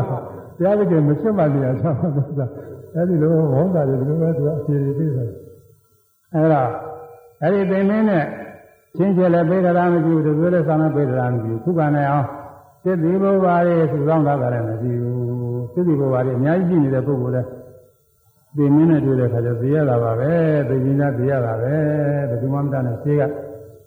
[0.58, 2.40] ဘုရားသခင်မချစ်မှတရားချမှာသူက
[2.94, 5.30] အဲဒီလိုဟောတာတွေဒီလိုပဲသူကအဖြေတွေသိတယ်
[6.34, 6.62] အဲဒါ
[7.42, 8.24] အဲ့ဒီသင်မင်းနဲ့
[8.96, 12.26] ချင်းချဲလည်းပေးကြတာမရှိဘူးသူတို့လည်းဆောင်လည်းပေးကြတာမရှိဘူးခုကနိုင်အောင်
[12.82, 15.29] စိတ်ဒီဘဝတွေစုဆောင်တာကလည်းမရှိဘူး
[15.72, 17.48] စိတ်ဒီဘဝတွေအများကြီးရှိနေတဲ့ပုဂ္ဂိုလ်လည်း
[18.56, 20.32] သင်မင်းနဲ့တွေ့တဲ့ခါကျသိရတာပါပဲ
[20.68, 21.74] သိရင်သာသိရတာပဲ
[22.28, 23.22] ဘယ်သူမှမတတ်နဲ့ရှင်းက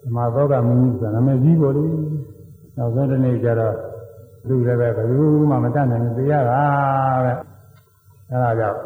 [0.03, 1.91] ဓမ္မသောကမင်းကြီးဆိုတာနာမည်ကြီးပေါ်လို့
[2.77, 3.75] နောက်ဆုံးတစ်နေ့ကျတော့
[4.47, 5.19] လူလည်းပဲဘယ်သူ
[5.49, 6.61] မှမတတ်နိုင်ဘူးသိရတာ
[7.25, 7.33] ပဲ
[8.29, 8.79] အဲဒါကြောင့်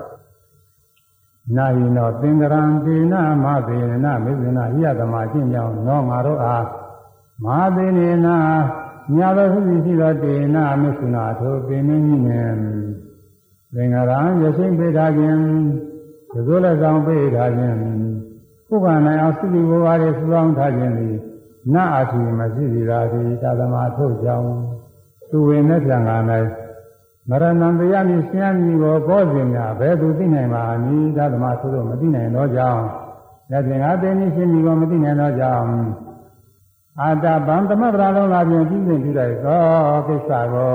[1.56, 6.66] နာယိနောသင်္ကရံဒေနမသေနမေဇနာဟိယသမာရှင်းကြောင်းနောငါတို့အား
[7.44, 8.36] မဟာသေနေနာ
[9.16, 12.52] ညာတော်ရှိရှိသောတေနမေသုနာထိုပင်မင်းကြီးနဲ့
[13.74, 15.40] သင်္ကရံရရှိပေးထားခြင်း
[16.32, 17.78] ဒီလိုလည်းဆောင်ပေးထားခြင်း
[18.74, 21.16] ဥပ္ပန္နအောင်သုတိဘဝတွေစုဆောင်ထားခြင်းသည်
[21.74, 24.50] နအထီမရှိသေးတာဒီသာသမာထို့ကြောင့်
[25.30, 26.18] သူဝင်တဲ့ပြန်လာ၌
[27.30, 32.84] မရဏံတရားမြည်ဆင်းရဲကိုဘောဇင်များဘယ်သူသိနိုင်ပါနည်းသာသမာထို့တော့မသိနိုင်တော့ကြောင်း
[33.52, 35.68] လက်ပြင်အသိဉာဏ်ရှင်းပြီးကိုမသိနိုင်တော့ကြောင်း
[37.02, 39.62] အာတဗံသမဗရာလုံးလာပြင်ပြုစဉ်ပြုလိုက်သော
[40.08, 40.74] ကိစ္စကို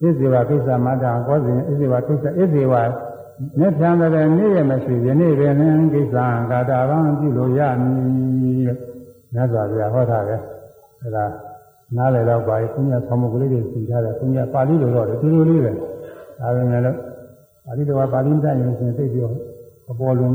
[0.00, 2.74] ဣဇေဝကိစ္စမတ္တကောဇင်ဣဇေဝကိစ္စဣဇေဝ
[3.58, 5.54] မြတ်ထံတဲ့နေ့ရမရှိယနေ့ပင်
[5.94, 6.16] ကိစ္စ
[6.50, 8.62] ကာတာဗံပြုလို့ရမည်
[9.34, 10.40] မြတ်စွာဘုရားဟောထားတယ်
[11.02, 11.24] အဲဒါ
[11.96, 15.72] နားလည်တော့ပါပြီဘုရားဆောင်းမကလေးတွေသင်ထားတယ်ဘုရားပါဠိလိုတော့ဒီလိုလေးပဲ
[16.40, 16.96] ဒါပေမဲ့လို့
[17.64, 19.34] ပါဠိတော်ကပါဠိမတတ်ရင်ရှင်သိပြီးတော့
[19.90, 20.34] အပေါ်လုံး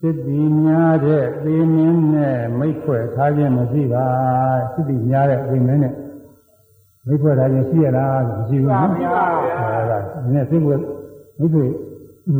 [0.00, 4.06] စစ်တီများတဲ့သေမင်းနဲ့မိတ်ဖွဲ့ထားခြင်းမရှိပါ
[4.72, 5.94] စစ်တီများတဲ့သေမင်းနဲ့
[7.06, 9.98] မိတ်ဖွဲ့ထားခြင်းရှိရလားမရှိဘူးနော်အဲဒါ
[10.32, 10.80] နည်းစိတ်ဖွဲ့
[11.38, 11.70] မိတ်ဖွဲ့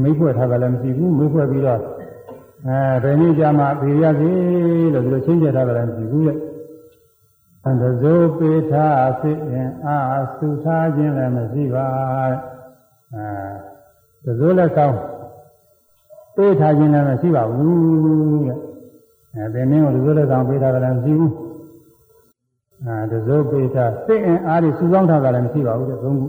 [0.03, 1.81] မိတ်ဖွဲ့ထားတာလည်းမရှိဘူးမိတ်ဖွဲ့ပြီးတော့
[2.67, 4.31] အဲဘယ်နည်းကြမှာပြေရစီ
[4.95, 6.39] လို့ဒီလိုချင်းပြထားတယ်မရှိဘူးရဲ့
[7.65, 9.97] အန္တဇိုပေထားစိရင်အာ
[10.39, 11.87] သုထားခြင်းလည်းမရှိပါ
[14.25, 14.97] အဲတဇိုလက်ဆောင်
[16.39, 18.57] ပေးထားခြင်းလည်းမရှိပါဘူးတဲ့
[19.35, 21.33] အဲဘယ်နည်းကိုတဇိုလက်ဆောင်ပေးထားတယ်လည်းမရှိဘူး
[22.87, 26.29] အဲတဇိုပေထားစိရင်အားဒီစုဆောင်းထားတာလည်းမရှိပါဘူးတဲ့သုံးခု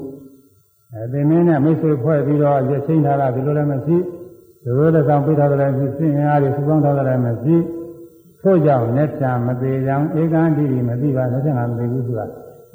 [0.93, 3.97] အဲသင်မင်းနဲ့မိတ်ဆွေဖွဲ့ပြီးတော့ရချင်းထားတာဒီလိုလည်းမရှိ
[4.63, 7.55] ဒီလိုလည်းဆောင်ပြထားတယ်လည်းမရှိစင်အားတွေစုပေါင်းထားတယ်လည်းမရှိ
[8.41, 12.25] ထို့ကြောင့်လက်ချမသေးကြောင်ဧကံတိတိမသိပါနဲ့ဆက်ငါမသိဘူးဆိုတာ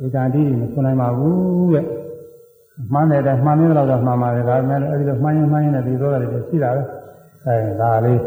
[0.04, 1.84] ဧကံတိတိမဆွနိုင်ပါဘူးတဲ့
[2.92, 6.82] မှန်းတယ်တဲ့မှန်နေတော့မှန်ပါတယ်ဒါပေမဲ့အဲဒီလိုမှန်းရင်မှန်းရင်လည်းဒီသောတာတွေရှိတာပဲ
[7.46, 8.22] အဲဒါလေး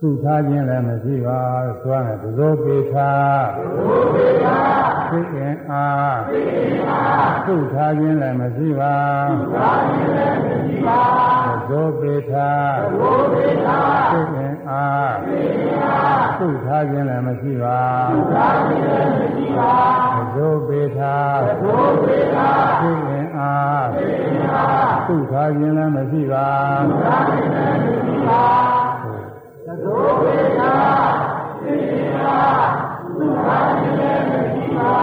[0.00, 1.38] စုထားခြင်းလည်းမရှိပါ
[1.80, 8.94] ဆိုရမယ်တဇောပေထားတဇောပေထားစိတ်အင်အားစိတ်အင်အားစုထားခြင်းလည်းမရှိပါ
[9.30, 11.33] စုထားခြင်းလည်းမရှိပါ
[11.70, 12.50] သဇောပေထာ
[12.82, 13.78] သဇောပေထာ
[14.10, 17.80] စိတ်အင်အားစိတ်အင်အားသုထားခြင်းလည်းမရှိပါ
[18.12, 19.74] သုထားခြင်းလည်းမရှိပါ
[20.14, 22.48] သဇောပေထာသဇောပေထာ
[22.80, 26.48] စိတ်အင်အားစိတ်အင်အားသုထားခြင်းလည်းမရှိပါ
[26.88, 28.44] သုထားခြင်းလည်းမရှိပါ
[29.66, 30.74] သဇောပေထာ
[31.62, 32.66] စိတ်အင်အား
[33.18, 34.94] သုထားခြင်းလည်းမရှိပါ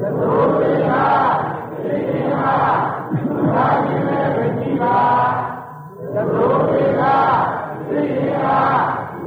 [0.00, 1.04] သဇောပေထာ
[1.82, 2.74] စိတ်အင်အား
[3.26, 5.29] သုထားခြင်းလည်း
[6.14, 7.38] မရှိပါသဘောတရား
[7.88, 8.58] သိရာ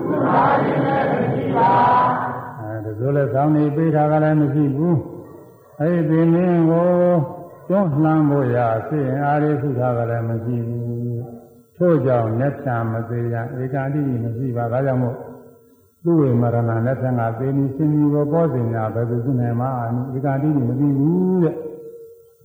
[0.09, 1.71] ဥပါဒိနဲ့မရှိပါ
[2.59, 4.99] အဲဒါဆိုလဲဆောင်းနေပေးထားကလည်းမရှိဘူး
[5.79, 6.91] အဲ့ဒီမင်းကို
[7.67, 8.57] ကျွန်းလှမ်းဖို့ရ
[8.87, 10.83] သိရင်အားရစုထားကလည်းမရှိဘူး
[11.77, 15.17] ထို့ကြောင့်လက်ချမသေးရဧကတိမရှိပါဒါကြောင့်မို့
[16.03, 19.69] သူ့ဝေမရဏလက်ထံကသေနီရှင်ကြီးကိုပေါ်စင်ညာဘယ်သူရှိနေမှာ
[20.15, 21.55] ဧကတိမရှိဘူးတဲ့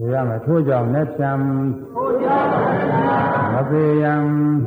[0.00, 1.32] ဆိုရမယ်ထို့ကြောင့်လက်ချံ
[1.94, 2.48] ထို့ကြောင့်
[3.54, 4.14] မသေးယံ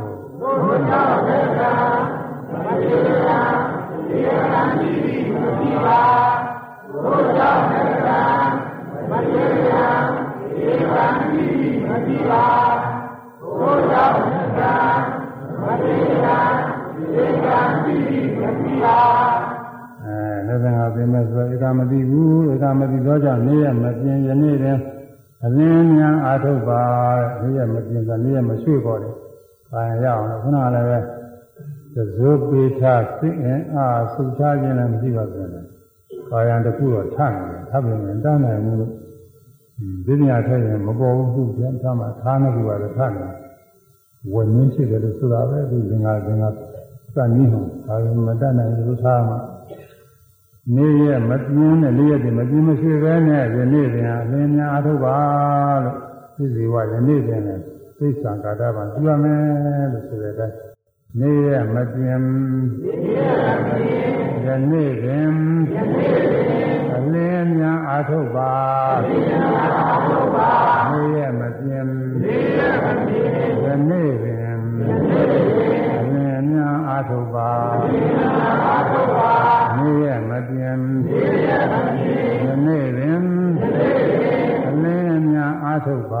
[20.03, 24.81] အဲလည်းငါပြင်မဲ့ဆိုဧကမသိဘူးဧကမသိတော့ကြောင့်နေ့ရက်မပြင်းယနေ့တည်း
[25.45, 26.81] အလင်းများအာထုတ်ပါ
[27.41, 29.15] နေ့ရက်မပြင်းဆိုနေ့ရက်မရွှေ့ပေါ်တယ်။
[29.71, 30.99] ဘာရအောင်လဲခုနကလည်းပဲ
[31.93, 32.81] သဇုပိထ
[33.19, 35.61] သိအင်အားသုထားခြင်းလည်းမရှိပါဘူးလေ။
[36.29, 38.93] ဘာယံတစ်ခုတော့ထနေတယ်ထပ်ပြင်ရင်တန်းနိုင်မှုလို့
[40.05, 43.27] ဒီညထည့်ရင်မပေါ်ဘူးသူပြန်ထားမှထားနေကူပါလေထနေ
[44.33, 46.49] ဝဉ္ဉ်ဖြစ်တယ်လို့ဆိုတာပဲဒီသင်္ဃာသင်္ဃာ
[47.13, 49.35] စံနည်းဟောဒါလည်းမတတ်နိုင်ဘူးထားမှ
[50.75, 55.17] နေ့ရက်မပြင်းတဲ့နေ့ရက်တွေမပြင်းမရှိပဲနဲ့ယနေ့ပြန်အလင်းများအားထုတ်ပါ
[55.83, 55.97] လို့
[56.35, 57.63] သိစီဝယနေ့ပြန်လည်း
[58.03, 60.57] သိစ္စာကာတပါပြုရမယ်လို့ဆိုတဲ့အတိုင်း
[61.19, 62.25] နေ့ရက်မပြင်း
[64.45, 65.35] ယနေ့ပြန်
[66.95, 68.53] အလင်းများအားအားထုတ်ပါ
[70.91, 71.93] နေရမပြင်း
[73.63, 74.59] ယနေ့ပင်
[75.99, 77.51] အလင်းများအားထုတ်ပါ
[79.77, 80.85] နေရမပြင်း
[82.45, 83.23] ယနေ့ပင်
[84.67, 86.15] အလင်းများအားထုတ်ပ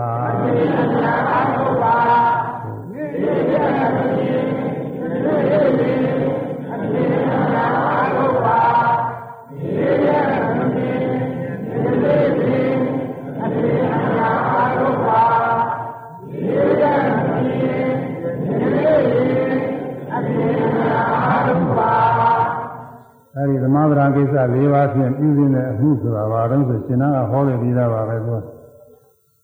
[24.95, 28.39] ဖြင့်ပြုစင်းတဲ့အမှုဆိုတာဘာလို့ဆိုရှင်နာကဟောလို့ပြီးသားပါပဲကွာ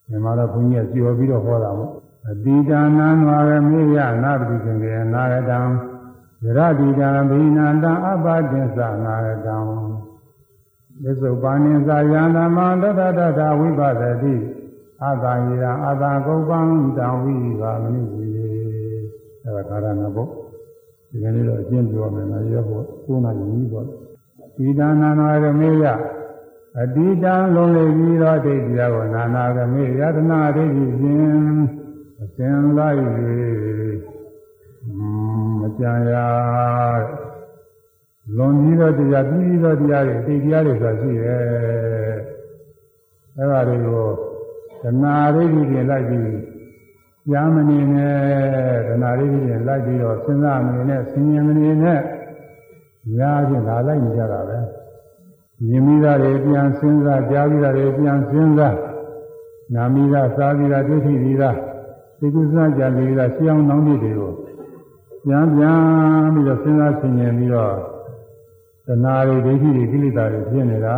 [0.10, 1.92] ဒီမှာတော့ဘုန်းကြီးကကြော်ပြီးတော့ဟောတာမို့
[2.30, 5.60] အတိဒါနံဝရမေယနာပတိကံကေနာရတံ
[6.44, 9.58] ယရတိတံဘိနန္တအပတိသနာရတံ
[11.04, 13.90] သစ္စုပ္ပန္နိသာယန္တမတတတတဝိပဿ
[14.24, 14.36] တိ
[15.04, 16.60] အတံယံအတံကုပ္ပံ
[16.98, 18.26] တံဝိပါမနုဝိ
[19.44, 20.24] အဲဒါကာရဏဘု
[21.10, 23.88] ဒီကနေ့တော့အကျဉ်းပြောမယ်နော်ရောဖို့ကိုးနာယူပြီးပေါ့
[24.58, 25.86] ဒီဒါနနာရမေယ
[26.82, 31.28] အတိတံလုံးလေပြီးတော့ဒိဋ္ဌိယကိုနာနာရမေယတနာဒိဋ္ဌိဖြင့်
[32.22, 33.00] အစဉ်လိုက်၍
[35.60, 36.14] မကြံရ
[38.36, 41.44] လွန်ပြီးတော့တရားပြီးတော့တရားတွေတိတ်တရားတွေဆိုရှိရဲ့
[43.38, 44.08] အဲဒါတွေကို
[44.82, 46.32] တနာဒိဋ္ဌိဖြင့်လိုက်ပြီး
[47.32, 52.02] ကြာမနေနဲ့ဒနာလေးဖြင့်လိုက်ပြီးတော့စဉ်းစားမနေနဲ့ဆင်ញင်မနေနဲ့
[53.16, 54.58] ညာချင်းလာလိုက်နေကြတာပဲ
[55.66, 58.76] မြင်မိတာတွေပြန်စဉ်းစားကြားပြီးတာတွေပြန်စဉ်းစား
[59.74, 61.52] နာမိတာစားပြီးတာဒုတိယပြီးတာ
[62.20, 64.32] ဒီကုသကြပြီးတာရှင်းအောင်နောင်ပြီးတွေကို
[65.26, 65.80] ပြန်ပြန်
[66.34, 67.74] ပြီးတော့စဉ်းစားဆင်ញင်ပြီးတော့
[68.88, 70.98] တဏှာတွေဒိဋ္ဌိတွေကိလေသာတွေဖြစ်နေတာ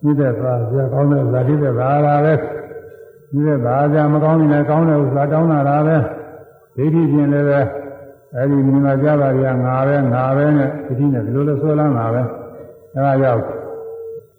[0.00, 2.34] ပြည့်တဲ့သွားဆရာကောင်းတဲ့ဇာတိတဲ့သာလာပဲ
[3.30, 5.96] ဒီကဘာကြမကောင်းနေလဲကောင်းတဲ့ဥစ္စာတောင်းတာလားပဲ
[6.76, 7.60] ဒိဋ္ဌိဖြင့်လည်းပဲ
[8.36, 12.22] အဲဒီမြင်လာကြတာကငါပဲငါပဲနဲ့ဒိဋ္ဌိနဲ့ဒီလိုလိုဆွဲလန်းတာပဲ
[12.94, 13.42] အဲဒါကြောင့်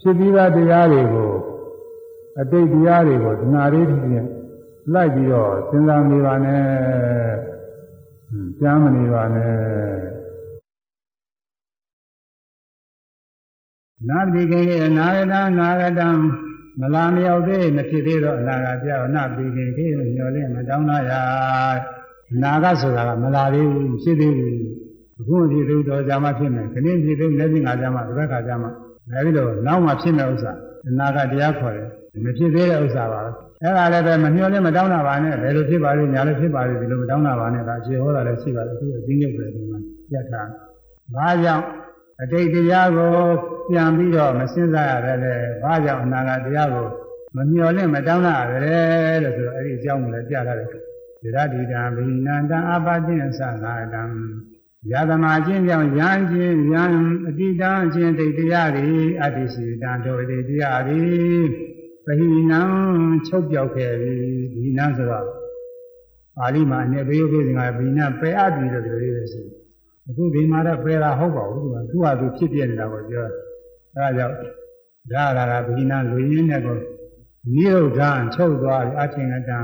[0.01, 1.31] ဖြစ်ပြီးသားတရားတွေကို
[2.39, 4.27] အတိတ်တရားတွေကိုဒနာလေးဖြင့်
[4.93, 6.63] လိုက်ပြီးတော့စဉ်းစားနေပါနဲ့
[8.59, 9.55] ကြားမနေပါနဲ့
[14.09, 14.61] နာတိကေ
[14.97, 16.09] နာရတနာရတံ
[16.79, 22.04] မလာမရောက်သေးမဖြစ်သေးတော့အနာဂတ်ပြောင်းနာပြီးခင်ခေလို့ညော်လင့်မတောင်းနာရအ
[22.41, 24.55] နာဂတ်ဆိုတာကမလာသေးဘူးဖြစ်သေးဘူး
[25.19, 28.69] အခုမဖြစ်သေးတော့ကြာမှဖြစ်မယ်ခဏဖြစ်သေးလက်ပြင်ငါကြာမှတစ်ခါခါကြာမှ
[29.11, 30.51] အဲဒီလိုနောက်မှဖြစ်မဲ့ဥစ္စာ
[30.87, 31.87] အနာဂတ်တရားခေါ်တယ်
[32.23, 33.21] မဖြစ်သေးတဲ့ဥစ္စာပါ
[33.61, 39.79] အဲ့ဒါလည်းပဲမညှော်လင့်မတောင်းတာပါနဲ့ဘယ်လိုဖြစ်ပါလိမ့်ညာလိုဖြစ်ပါလိမ့်ဒီလိုမတောင်းတာပါနဲ့ဒါအခြေဟောတာလည်းရှိပါတယ်အခုအချင်းချုပ်တယ်ဒီမှာ
[40.09, 40.49] ပြတ်ထား
[41.15, 41.65] ဘာကြောင့်
[42.21, 43.15] အတိတ်တရားကို
[43.69, 46.87] ပြန်ပြီးတော့မစဉ်းစားရတယ်လေဘာကြောင့်အနာဂတ်တရားကို
[47.35, 50.84] မမျှော်လင့်မတောင်းတာရတယ်လို့ဆိုတော့အဲ့ဒီအကြောင်းကိုလည်းပြထားတယ်
[51.21, 54.03] ဒီရတိတံဘိနန္တအပတိသနာတံ
[54.91, 56.83] ယသမချင်းကြောင့်ယံချင်းယံ
[57.27, 58.89] အတိတံချင်းတိတ်တရားတွေ
[59.21, 61.01] အတ္တိစီတံတို့တိတရားတွေ
[62.05, 62.61] ပဟိနံ
[63.27, 64.13] ချုပ်ပြောက်ခဲ့ပြီ
[64.53, 65.25] ဒီနံဆိုတော့
[66.37, 69.45] ပါဠိမှာအနေဘေးဥပ္ပဒေကဘိနပယ်အပ်ပြီလို့ပြောရသေးတယ်ဆို
[70.09, 73.27] အခုဒီမှာတော့ပယ်တာဟုတ်ပါဘူးသူကသူ့ဟာသူဖြစ်ပြနေတာကိုပြော
[73.95, 74.35] အဲဒါကြောင့်
[75.11, 76.77] ဒါရတာဘိနာလူရင်းနဲ့ကို
[77.53, 78.01] နိရုဒ္ဓ
[78.35, 79.59] ချုပ်သွားပြီအချင်းကတံ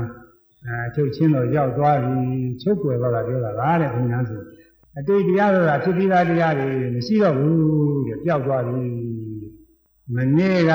[0.66, 2.16] အဲချုပ်ချင်းတော့ရောက်သွားပြီ
[2.62, 4.40] ချုပ်ွယ်သွားတာပြောတာလားတဲ့ဘိနာဆို
[4.98, 8.82] အတိတ်တရားဆိုတာဖြစ်ပြီးသားတရားတွေမရှိတော့ဘူးတဲ့ပျောက်သွားပြီ
[10.14, 10.72] မနေ့က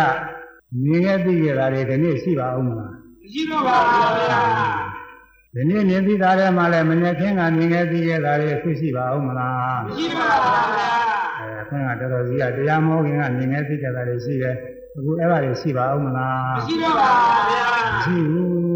[0.83, 4.41] နေခဲ့သိခဲ့တာတွေဒီနေ့ရှိပါအောင်မလားမရှိတော့ပါဘူးဗျာ
[5.53, 10.91] ဒီနေ့မြင်သိတာထဲမှာလည်းမနေ့ကင်းကနေခဲ့သိခဲ့တာတွေအခုရှိပါအောင်မလားမရှိပါဘူးဗျာ
[11.39, 14.55] အဲခွင့်ကတော်တော်ကြီးကတရားမောခင်ကနေခဲ့သိခဲ့တာတွေရှိတယ်
[14.97, 18.66] အခုအဲ့ဒါတွေရှိပါအောင်မလားမရှိတော့ပါဘူးဗျာမရှိဘူး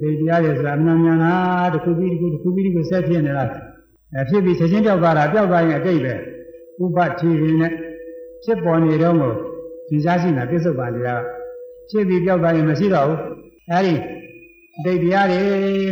[0.00, 1.26] ဒီတရားတွေဆိုတာမြန်မြန်က
[1.72, 3.44] တစ်ခုပြီးတစ်ခုတစ်ခုပြီးတစ်ခုဆက်ဖြစ်နေတာ
[4.14, 6.14] အဲဖြစ်ပြီးချက်ချင်းပြောက်သွားတာပြောက်သွားရင်အတိတ်ပဲ
[6.84, 7.72] ဥပတိရင်းနဲ့
[8.44, 9.32] ဖြစ်ပေါ်နေတော့ကို
[9.88, 11.22] ဒီစားရှိတာပြစ္ဆုတ်ပါတရား
[11.90, 13.20] ဖြစ်ပြီးပြောက်သွားရင်မရှိတော့ဘူး
[13.70, 13.94] အဲဒီ
[14.84, 15.40] ဒိတ်တရားတွေ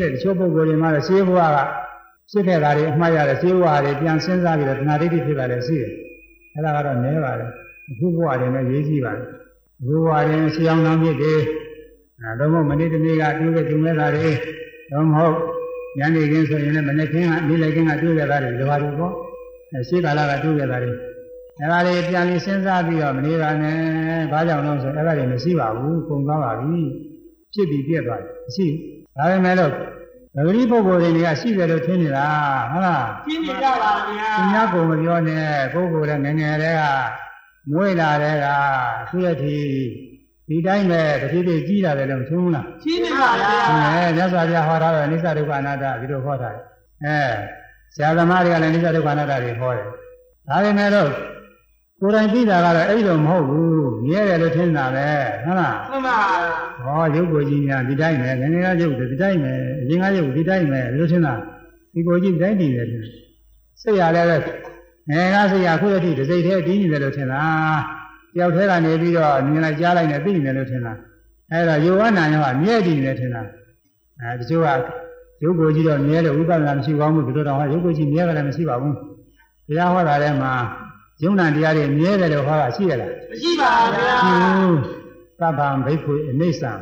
[0.03, 1.59] တဲ့တချို့ပုဂ္ဂိုလ်တွေမှာတော့ရှင်းဘဝက
[2.31, 5.93] ဖြစ်ခဲ့တာတွေအမှားရတယ်ရှင်းဘဝတွေပြန်စဉ်းစားပြီးတော့သနာဒိဋ္ဌိဖြစ်တာလည်းရှိတယ်
[6.55, 7.51] အဲဒါကတော့နည်းပါတယ်
[7.91, 9.27] အခုဘဝတွေနဲ့ရေးကြည့်ပါတယ်
[9.81, 11.35] အခုဘဝတွေရှင်းအောင်နောက်မြစ်တွေ
[12.25, 14.33] အဲတော့မနေ့တနေ့ကတွေ့ခဲ့ကြုံခဲ့တာတွေ
[14.91, 15.37] တော့မဟုတ်
[15.99, 19.15] ညနေခင်းဆိုရင်လည်းမနေ့ခင်းကနေ့လည်ခင်းကတွေ့ခဲ့တာတွေဒီဘာတွေပေါ့
[19.73, 20.93] အဲရှင်းကာလကတွေ့ခဲ့တာတွေ
[21.61, 23.79] အဲဒါတွေပြန်ပြီးစဉ်းစားပြီးတော့မနေပါနဲ့
[24.33, 26.81] ဘာကြောင့်လဲဆိုအဲဒါတွေမရှိပါဘူးပုံသွားပါပြီ
[27.55, 28.67] ဖြစ်ပြီးပြက်သွားတယ်မရှိ
[29.17, 29.73] ဒါပေမဲ့လို့
[30.37, 32.27] ဒဂရီပုဂ္ဂိုလ်တွေကရှိတယ်လို့ထင်နေတာ
[32.71, 36.83] ဟုတ်လားရှင်းနေကြပါဗျာသူများကိုမပြောနဲ့ပုဂ္ဂိုလ်လည်းငငယ်တည်းက
[37.71, 38.47] မွေးလာတဲ့က
[39.09, 39.59] ခုရတိ
[40.49, 43.51] ဒီတိုင်းပဲတတိတိကြီးလာတယ်လို့မထုံးဘူးလားရှင်းနေပါဗျာ
[43.95, 46.65] အဲမြတ်စွာဘုရားဟောထားတယ်အိစ္ဆဒုက္ခအနတ္တဒီလိုဟောထားတယ်
[47.05, 47.19] အဲ
[47.95, 49.87] ဆရာသမားတွေကလည်းအိစ္ဆဒုက္ခအနတ္တတွေဟောတယ်
[50.49, 51.11] ဒါပေမဲ့လို့
[52.01, 55.09] ကိုယ်တိုင်သိတာကတော့အဲ့လိုမဟုတ်ဘူးမြဲတယ်လို့ထင်တာပဲ
[55.45, 56.43] ဟုတ်လားမှန်ပါဗျာ
[56.85, 59.53] ဟောရုပ်ကိုကြီးများဒီတိုင်းပဲငငယ်ကရုပ်ဒီတိုင်းပဲ
[59.83, 61.35] အရင်ကရုပ်ဒီတိုင်းပဲဒီလိုထင်တာ
[61.95, 63.13] ဒီကိုကြီးဒီတိုင်းတည်တယ်ထင်တယ်
[63.83, 64.37] စိတ်ရလည်းပဲ
[65.11, 67.43] ငယ်ကစိတ်ရခုတည်းဒီစိတ်ထဲတည်နေတယ်လို့ထင်တာ
[68.35, 70.93] တယောက်တည်းကနေပြီးတော့မြင်လိုက်ကြားလိုက်နဲ့သိနေတယ်လို့ထင်တာ
[71.51, 73.43] အဲ့ဒါယောဂနာယောကမြဲတည်နေတယ်ထင်တာ
[74.21, 74.69] အဲတချို့က
[75.43, 78.97] ရုပ်ကိုကြီးတော့မြဲတယ်ဥပဒနာမရှိကောင်းဘူးဒီလိုတော့ဟာရုပ်ကိုကြီးမြဲတယ်မရှိပါဘူး
[79.69, 80.53] တရားဟောတာထဲမှာ
[81.23, 84.15] ယုံနာတရားတွေမြဲတယ်လို့ဟောတာရှိရလားမရှိပါဗျာ
[85.41, 86.73] သဗ္ဗံဘိက္ခုအနိစ္စံ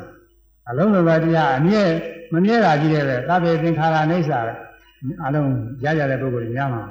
[0.68, 1.82] အလုံးစုံသောတရားအမြဲ
[2.32, 4.52] မမြဲတာကြီးတယ်ပဲသဗ္ဗေသင်္ခါရအနိစ္စပဲ
[5.26, 5.50] အလုံး
[5.84, 6.82] ရရတဲ့ပုဂ္ဂိုလ်တွေများမှာ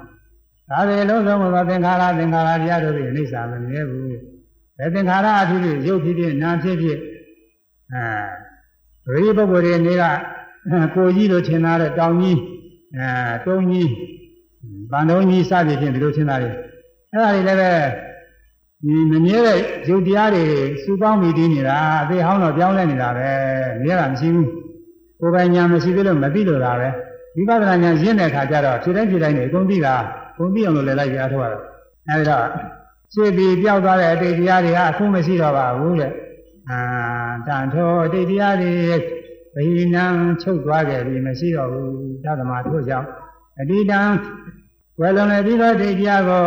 [0.69, 4.30] ဒါပေအလုံးစုံသောသင်္ခါရသင်္ခါရတရားတို့တွေအနိစ္စမမြဲဘူး
[4.81, 6.97] ဘယ်သင်္ခါရအဖြစ်ဖြစ်ရုပ်ဖြစ်ဖြစ်နာမ်ဖြစ်ဖြစ်
[9.07, 10.03] အဲဒီပုဂ္ဂိုလ်တွေနေက
[10.95, 12.39] ကိုကြီးလိုထင်တာတဲ့တောင်ကြီး
[12.97, 13.89] အဲတုံးကြီး
[14.91, 16.51] ဗန်တုံးကြီးစသည်ဖြင့်ဒီလိုထင်တာတွေ
[17.11, 17.71] အဲ့ဒါတွေလည်းပဲ
[18.83, 19.59] ဒီမမြဲတဲ့
[19.89, 20.43] ရုပ်တရားတွေ
[20.83, 23.29] စူပေါင်းပြီးတည်နေတာအသေးဟောင်းတော့ပြောင်းလဲနေတာပဲ
[23.83, 24.49] မြဲတာမရှိဘူး
[25.19, 26.89] ကိုယ်ပိုင်ညာမရှိသေးလို့မသိလို့တာပဲ
[27.35, 29.95] ဝိပဿနာညာရင့်တဲ့အခါကျတော့ဖြည့်တိုင်းဖြည့်တိုင်းနေအကုန်သိတာ
[30.33, 31.63] အကုန်သိအောင်လို့လည်းလိုက်ပြအားထုတ်ရတော့
[32.09, 32.80] အဲဒီ
[33.15, 36.13] တော့ရှင်းပြီးပြောက်သွားတဲ့အတိတ်တရားတွေကအခုမရှိတော့ပါဘူးတဲ့
[36.69, 36.79] အာ
[37.47, 38.73] တန်ထောအတိတ်တရားတွေ
[39.55, 39.65] ဘိ
[39.95, 40.05] နံ
[40.41, 41.89] ချုပ်သွားကြပြီမရှိတော့ဘူး
[42.23, 43.07] သဒ္ဓမာထို့ကြောင့်
[43.59, 44.01] အတိတံ
[44.99, 46.45] ဝယ်လုံးလည်းပြီးတော့ဒိဋ္ဌိယကို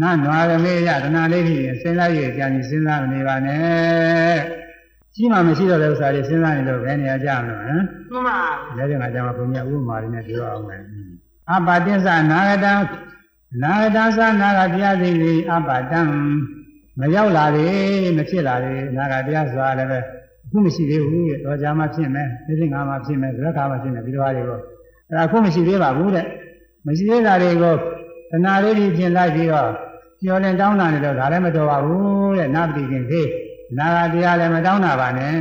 [0.00, 4.36] နတ်နွားရမေရတဏလေးကြီးစဉ်းစားရကြရင်စဉ်းစားမနေပါနဲ့
[5.14, 8.38] ရှိမှမရှိတော့တဲ့ဥစ္စာတွေစဉ်းစားနေလို့ဘယ်နေရာကြမလို့ဟမ်မှန်ပါ
[8.76, 10.82] လဲတဲ့ငါကြမှာဘုညာဥပမာလေးနဲ့ပြောအောင်မယ်
[11.50, 12.72] အပါတိသနာဂတံ
[13.62, 16.00] နာဂတသနာဂတရားသိပြီအပါတံ
[17.00, 19.98] မရောက်လာသေးမဖြစ်လာသေးနာဂတရားဆိုတာလည်းပဲ
[20.44, 24.58] အခုမရှိသေးဘူးတဲ့တော့ကြာမှဖြစ်မယ်သိသိငါမှဖြစ်မယ်ဇက်ခါမှဖြစ်မယ်ဒီလိုဟာတွေကို
[25.10, 26.26] အဲအခုမရှိသေးပါဘူးတဲ့
[26.86, 27.78] မရှိသေးတာတွေကိုတ
[28.44, 29.70] ဏှာလေးကြီးပြင်လိုက်ပြီးတော့
[30.22, 33.22] ကျော်လင်တောင်းတာနေတော့ဒါလည်းမတော်ပါဘူးတဲ့နာပတိခင်ခေ
[33.78, 35.32] နာဂတရားလည်းမတောင်းတာပါနဲ့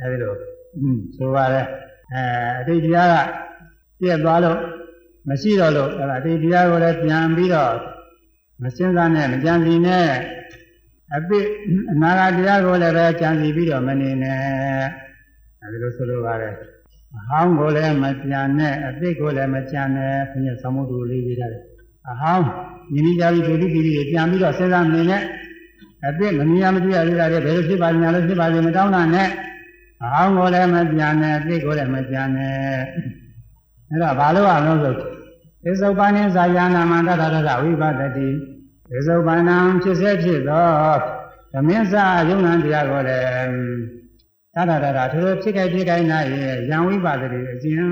[0.00, 0.34] အဲဒီလို
[0.76, 1.62] อืมဆိုပါလေ
[2.12, 2.22] အဲ
[2.60, 3.14] အတိတ်တရားက
[4.00, 4.58] ပြည့်သွားလို့
[5.28, 7.74] မရှိတော့လို့အဲအတိတ်တရားကိုလည်းပြန်ပြီးတော့
[8.62, 10.08] မစင်းစားနဲ့မကြံစီနဲ့
[11.16, 11.38] အပိ
[11.92, 14.38] အနာဂတ်တရားကိုလည်းပဲကြံစီပြီးတော့မနေနဲ့
[15.62, 16.54] အဲဒီလိုဆိုလိုပါတယ်
[17.16, 21.62] အဟောင်းကိုလည်းမကြံနဲ့အပိကိုလည်းမကြံနဲ့ဘုရားသမှုတူလေးရေးထားတယ်
[22.10, 22.46] အဟောင်း
[22.92, 25.22] ညီနီကြပြီးဒုတိပိတွေပြန်ပြီးတော့စဉ်းစားမနေနဲ့
[26.06, 29.28] အပိမမြင်ရမတွေ့ရသေးတာတွေဘယ်လိုဖြစ်ပါညာလို့ဖြစ်ပါစေမတောင်းတာနဲ့
[30.02, 32.54] အဟောင်းကိုလည်းမကြံနဲ့အပိကိုလည်းမကြံနဲ့
[33.90, 34.94] အဲ့တော့ဘာလို့အောင်လို့ဆို
[35.64, 38.28] သေသုပန်နိဇာယာနာမန္တတတဝိပဒတိ
[38.90, 40.68] သေသုပန်နံဖြစ်စေဖြစ်သော
[41.52, 43.88] သမင်းစာယုံနံတရားကိုလည်း
[44.54, 47.82] တတတတထိုလိုဖြစ်ခဲ့ဖြစ်ခဲ့နာရဲ့ယံဝိပဒတိအကျဉ်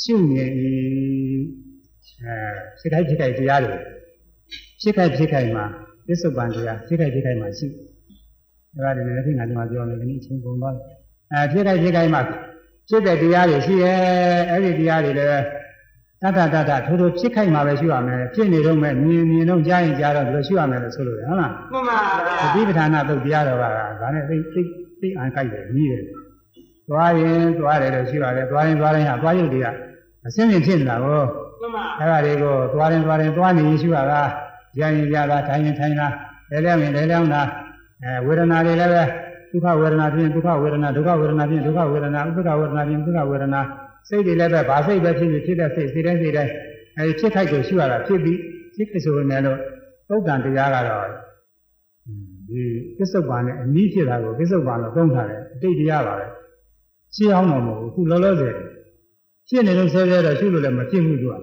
[0.00, 0.50] ရှုမြင်၏
[2.24, 2.36] အဲ
[2.78, 3.76] ဖြစ်ခဲ့ဖြစ်ခဲ့တရားတွေ
[4.80, 5.64] ဖြစ်ခဲ့ဖြစ်ခဲ့မှာ
[6.06, 7.66] သေသုပန်တရားဖြစ်ခဲ့ဖြစ်ခဲ့မှာရှိ
[8.82, 10.76] ဒါကလည်းလည်းငါဒီမှာပြောမယ်ဒီနေ့အချိန်ကုန်သွား
[11.32, 12.22] အဲဖြစ်ခဲ့ဖြစ်ခဲ့မှာ
[12.88, 13.98] ဖြစ်တဲ့တရားတွေရှိရဲ့
[14.50, 15.42] အဲ့ဒီတရားတွေလည်း
[16.22, 23.64] တတတတထိုးထိုးဖြစ်ခိုက်မှာပဲရှိရမယ်ဖြစ်နေတော့မဲ့မြင်မြင်တော့ကြားရင်ကြားတော့ဒီလိုရှိရမယ်လို့ဆိုလို့ရဟုတ်လားမှန်ပါဗျာသတိပဋ္ဌာနာသုတ်တရားတော်က
[24.00, 24.62] ဒါနဲ့သိသိ
[25.00, 26.02] သိအန်ကြိုက်တယ်ကြီးတယ်
[26.88, 29.66] သွားရင်သွားတယ်လို့ရှိရတယ်သွားရင်သွားရင်ဟာသွားရုပ်တွေက
[30.26, 31.20] အစင်းစင်ဖြစ်နေတာကို
[31.60, 34.20] မှန်ပါအဲ့ဒါတွေကိုသွားရင်သွားရင်သွားနေရင်ရှိရတာ
[34.80, 36.06] ရရင်ရတာထိုင်ရင်ထိုင်တာ
[36.50, 37.42] လဲလဲရင်လဲလဲအောင်တာ
[38.02, 39.02] အဲဝေဒနာတွေလည်းပဲ
[39.50, 43.60] ဒုက္ခဝေဒနာဖြင့်ဒုက္ခဝေဒနာဒုက္ခဝေဒနာဖြင့်ဒုက္ခဝေဒနာဥပ္ပခဝေဒနာဖြင့်ဥပ္ပခဝေဒနာ
[44.08, 46.52] စိတ်တွေလည်းပဲဘာစိတ်ပဲဖြစ်ဖြစ်ဖြစ်တဲ့စိတ်စိတ်တိုင်းစိတ်တိုင်း
[46.96, 48.38] အဲဒီဖြစ်ခိုက်ကိုရှိရတာဖြစ်ပြီး
[48.74, 49.44] ဖြစ်ခိုက်ဆိုရင်လည်း
[50.08, 51.06] သုတ်တန်တရားကတော့
[52.48, 52.62] ဒီ
[52.96, 56.26] ပစ္စုပန်နဲ့အနည်းဖြစ်တာကိုပစ္စုပန်လို့သုံးထားတယ်အတိတ်တရားပါပဲ
[57.14, 58.54] ရှင်းအောင်တော့မဟုတ်ဘူးခုလောလောဆယ်
[59.48, 61.34] ဖြစ်နေလို့ဆဲဆဲတော့ရှုလို့လည်းမဖြစ်ဘူးသူက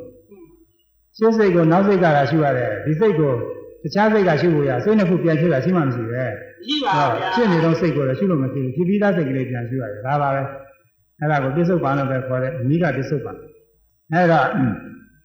[1.17, 3.33] ရှင်းစိတ်ကိုနောက်စိတ်ကလာရှုရတယ်ဒီစိတ်ကို
[3.83, 6.23] တခြားစိတ်ကရှုဖို့ရစိတ်နှစ်ခုပြန်ရှုတာရှိမှမရှိပဲ
[6.65, 10.41] ရှိပါဗျာဖြစ်နေတော့စိတ်ကိုလည်းရှုလို့မရှိဘူးဖြစ်ပြီးသားစိတ်ကလေးပြန်ရှုရတယ်ဒါပါပဲ
[11.19, 13.37] အဲ့ဒါကိုပြစ္ဆုတ်ပန်လို့ပဲခေါ်တယ်အနိကပြစ္ဆုတ်ပန်
[14.13, 14.41] အဲ့ဒါ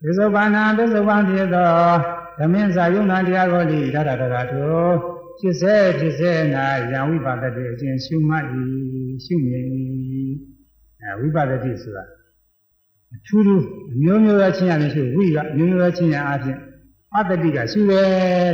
[0.02, 1.68] ပြစ္ဆုတ်ပန်နာပြစ္ဆုတ်ပန်ဖြစ်သော
[2.38, 4.94] ဓမင်းစာယုံနာတရားကိုလိဒါရတရာတို့
[5.38, 8.44] ဖြစ်စေဖြစ်စေနာယံဝိပါဒတိအကျဉ်ရှုမှတ်၏
[9.24, 9.64] ရှုမြင်၏
[11.02, 12.04] အဲဝိပါဒတိဆိုတာ
[13.14, 16.58] အထူးထူးအမျိုးမျိုးသောချင်းရခြင်းရှုဝိကအမျိုးမျိုးသောချင်းရအားဖြင့်
[17.14, 18.02] အတ္တတိကရှုရဲ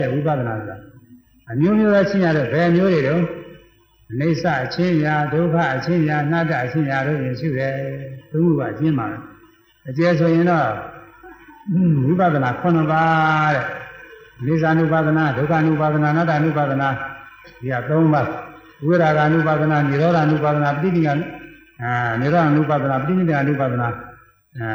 [0.02, 0.76] တဲ့ဝိပဿနာဆိုတာ
[1.50, 3.22] အမျိုးမျိုးသောချင်းရတဲ့ဘယ်မျိုးတွေတော့
[4.10, 7.74] အိဋ္ဌအချင်းရာဒုက္ခအချင်းရာအနတ္တအချင်းရာတို့ရင်ရှိတယ်
[8.32, 9.22] သုံးခုပါရှင်းပါမယ်
[9.88, 10.66] အကျယ်ဆိုရင်တော့
[12.04, 13.64] ဝိပဿနာ9ပါးတဲ့
[14.40, 16.88] အိဋ္ဌ ानु ပါဒနာဒုက္ခ ानु ပါဒနာအနတ္တ ानु ပါဒနာ
[17.60, 18.28] ဒီက3ပါး
[18.86, 21.14] ဝိရာဂ ानु ပါဒနာនិရောဓ ानु ပါဒနာပဋိနိကအာ
[22.20, 23.88] និရောဓ ानु ပါဒနာပဋိနိက ानु ပါဒနာ
[24.58, 24.70] အာ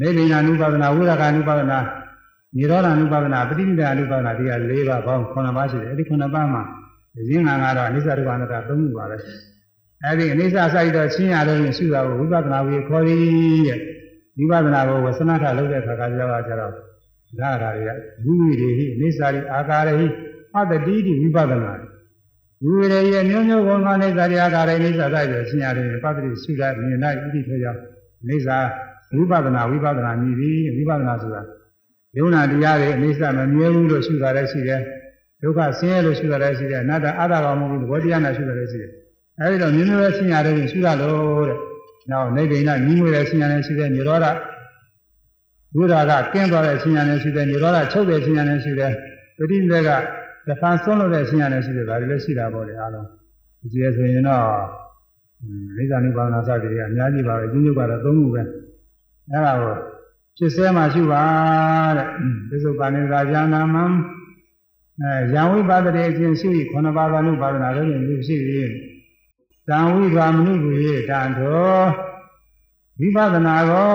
[0.00, 1.78] မေလိညာ ानु ပါဒနာဝိရာဂ ानु ပါဒနာ
[2.56, 6.62] និရောဓ ानु ပါဒနာပဋိနိက ानु ပါဒနာဒီက4ပါးပေါင်း9ပါးရှိတယ်အဲ့ဒီ9ပါးမှာ
[7.30, 9.16] ရင်းငံကတော့အနိစ္စဒုက္ခအနတ္တ၃ခုပါပဲ
[10.04, 13.20] အဲ့ဒီအနိစ္စစိုက်တော့ချင်းရလို့ရှိတာကိုဝိပဿနာဝေခေါ်ရည်
[13.68, 13.78] တဲ့
[14.38, 16.72] ဝိပဿနာကိုဝဆနာထလုပ်တဲ့အခါကကြောက်ကြတော့
[17.40, 17.90] ဒါဓာတွေက
[18.24, 20.06] ဝိဝိရေဟိအနိစ္စရိအာကာရဟိ
[20.56, 21.72] အတ္တတိတိဝိပဿနာ
[22.62, 27.80] ဝိဝိရေရဲ့မျိုးမျိုးကုန်သောအနိစ္စရိအာကာရအနိစ္စစိုက်တော့ချင်းရတယ်ပတ္တိရှိတာမြင်လိုက်ဣတိထောကြောင့်
[28.22, 28.48] အနိစ္စ
[29.16, 31.42] ဝိပဿနာဝိပဿနာမြည်ပြီးဝိပဿနာဆိုတာ
[32.18, 34.80] ယုံနာတရားတွေအနိစ္စမမြဲဘူးလို့ရှိတာလည်းရှိတယ်
[35.42, 38.92] ဒုက္ခဆင်းရဲလို့ရှိတာလည်းရှိတယ်အနတ္တအတ္တကောင်မဟုတ်ဘူးဘောတရားနဲ့ရှိတာလည်းရှိတယ်
[39.38, 41.58] အဲဒီတော့မြင်လို့ဆင်းရဲတယ်ရှိတာလို့တဲ့
[42.10, 44.26] နောက်နေဗိဏညီငွေတဲ့ဆင်းရဲလည်းရှိတယ်និရောဓ
[45.74, 48.92] ဘုရားကကင်းသွားတဲ့ဆင်းရဲလည်းရှိတယ်និရောဓချုပ်တဲ့ဆင်းရဲလည်းရှိတယ်
[49.36, 49.90] ပဋိနိဒေက
[50.48, 53.06] တခါဆုံးလို့တဲ့ဆင်းရဲလည်းရှိတယ်ဒါတွေလည်းရှိတာပေါ့လေအားလုံး
[53.60, 54.44] ဒီကျေဆိုရင်တော့
[55.76, 58.42] အိဇာနုပါဒနာစသည်တွေကအများကြီးပါပဲကျဉ်းချုပ်ကတော့သုံးခုပဲ
[59.30, 59.74] အဲဒါကို
[60.36, 61.22] ဖြစ်ဆဲမှရှိပါ
[61.96, 62.06] တဲ့
[62.50, 63.84] သစ္စုပ္ပန်နေတာဉာဏမံ
[65.02, 68.36] အဲယံဝိပါဒရေအချင်းရှိခုနပါးပါနုပါဒနာလည်းမြည်ရှိ၏
[69.68, 71.88] တံဝိပါမနုကိုရေတံတော်
[73.00, 73.90] ဝိပဿနာကို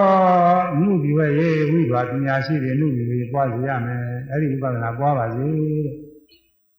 [0.79, 5.45] မှုဒီဝဲရေဝိပါပညာရှိတွေမှုဒီဝေပွားစီရမယ်အဲ့ဒီဝိပဿနာပွားပါစေ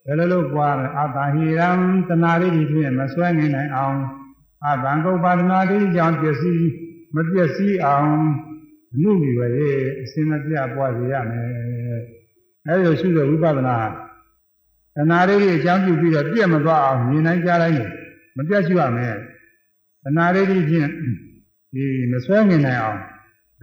[0.05, 1.69] တဲ့ဘယ်လိုလုပ်ပွားမလဲအတ္တဟိရံ
[2.09, 3.99] တဏှာလေးဒီဖြင့်မဆွဲငင်နိုင်အောင်
[4.65, 6.67] အတ္တံကုပ္ပဒနာတိကြောင့်ပျက်စီး
[7.15, 8.11] မပျက်စီးအောင်
[9.01, 9.71] မှုဒီဝဲရေ
[10.03, 11.49] အစင်မပြပွားစီရမယ်
[12.67, 13.77] အဲ့ဒီရှိတဲ့ဝိပဿနာ
[14.97, 17.79] တဏှာလေးတွေအကြောင်းပြုပြီးတော့ပြည့်မသွားအောင်မြင်နိုင်ကြတိုင်း
[18.37, 19.15] မပြတ်ရှိရမယ်
[20.03, 20.89] တဏှာလေးတွေဖြင့်
[21.75, 23.01] ဒီမဆွဲငင်နိုင်အောင်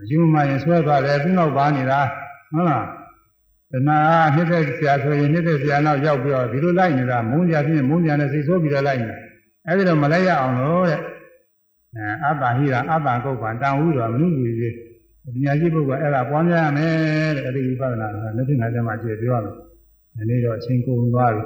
[0.00, 2.00] အယူမှရင်ဆွဲသွားတယ်သူ့နောက်ပါနေတာ
[2.52, 2.84] ဟုတ်လား
[3.72, 3.98] တဏှာ
[4.34, 9.14] နှစ်သက်ဆရာဆိုရင်နှစ်သက်ဆရာနောက်ရောက်ပြီးတော့ဒီလိုလိုက်နေတာမုန်းကြဖြင့်မုန်းကြနဲ့စိတ်ဆိုးပြီးတော့လိုက်နေ
[9.66, 11.00] အဲဒီတော့မလိုက်ရအောင်လို့တဲ့
[11.96, 14.74] အဲအတ္တဟိရာအတ္တကုတ်ကံတန်ဟုတော်မနုလူကြီး
[15.34, 19.54] ပညာရှိပုဂ္ဂိုလ်အဲ့ဒါပွားများရမယ်တဲ့အဲဒီဝိပဿနာကလက်ရှိနာကျမှကြည့်ပြောရမယ်
[20.16, 21.44] ဒီနေ့တော့အချိန်ကုန်သွားပြီ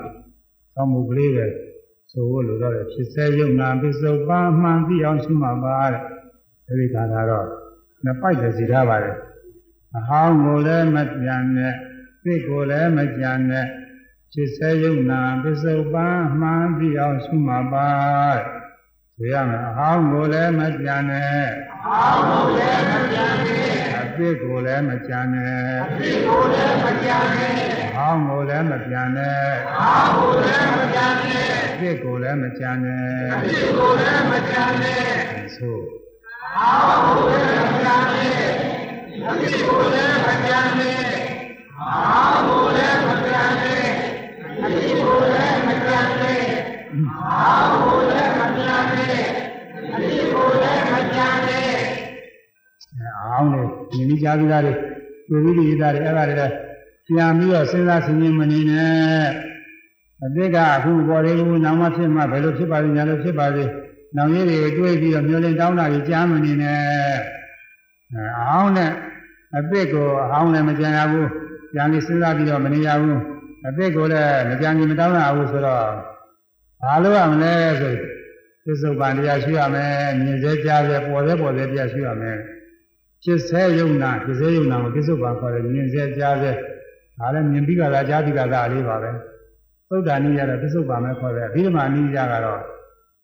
[0.75, 1.47] သောမှုကလေးပဲ
[2.13, 6.03] ဆိုလို့လို့တော့ဖြစ်စေယုံနာပစ္စုပန်မှန်သိအောင်ရှိမှာပါတဲ့
[6.69, 7.47] အဲဒီခါကတော့
[8.05, 9.17] နှစ်ပိုက်လည်းစီထားပါတယ်
[9.97, 11.75] အဟောင်းကိုလည်းမပြန်နဲ့
[12.23, 13.67] သိကိုလည်းမကြံနဲ့
[14.33, 17.89] ဖြစ်စေယုံနာပစ္စုပန်မှန်သိအောင်ရှိမှာပါ
[18.31, 18.58] တဲ့ဆို
[19.21, 23.67] ရမယ်အဟောင်းကိုလည်းမပြန်နဲ့အဟောင်းကိုလည်းမပြန်နဲ့
[23.97, 35.07] အသစ်ကိုလည်းမကြံနဲ့အသစ်ကိုလည်းမကြံနဲ့အဟောင်းကိုလည်းမပြန်နဲ့အဟောင်းကိုလည်းမပြန်နဲ့အသစ်ကိုလည်းမကြံနဲ့အသစ်ကိုလည်းမကြံနဲ့
[35.57, 35.79] ဆို
[36.57, 46.68] အောင်လေမြင်ပြီးကြားပြီး
[54.53, 54.73] သားတွေ
[55.45, 56.55] တွေ့ပြီးရေးသားတွေအဲ့ဒါတွေလည်း
[57.07, 59.27] ပြန်ပြီးတော့စဉ်းစားဆင်ခြင်မနေနဲ့
[60.25, 63.69] အတိတ်ကအခုပေါ်သေးဘူးနောက်မှဖြစ်မှဘယ်လိုဖြစ်ပါလိမ့်ညာလို့ဖြစ်ပါသေး
[64.17, 66.79] နောင်ရည်တွေတွေးပြီးတော့မျိုးလင်းတောင်းတာကြီးကြားမနေနဲ့
[68.13, 68.91] အဟောင်းနဲ့
[69.57, 71.29] အသစ်ကိုအဟောင်းနဲ့မကြံရဘူး
[71.73, 73.21] ပြန်ပြီးစဉ်းစားပြီးတော့မနေရဘူး
[73.67, 75.85] အသစ်ကိုလည်းမကြံကြီးမတောင်းရဘူးဆိုတော့
[76.83, 77.95] ဘာလို့ရမလဲဆို
[78.67, 82.39] သစ္စုပ္ပန်တရားရှိရမယ်မြင်စေကြားစေပေါ်စေပေါ်စေတရားရှိရမယ်
[83.23, 86.51] ဖြစ်စေယုံနာဖြစ်စေယုံနာကိုသစ္စုပ္ပန်ခေါ်တယ်မြင်စေကြားစေ
[87.19, 89.11] ဒါလည်းမြင်ပြီးကသာကြားပြီးကသာအလေးပါပဲ
[89.89, 92.61] သုဒ္ဓနိရတော့သစ္စုပ္ပန်ပဲခေါ်တယ်အဘိဓမ္မာနိရကတော့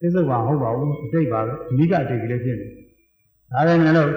[0.01, 2.67] သစ္စုပ္ပန်ဟုတ်ပါဘူးအတိတ်ပါပဲအနိကအတိတ်ကလေးဖြစ်နေ
[3.53, 4.11] ဒါလည်းလည်းလို့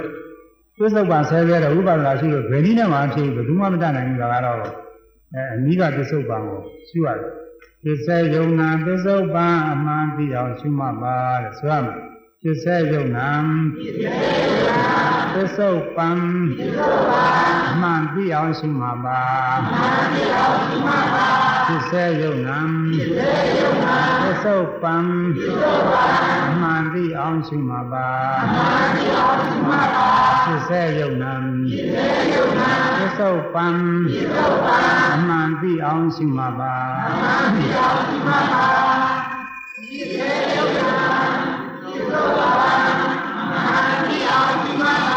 [0.80, 6.60] သစ္စုပ္ပန်ဆဲဆဲတော့ဥပဒနာရှိလို့ဘယ်နည်းနဲ့မှမဖြစ်ဘူးဘယ်သူမှမတတ်နိုင်ဘူးဒါကတော့အဲအနိကသစ္စုပ္ပန်ကို
[6.90, 7.47] ရှိရတယ်
[7.90, 12.00] သစ္စေယုံနာသစ္စုပ္ပန်အမှန်ပြီးအောင်ရှုမှတ်ပါတဲ့ဆိုရမယ်
[12.44, 13.30] သစ္စေယုံနာ
[15.34, 16.20] သစ္စုပ္ပန်
[17.72, 19.22] အမှန်ပြီးအောင်ရှုမှတ်ပါ
[21.68, 22.60] သစ္စေယုံနာ
[24.24, 25.08] သစ္စုပ္ပန်
[26.48, 28.10] အမှန်ပြီးအောင်ရှုမှတ်ပါ
[30.46, 31.34] သစ္စေယုံနာ
[33.00, 33.78] သစ္စုပ္ပန်
[35.16, 36.76] အမှန်ပြီးအောင်ရှုမှတ်ပါ
[45.12, 45.17] အဲ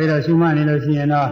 [0.00, 1.30] ဒီတော့ရှုမှတ်နေလို့ရှိရင်တော့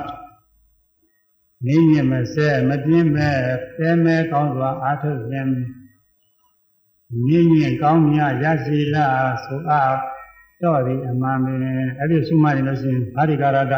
[1.66, 3.38] နေညမစဲမပြင်းမဲ့
[3.78, 5.52] တဲမဲကောင်းစွာအာထုတ်ခြင်း
[7.26, 9.94] နေညကောင်းမြရရှိလားဆိုအား
[10.62, 11.52] တော့ဒီအမှန်ပဲ
[11.98, 13.74] အဲ့ဒီရှုမှတ်နေလို့ရှိရင်ဘာဒီကာရက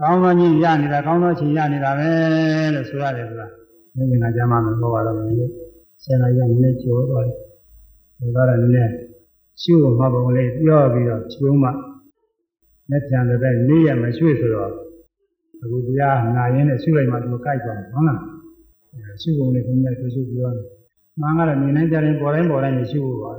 [0.00, 2.10] ကောင်းသောညရနေတာကောင်းသောချင်းရနေတာပဲ
[2.74, 3.46] လို့ဆိုရတယ်ကွာ
[4.10, 5.50] ဒီငါကြမ်းမှမဟုတ်ပါတော့ဘူး
[6.04, 7.30] ဆယ်နာရီနည်းနည်းကျော်သွားတ
[8.24, 8.92] ယ်ဒါတော့လည်းနည်းနည်း
[9.62, 11.70] ရှုမှပုံလေးပြောပြီးတော့ရှုမှ
[12.90, 14.70] လက်ပြန်လည်းပဲနေရမရွှေ့ဆိုတော့
[15.62, 18.20] အခုတရားနာရင်းနဲ့ရှုလိုက်မှသူကြိုက်သွားတယ်ဟုတ်လား
[19.22, 20.64] ရှုပုံလေးခွန်ကြီးကရှုပြောတယ်
[21.20, 23.32] မှန်ကတော့နေနိုင်ကြရင်ပေါ်တိုင်းပေါ်တိုင်းရှုဖို့ပါ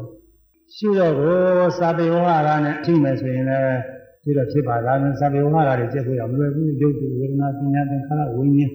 [0.75, 1.37] ရှုတော့ကို
[1.77, 3.79] စာပေဝါရနဲ့ရှုမယ်ဆိုရင်လည်း
[4.23, 8.71] ရှုတော့ဖြစ်ပါလားစာပေဝါရတွေကျက်ဖို့ရမလွယ်ဘူးရုပ်တုဝေဒနာပညာသင်္ခါရဝိညာဉ်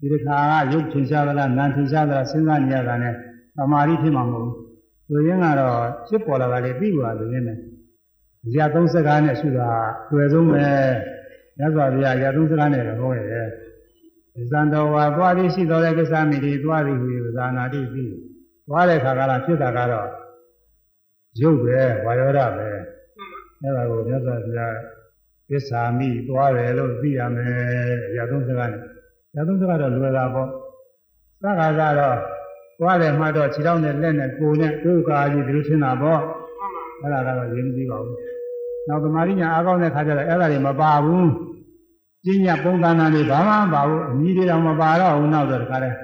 [0.00, 0.36] ဒီတစ်ခါ
[0.70, 3.14] ကရုပ်ထင်ရှားသလားနာမ်ထင်ရှားသလားစဉ်းစားနေရတာနဲ့
[3.56, 4.56] သမာဓိဖြစ်မှာမဟုတ်ဘူး
[5.12, 5.76] လူရင်းကတော့
[6.06, 7.58] ဖြစ်ပေါ်လာတာလေပြီးပါလူရင်းနဲ့
[8.54, 9.70] ဇာသုံးစကားနဲ့ရှုတာ
[10.10, 10.66] တွေ့ဆုံးပဲ
[11.58, 13.48] မြတ်စွာဘုရားဇာသုံးစကားနဲ့တော့ဟောရတယ်
[14.50, 18.12] ဇန်တော်ဝါသွားပြီးရှိတော်တဲ့ကိစ္စမိတွေသွားပြီးဟူဇာနာတိပြီး
[18.68, 20.08] သွားတဲ့ခါကလာဖြစ်တာကတော့
[21.40, 22.68] ရုပ်ပဲဝါယောဓပဲ
[23.62, 24.76] အဲ့ဒါကိုမြတ်စွာဘုရား
[25.48, 27.54] သစ္စာမိသွားတယ်လို့သိရမယ်
[28.14, 28.82] ဇာသုံးစကားနဲ့
[29.34, 30.48] ဇာသုံးစကားတော့လွယ်တာပေါ့
[31.42, 32.16] သက္ကာကတော့
[32.80, 36.20] သွားတယ်မှတော့ခြေထောက်နဲ့လက်နဲ့ကိုယ်နဲ့ဒုက္ခကြီးဒီလိုထင်တာပေါ့
[37.00, 38.29] အဲ့ဒါကတော့ရင်းမသိပါဘူး
[38.88, 41.30] နောက်သမာဓိညာအားကောင်းတဲ့ခါကျတော့အဲ့ဒါတွေမပါဘူး
[42.24, 45.96] ပညာပုံသဏ္ဍာန်တွေဘာမှမပါဘူးအမြည်တွေတော့မပါတော့ဘူးနောက်တော့တခါတည်း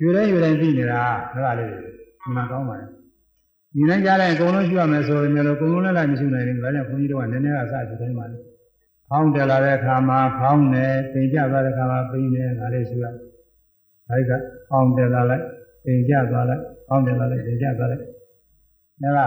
[0.00, 1.00] ယူတိုင်းယူတိုင်းသိနေတာ
[1.32, 1.70] အဲ့ဒါလေး
[2.34, 2.86] မှန်ကောင်းပါလေ
[3.74, 8.36] ဒီတိုင်းကြားလိုက်အကုန်လုံးရှိရမယ်ဆိုရင်လည်းအကုန်လုံးလည်းလည်းမရှိနိုင်ဘူးဒါကြောင့်ဘုန်းကြီးတို့ကနည်းနည်းကစရှိတိုင်းပါလေ
[9.08, 13.04] ဖောင်းတယ်လာတဲ့အခါမှာဖောင်းတယ်ပင်ကျသွားတဲ့အခါမှာပင်တယ်ဒါလေးရှိရ
[14.08, 14.32] အဲဒီက
[14.68, 15.44] ဖောင်းတယ်လာလိုက်
[15.84, 18.02] ပင်ကျသွားလိုက်ဖောင်းတယ်လာလိုက်ပင်ကျသွားလိုက်
[19.02, 19.26] အဲ့ဒါ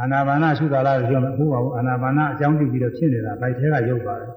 [0.00, 4.32] အာနာပါနရှုတာလားပြောမယ်ဟုတ်ပါဘူးအာနာပါနအကြောင်းပြုပြီးတော့ဖြစ်နေတာဗိုက်ထဲကရုပ်ပါတယ်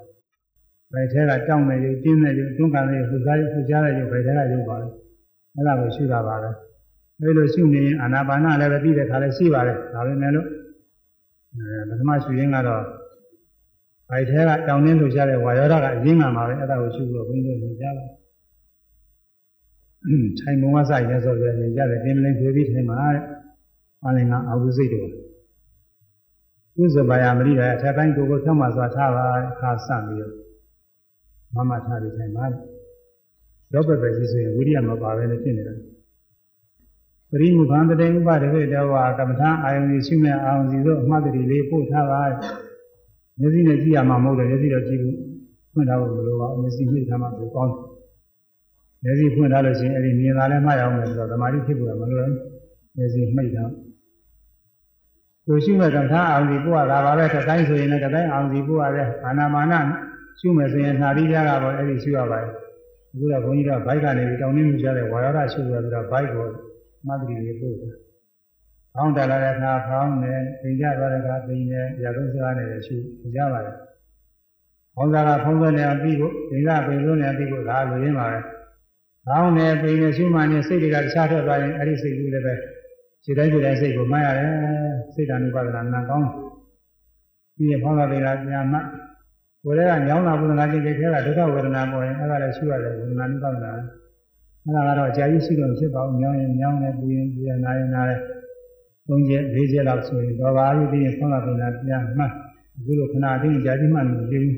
[0.93, 4.91] ဗိုက်ထဲကတောင်းတဲ့ရုပ်တင်းတဲ့ရုပ်တွန်းကန်တဲ့ရုပ်လှူစားရုပ်လှူရှားတဲ့ရုပ်ဗိုက်ထဲကရုပ်ပါတယ်
[5.55, 6.49] အဲ့ဒါကိုရှုတာပါပဲ
[7.21, 10.47] အဲလိုရှုနေရင်အာနာပါနလည်းပဲပြီးတဲ့ခါလည်းရှိပါတယ်ဒါပေမဲ့လို့
[11.53, 12.83] အဲပထမရှုရင်းကတော့
[14.09, 18.05] ဗိုက်ထဲကတောင်းတင်းလှူရှားတဲ့ဝါယောဓာကအရင်းမှမှာပဲအဲ့ဒါကိုရှုလို့ဘုန်းကြီးတို့ညွှန်ကြားပါ
[20.39, 23.23] ထိုင်ပုံကစရဆိုပြရင်ကြတယ်တင်းလင်းဖြေပြီးထိုင်ပါတဲ့။
[24.03, 25.09] ဘာလဲငါအာဟုစိတ်တော်
[26.77, 29.25] ကုသဘာယမရိတဲ့အထက်ပိုင်းကိုယ်ကိုဖြောင်းမှစွာထားပါ
[29.59, 30.33] ခါဆန့်ပြီးတော့
[31.55, 32.61] မမထားပြီးထိုင်ပါတဲ့။
[33.73, 35.75] တော့ပဲပဲကြီးဆိုရင်ဝိရိယမပါဘဲနဲ့ဖြစ်နေတာ။
[37.29, 42.21] ပရိမုခံတတေဥပဒေဝေတောဝါကမ္မထာအာယုန်ရှိမဲ့အာယုန်စီတို့အမှတ်တရလေးပို့ထားပါ။
[43.39, 45.15] မျက်စိနဲ့ကြည့်ရမှာမဟုတ်တယ်မျက်စိတော့ကြည့်ဘူး။
[45.73, 47.83] ဖွင့်ထားဖို့မလိုပါဘူးမျက်စိနှိပ်ထားမှပိုကောင်းတယ်။
[49.03, 52.35] မျက်စိဖွင့်ထားလို့ရှိရင်အဲ့ဒီမြင်လာလဲမှတ်ရအောင်မယ်ဆိုတော့သမာဓိဖြစ်ဖို့မလိုဘူး။
[52.97, 53.69] မျက်စိမှိတ်ထား
[55.47, 59.73] ကိုရှိမဲ့ကထာအောင်စီပို့ရတာပါပဲတစ်တိုင်းဆိုရင်လည်းတစ်တိုင်းအောင်စီပို့ရတယ်အာနာမာန
[60.39, 62.51] ရှုမယ်ဆိုရင်နှာပြီးကြတာပေါ့အဲ့ဒီရှုရပါတယ်
[63.13, 66.47] အခုတော့ဘုန်းကြီးကဘိုက်ကနေပြီးတောင်းနေမှုကြတဲ့ဝါရဒရှုရပြီးတော့ဘိုက်ကို
[67.07, 67.93] မသတိလေးပို့တယ်။
[68.93, 72.95] ဖောင်းတက်လာတဲ့အခါဖောင်းတယ်၊ပြင်ကြသွားတဲ့အခါပြင်တယ်၊ရာသုံးစကားနဲ့ရှု
[73.35, 73.75] ကြပါတယ်။
[74.95, 78.39] ဖောင်းစားကဖောင်းစားနေအောင်ပြီးဖို့ပြင်ကပြင်လို့နေပြီးဖို့ဒါလိုရင်းပါပဲ။
[79.27, 82.53] ဖောင်းတယ်ပြင်နေရှုမှနေစိတ်တွေကတခြားထွက်သွားရင်အဲ့ဒီစိတ်ကူးလည်းပဲ
[83.23, 86.29] ခြေတိုင်းခြေတိုင်းစိတ်ကိုမှတ်ရတယ်စိတ်ဓာတ်ဥပါဒနာနာကောင်း
[87.55, 88.79] ပြီးရင်ဖောင်းလာပေလားညာမှ
[89.63, 93.83] ကိုယ်ကညောင်းလာဘုရားจิตထဲကဒုက္ခဝေဒနာပေါ်ရင်အဲ့ဒါလည်းရှိရတယ်ဝေဒနာဥပါဒနာအဲ့
[94.75, 98.19] ဒါကတော့အကြာကြီးရှိတော့ဖြစ်ပါဘူးညောင်းရင်ညောင်းတယ်ပူရင်ပူရင်နာရင်နာတယ်
[99.07, 102.31] သုံးချက်လေးချက်လောက်ဆိုရင်တော့ပါပြီပြီးရင်ဖောင်းလာပေလားပြန်မှတ်
[102.77, 104.55] အခုလိုခဏအတင်းကြာကြီးမှမကြည့်ဘူး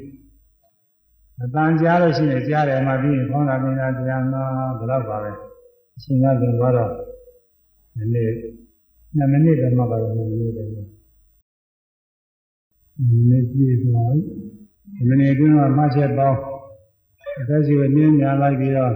[1.43, 4.39] အတန်ကြားလို့ရှိရင်ကြားတယ်မှပြီးရင်ဖောင်းလာပေလားပြန်မှ
[4.79, 5.31] ဘယ်တော့ပါပဲ
[5.95, 6.91] အရှင်ကလည်းတော့
[7.97, 8.31] ဒီနေ့
[9.18, 10.80] 2မိနစ်တည်းမှပါတော့2မိနစ်တည်းမှ
[12.99, 14.22] 2မိနစ်ပြည့်သွားပြီ
[14.95, 16.40] ဒီမိနစ်အတွင်းမှာမှတ်ချက်ပေါင်း
[17.40, 18.94] အသက်ကြီးကိုနင်းများလိုက်ပြီးတော့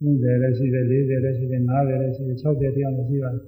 [0.00, 3.44] 30လည်းရှိတယ်40လည်းရှိတယ်50လည်းရှိတယ်60တရားလည်းရှိပါတယ်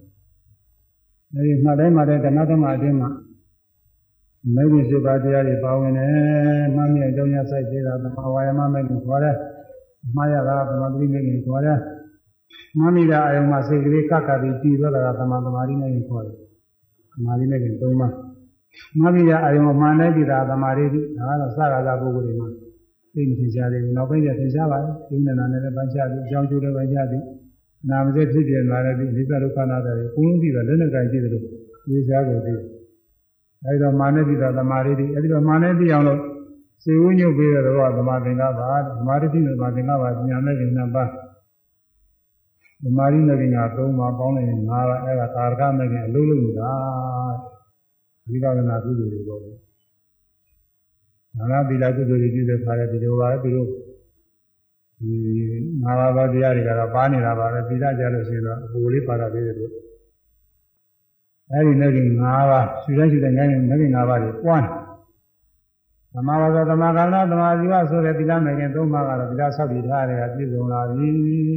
[1.34, 3.10] အဲဒီမှတ်တိုင်းမှတိုင်းကဏ္ဍသမအတွင်းမှာ
[4.54, 6.10] မေဂိစုပါတရားတွေပါဝင်တယ်
[6.76, 9.36] မှတ်မြအကြောင်းရဆိုင်သေးတာသမာဝါယမမေဂိခေါ်တယ်
[10.16, 11.78] မှားရတာသမာဓိမေဂိခေါ်တယ်
[12.78, 16.36] မမိတာအယုံမှာစိတ်ကလေးကကပြီးတည်သွားတာကသမာသမာဓိနဲ့ခေါ်တယ်။
[17.12, 18.12] သမာဓိနဲ့သုံးပါး
[19.00, 22.48] မမိတာအယုံမှန်တဲ့ဒီတာသမာဓိဒါကတော့စကားသာပုဂ္ဂိုလ်တွေမှာ
[23.14, 27.24] သိမထင်ရှားသေးဘူး။နောက်ပိုင်းကျထင်ရှားပါလေ။ဒီနေ့နာနဲ့လည်းပိုင်းခြားပြီးအကြောင်းကျိုးလည်းပိုင်းခြားပြီး
[27.90, 31.44] နာမစက်ဖြစ်ပြလာတဲ့ဒီလိစ္ဆဒုက္ခနာတွေအကုန်လုံးပြီးတော့လက်နဲ့ကြိုင်ကြည့်တယ်လို့
[31.86, 32.66] ဒီစားကိုသိတယ်။
[33.66, 36.20] အဲဒီတော့မာနတိတာသမာဓိတွေအဲဒီတော့မာနတိအောင်လို့
[36.82, 41.04] စေဝညုတ်ပြီးတော့သမာသင်္ကပ္ပါသမာဓိတိသမာသင်္ကပ္ပါဉာဏ်နဲ့ဉာဏ်ပါ
[42.82, 46.72] ဓမ္မရိမဂ္ဂင်က၃ပါးပေါင်းလိုက်ရင်၅ပါးအဲ့ဒါကာရကမဂ္ဂင်အလုံးလုံးနေတာ
[48.30, 53.68] ဝိပဿနာကုသိုလ်တွေပေါ့။ဒါနသီလကုသိုလ်တွေပြုတဲ့ခါလဲဒီလိုပါပဲသူတို့
[54.98, 55.12] ဒီ
[55.82, 59.72] ငါးပါးသောတရားတွေကတော့ပါနေတာပါပဲသီလကြလို့ရှိရင်တော့အပူလေးပါတာသေးတယ်လို့
[61.52, 64.79] အဲဒီမဲ့ခင်၅ပါးရှူတိုင်းရှူတိုင်းငိုင်းမဲ့ခင်၅ပါးတွေပွားတယ်
[66.14, 71.08] သမာဝါစာသမာကမ္မသမာဇီဝဆိုတဲ့သီလမဲ့ခင်၃ပါးကတော့သီလဆောက်တည်ထားတဲ့ကပြည့်စုံလာပြီ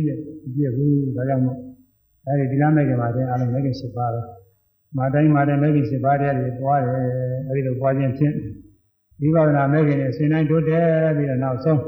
[0.07, 0.17] တဲ့
[0.55, 1.57] ပြည့်ဘူးဒါကြောင့်မို့
[2.27, 4.21] အဲဒီသီလမဲ့ခင်မှာတဲ့အလုံးမဲ့ခင်၈ပါးပဲ
[4.97, 7.05] မာတိုင်းမာတိုင်းမဲ့ခင်၈ပါးတည်းတွေပွားတယ်
[7.47, 8.35] အဲဒီလိုပွားခြင်းဖြင့်
[9.21, 11.81] ဝိပဿနာမဲ့ခင်နဲ့ဆင်တိုင်းတိုးတယ်ပြီးတော့နောက်ဆုံး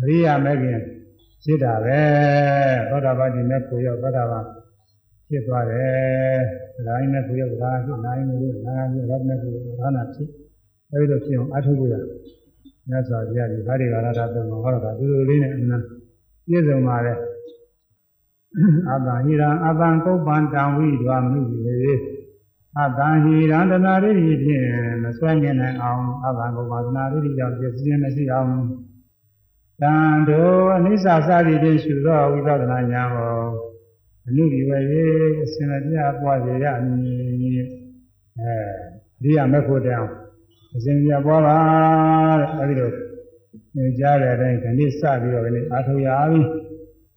[0.00, 0.78] အရိယာမဲ့ခင်
[1.44, 2.00] ဖြစ်တာပဲ
[2.90, 4.44] သောတာပတိမဲ့ကိုရောက်သောတာပန်
[5.28, 6.38] ဖြစ်သွားတယ်။
[6.74, 10.28] ဒါတိုင်းမဲ့ကိုရောက်ဒါဖြစ်နိုင်လို့နာဖြစ်ရမဲ့ကိုသာနာဖြစ်
[10.92, 11.94] အဲဒီလိုဖြစ်အောင်အထုပ်ကြရ
[12.88, 15.82] မြတ်စွာဘုရားဒီဗာဒီကာရတာတုံဟောတာဒီလိုလေးနဲ့အမှန်
[16.48, 17.14] ပြည့်စုံပါလေ။
[18.90, 21.78] အတ္တဟိရံအတ္တကုပ္ပံတံဝိဒွာမှုလေ
[22.78, 24.66] အတ္တဟိရံတနာရိဖြင့်
[25.02, 28.50] မဆွဲမြင်နိုင်အောင်အတ္တကုပ္ပံတနာရိကြောင့်ပြည့်စုံမရှိအောင်
[29.82, 33.34] တန်တို့အနိစ္စစသည်ဖြင့်ရှုသောဝိပဿနာဉာဏ်ကို
[34.26, 34.78] အနုဒီဝေ
[35.42, 37.62] အစင်ပြပွားစေရမည်
[38.38, 38.54] အဲ
[39.22, 40.08] ဒီရမဲ့ဖို့တောင်
[40.76, 41.56] အစင်ပြပွားပါ
[42.40, 42.90] တဲ့အဲဒီလို
[43.74, 46.40] ညွှန်ကြားတဲ့အတိုင်းခဏစပြီးတော့လည်းအာထုရပြီ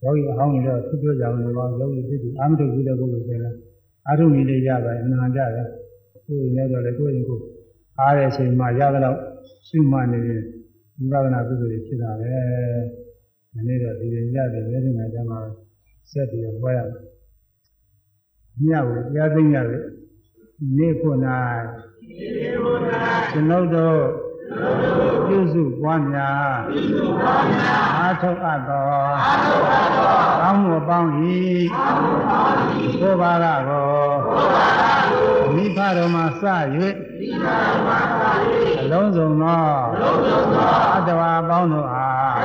[0.03, 3.55] ယောဂီအဟောင်းတွေတော့သူပြောကြအောင်လို့ယောဂီဖြစ်ပြီးအာမတုဘူးတဲ့ပုဂ္ဂိုလ်ဆိုရင်
[4.07, 5.67] အာထုမိလေးရပါအနာကြတယ်
[6.25, 7.39] ကိုယ်ရတော့လေကိုယ်ရင်ကို
[7.99, 9.17] အားတဲ့အချိန်မှရတော့
[9.67, 10.43] ရှုမှနေရင်
[11.09, 12.31] ဝိပဿနာကုသိုလ်တွေဖြစ်တာပဲ။
[13.51, 15.37] ဒီနေ့တော့ဒီလိုရတယ်လက်ရှိမှာကျမှ
[16.11, 16.97] ဆက်ပြီးတော့ဟောရမယ်။
[18.63, 19.77] မြတ်ဝေတရားသိညာလေ
[20.77, 21.09] နေ့ခု၌
[22.17, 23.99] ကျွန်ုပ်တို့
[25.27, 26.51] ပြုစုပွားများ
[27.97, 28.85] အားထုတ်အပ်သော
[30.41, 31.09] ကောင်းမှုအပေါင်း၏
[32.99, 33.89] ကိုယ်ပါကကို
[35.55, 36.43] မိဖတော်မှာစ၍
[38.81, 39.63] အလုံးစုံသော
[40.95, 42.37] အတ္တဝါအပေါင်းတို့အား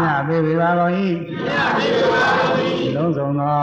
[0.00, 0.92] မြတ်ပေပေပါကုန်၏
[2.51, 2.51] အ
[3.02, 3.62] လုံးစုံသော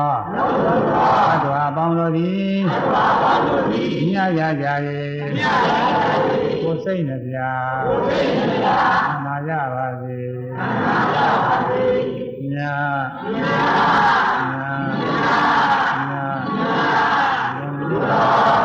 [1.30, 2.58] သတ္တဝါအပေါင်းတို့သည်
[4.08, 4.68] မြတ်ရကြ၏
[6.62, 7.38] ကိုစိတ်နှပြ
[9.26, 10.18] မာရပါစေ
[12.52, 12.94] မြတ်
[13.34, 13.60] မြတ်
[14.50, 14.90] မြတ်
[16.08, 16.14] မြ
[18.14, 18.59] တ်